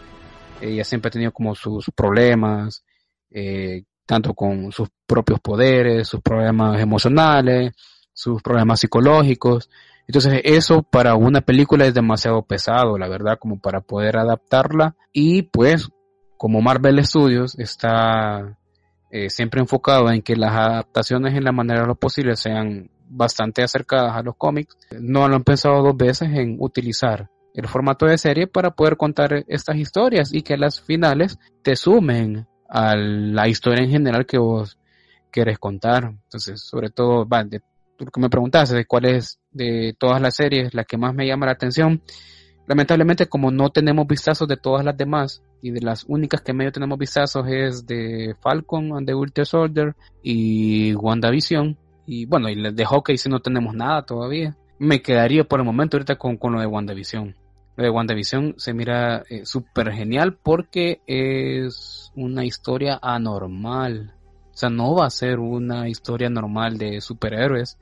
[0.61, 2.83] ella siempre ha tenido como sus problemas,
[3.31, 7.74] eh, tanto con sus propios poderes, sus problemas emocionales,
[8.12, 9.70] sus problemas psicológicos.
[10.09, 14.97] Entonces eso para una película es demasiado pesado, la verdad, como para poder adaptarla.
[15.12, 15.91] Y pues,
[16.39, 18.59] como Marvel Studios está
[19.14, 23.62] eh, siempre enfocado en que las adaptaciones en la manera de lo posible sean bastante
[23.62, 28.16] acercadas a los cómics, no lo han pensado dos veces en utilizar el formato de
[28.16, 33.84] serie para poder contar estas historias y que las finales te sumen a la historia
[33.84, 34.78] en general que vos
[35.30, 36.05] quieres contar.
[36.05, 37.60] Entonces, sobre todo, de,
[37.98, 41.26] lo que me preguntaste de cuál es de todas las series la que más me
[41.26, 42.02] llama la atención.
[42.66, 46.72] Lamentablemente, como no tenemos vistazos de todas las demás, y de las únicas que medio
[46.72, 51.78] tenemos vistazos es de Falcon and the Winter Soldier y WandaVision.
[52.05, 54.56] Y bueno, y de Hawkeye si no tenemos nada todavía.
[54.80, 57.36] Me quedaría por el momento ahorita con, con lo de WandaVision.
[57.76, 64.14] Lo de WandaVision se mira eh, súper genial porque es una historia anormal.
[64.52, 67.78] O sea, no va a ser una historia normal de superhéroes,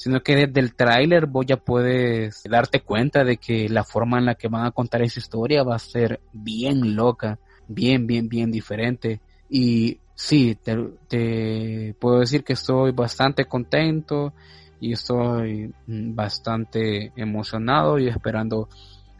[0.00, 4.24] sino que desde el tráiler vos ya puedes darte cuenta de que la forma en
[4.24, 8.50] la que van a contar esa historia va a ser bien loca, bien, bien, bien
[8.50, 9.20] diferente.
[9.50, 14.32] Y sí, te, puedo decir que estoy bastante contento
[14.80, 18.70] y estoy mm, bastante emocionado y esperando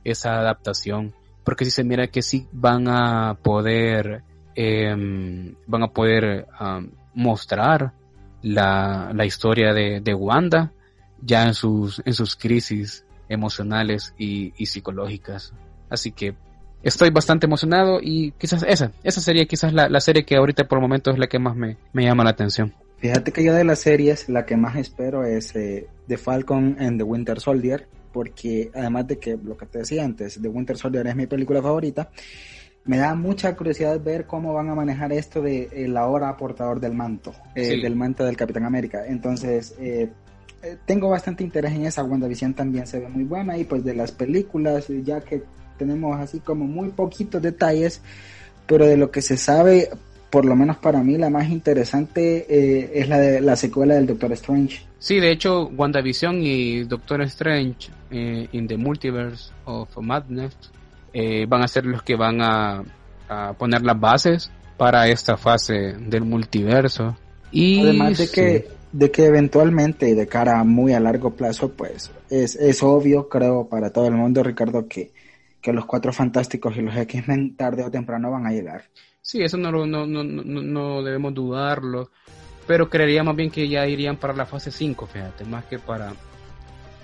[0.02, 1.12] esa adaptación.
[1.44, 4.22] Porque si se mira que sí van a poder,
[4.54, 6.46] em, van a poder
[7.12, 7.99] mostrar
[8.42, 10.72] la, la historia de, de, Wanda
[11.22, 15.52] ya en sus, en sus crisis emocionales y, y, psicológicas.
[15.88, 16.34] Así que
[16.82, 20.78] estoy bastante emocionado y quizás esa, esa sería quizás la, la serie que ahorita por
[20.78, 22.74] el momento es la que más me, me, llama la atención.
[22.98, 26.98] Fíjate que yo de las series la que más espero es eh, The Falcon and
[26.98, 31.06] the Winter Soldier, porque además de que lo que te decía antes, The Winter Soldier
[31.06, 32.10] es mi película favorita,
[32.84, 36.94] me da mucha curiosidad ver cómo van a manejar esto de el ahora portador del
[36.94, 39.04] manto, eh, del manto del Capitán América.
[39.06, 40.10] Entonces, eh,
[40.62, 42.02] eh, tengo bastante interés en esa.
[42.02, 45.42] WandaVision también se ve muy buena y pues de las películas, ya que
[45.78, 48.00] tenemos así como muy poquitos detalles,
[48.66, 49.90] pero de lo que se sabe,
[50.30, 54.32] por lo menos para mí, la más interesante es la de la secuela del Doctor
[54.32, 54.82] Strange.
[54.98, 60.54] Sí, de hecho, WandaVision y Doctor Strange in the Multiverse of Madness
[61.12, 62.84] eh, van a ser los que van a,
[63.58, 67.16] poner las bases para esta fase del multiverso.
[67.52, 72.56] Y además de que, de que eventualmente de cara muy a largo plazo, pues es,
[72.56, 75.12] es obvio, creo, para todo el mundo, Ricardo, que,
[75.60, 78.84] que los cuatro fantásticos y los X-Men tarde o temprano van a llegar.
[79.22, 82.10] Sí, eso no, no, no, no, no debemos dudarlo,
[82.66, 86.12] pero creería más bien que ya irían para la fase 5, fíjate, más que para,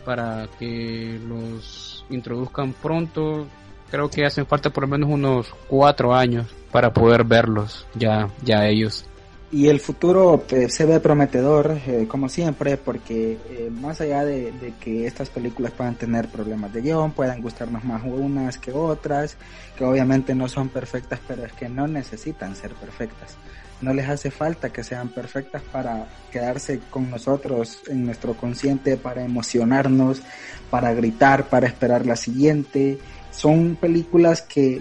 [0.04, 3.46] para que los introduzcan pronto,
[3.90, 8.66] creo que hacen falta por lo menos unos cuatro años para poder verlos ya, ya
[8.66, 9.06] ellos.
[9.52, 14.52] Y el futuro pues, se ve prometedor, eh, como siempre, porque eh, más allá de,
[14.80, 19.36] que estas películas puedan tener problemas de guion, puedan gustarnos más unas que otras,
[19.78, 23.36] que obviamente no son perfectas, pero es que no necesitan ser perfectas.
[23.80, 29.22] No les hace falta que sean perfectas para quedarse con nosotros en nuestro consciente, para
[29.22, 30.22] emocionarnos,
[30.70, 32.98] para gritar, para esperar la siguiente
[33.36, 34.80] son películas que,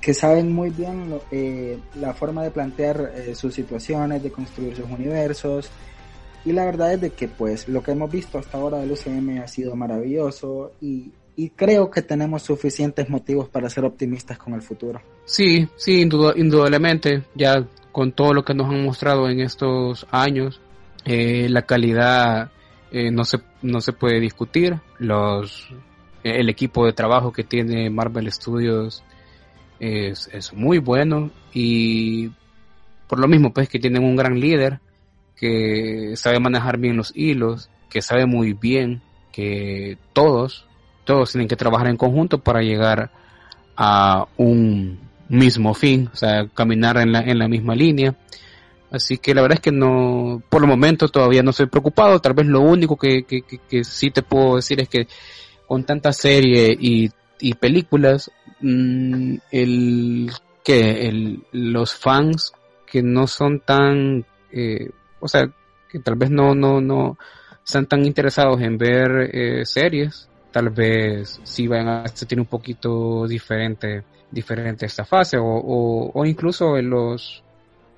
[0.00, 4.86] que saben muy bien eh, la forma de plantear eh, sus situaciones, de construir sus
[4.88, 5.68] universos.
[6.44, 9.40] Y la verdad es de que pues lo que hemos visto hasta ahora del UCM
[9.42, 14.62] ha sido maravilloso y, y creo que tenemos suficientes motivos para ser optimistas con el
[14.62, 15.02] futuro.
[15.24, 20.60] Sí, sí, indudablemente, ya con todo lo que nos han mostrado en estos años,
[21.04, 22.52] eh, la calidad
[22.92, 25.68] no, se, no se puede discutir, los
[26.22, 29.02] el equipo de trabajo que tiene Marvel Studios
[29.78, 32.30] es, muy bueno y
[33.06, 34.80] por lo mismo pues que tienen un gran líder
[35.36, 39.02] que sabe manejar bien los hilos, que sabe muy bien
[39.32, 40.66] que todos,
[41.04, 43.10] todos tienen que trabajar en conjunto para llegar
[43.76, 44.98] a un
[45.28, 48.16] mismo fin, o sea, caminar en la, en la misma línea.
[48.90, 52.32] Así que la verdad es que no, por el momento todavía no estoy preocupado, tal
[52.32, 55.06] vez lo único que, que, que, que sí te puedo decir es que
[55.66, 57.10] con tanta serie y,
[57.40, 58.30] y películas,
[58.60, 60.30] mm, el
[60.64, 62.52] que los fans
[62.86, 64.90] que no son tan, eh,
[65.20, 65.48] o sea,
[65.88, 67.18] que tal vez no, no, no
[67.64, 73.26] están tan interesados en ver eh, series, tal vez sí van a sentir un poquito
[73.26, 77.42] diferente, diferente esta fase, o, o, incluso en los,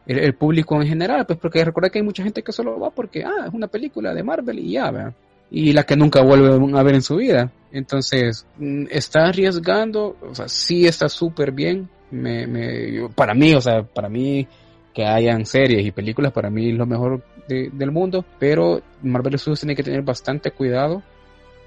[0.06, 3.24] el, público en general, pues porque recuerda que hay mucha gente que solo va porque,
[3.24, 5.14] ah, es una película de Marvel y ya, ¿verdad?
[5.50, 7.50] y la que nunca vuelve a ver en su vida.
[7.72, 11.88] Entonces, mm, está arriesgando, o sea, sí está súper bien.
[12.10, 14.46] Me, me, para mí, o sea, para mí
[14.94, 19.60] que hayan series y películas, para mí es lo mejor del mundo, pero Marvel Studios
[19.60, 21.02] tiene que tener bastante cuidado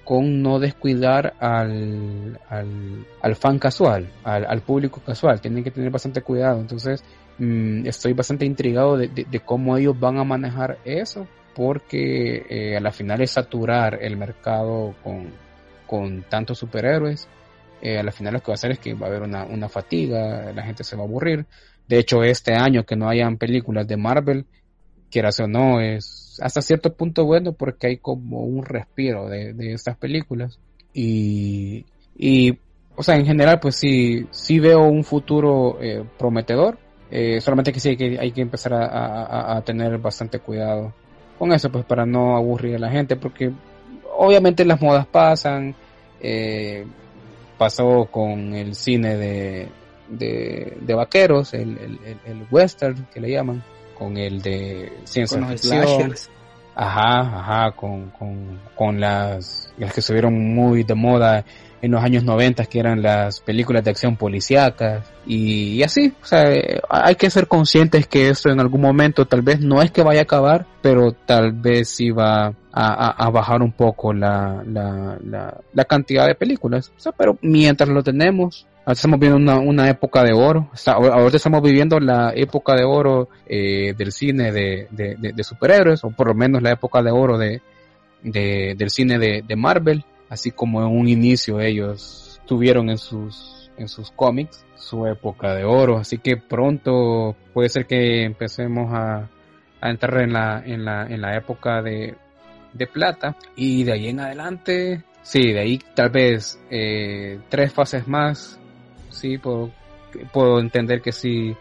[0.03, 5.89] con no descuidar al, al, al fan casual, al, al, público casual, tienen que tener
[5.89, 6.59] bastante cuidado.
[6.59, 7.03] Entonces,
[7.37, 12.77] mm, estoy bastante intrigado de, de, de cómo ellos van a manejar eso, porque eh,
[12.77, 15.31] a la final es saturar el mercado con,
[15.91, 17.27] con tantos superhéroes.
[17.81, 19.43] Eh, a la final lo que va a hacer es que va a haber una,
[19.43, 21.45] una fatiga, la gente se va a aburrir.
[21.85, 24.45] De hecho, este año que no hayan películas de Marvel,
[25.09, 29.73] quieras o no, es hasta cierto punto bueno porque hay como un respiro de, de
[29.73, 30.59] estas películas.
[30.93, 31.85] Y,
[32.15, 32.57] y,
[32.95, 36.79] o sea, en general, pues sí, sí veo un futuro eh, prometedor.
[37.09, 40.93] Eh, solamente que sí que, hay que empezar a, a, tener bastante cuidado
[41.37, 43.51] con eso, pues para no aburrir a la gente, porque
[44.17, 45.75] obviamente las modas pasan.
[46.19, 46.85] Eh,
[47.61, 49.69] pasó con el cine de,
[50.09, 53.63] de, de vaqueros, el, el, el, western que le llaman,
[53.95, 56.11] con el de ciencia ficción.
[56.73, 61.45] Ajá, ajá, con, con, con las, las que subieron muy de moda
[61.83, 66.25] en los años 90 que eran las películas de acción policíacas y, y, así, o
[66.25, 66.45] sea,
[66.89, 70.21] hay que ser conscientes que esto en algún momento tal vez no es que vaya
[70.21, 75.17] a acabar, pero tal vez sí va a, a, bajar un poco la, la,
[75.73, 80.69] la, cantidad de películas, pero mientras lo tenemos, estamos viendo una, una época de oro,
[80.85, 86.03] ahorita estamos viviendo la época de oro eh, del cine de, de, de, de, superhéroes,
[86.03, 87.61] o por lo menos la época de oro de,
[88.23, 93.69] de del cine de, de Marvel, así como en un inicio ellos tuvieron en sus,
[93.77, 99.29] en sus cómics su época de oro, así que pronto puede ser que empecemos a,
[99.79, 102.15] a entrar en la, en la, en la época de,
[102.73, 108.07] de plata y de ahí en adelante, sí, de ahí tal vez eh, tres fases
[108.07, 108.59] más,
[109.09, 109.71] sí, puedo,
[110.31, 111.55] puedo entender que sí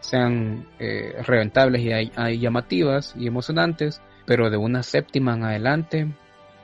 [0.00, 6.08] sean eh, reventables y hay, hay llamativas y emocionantes, pero de una séptima en adelante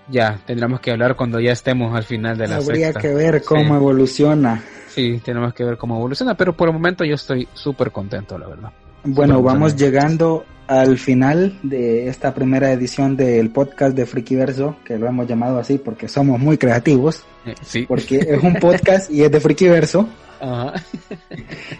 [0.08, 3.00] ya tendremos que hablar cuando ya estemos al final de la Habría sexta.
[3.00, 3.76] que ver cómo Sí.
[3.76, 4.62] evoluciona.
[4.88, 8.46] Sí, tenemos que ver cómo evoluciona, pero por el momento yo estoy súper contento, la
[8.48, 8.70] verdad.
[9.06, 15.06] Bueno, vamos llegando al final de esta primera edición del podcast de Frikiverso, que lo
[15.06, 17.84] hemos llamado así porque somos muy creativos, Eh, sí.
[17.86, 20.08] porque es un podcast y es de Frikiverso.
[20.40, 20.74] Ajá.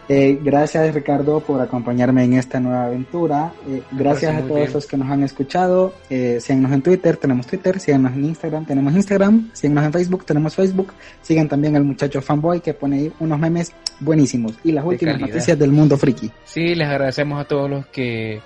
[0.09, 3.53] Eh, gracias Ricardo por acompañarme en esta nueva aventura.
[3.69, 4.73] Eh, gracias a todos bien.
[4.73, 5.95] los que nos han escuchado.
[6.11, 7.81] Eh, síganos en Twitter, tenemos Twitter.
[7.81, 9.51] Síganos en Instagram, tenemos Instagram.
[9.53, 10.93] Síganos en Facebook, tenemos Facebook.
[11.23, 15.15] Sigan también al muchacho fanboy que pone ahí unos memes buenísimos y las De últimas
[15.15, 15.29] calidad.
[15.35, 16.31] noticias del mundo friki.
[16.45, 18.41] Sí, les agradecemos a todos los que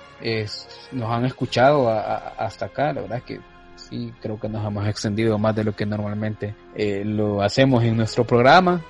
[0.93, 2.91] nos han escuchado a- a- hasta acá.
[2.93, 3.39] La verdad es que
[3.75, 7.97] sí, creo que nos hemos extendido más de lo que normalmente eh, lo hacemos en
[7.97, 8.81] nuestro programa.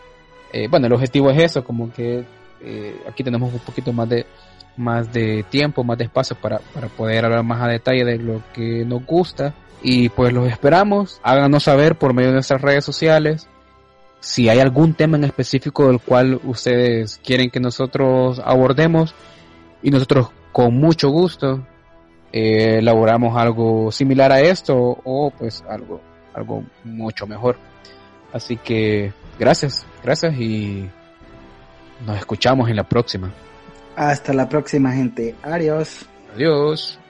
[0.52, 2.26] Eh, bueno, el objetivo es eso, como que
[2.62, 4.26] eh, aquí tenemos un poquito más de
[4.78, 8.42] más de tiempo, más de espacio para, para poder hablar más a detalle de lo
[8.54, 9.54] que nos gusta.
[9.84, 11.20] Y pues los esperamos.
[11.24, 13.48] Háganos saber por medio de nuestras redes sociales
[14.22, 19.16] si hay algún tema en específico del cual ustedes quieren que nosotros abordemos
[19.82, 21.66] y nosotros con mucho gusto
[22.32, 26.02] eh, elaboramos algo similar a esto o pues algo
[26.36, 27.58] algo mucho mejor
[28.32, 30.90] así que gracias gracias y
[32.06, 33.32] nos escuchamos en la próxima
[33.96, 35.36] Hasta la próxima gente.
[35.44, 36.06] Adiós.
[36.34, 37.01] adiós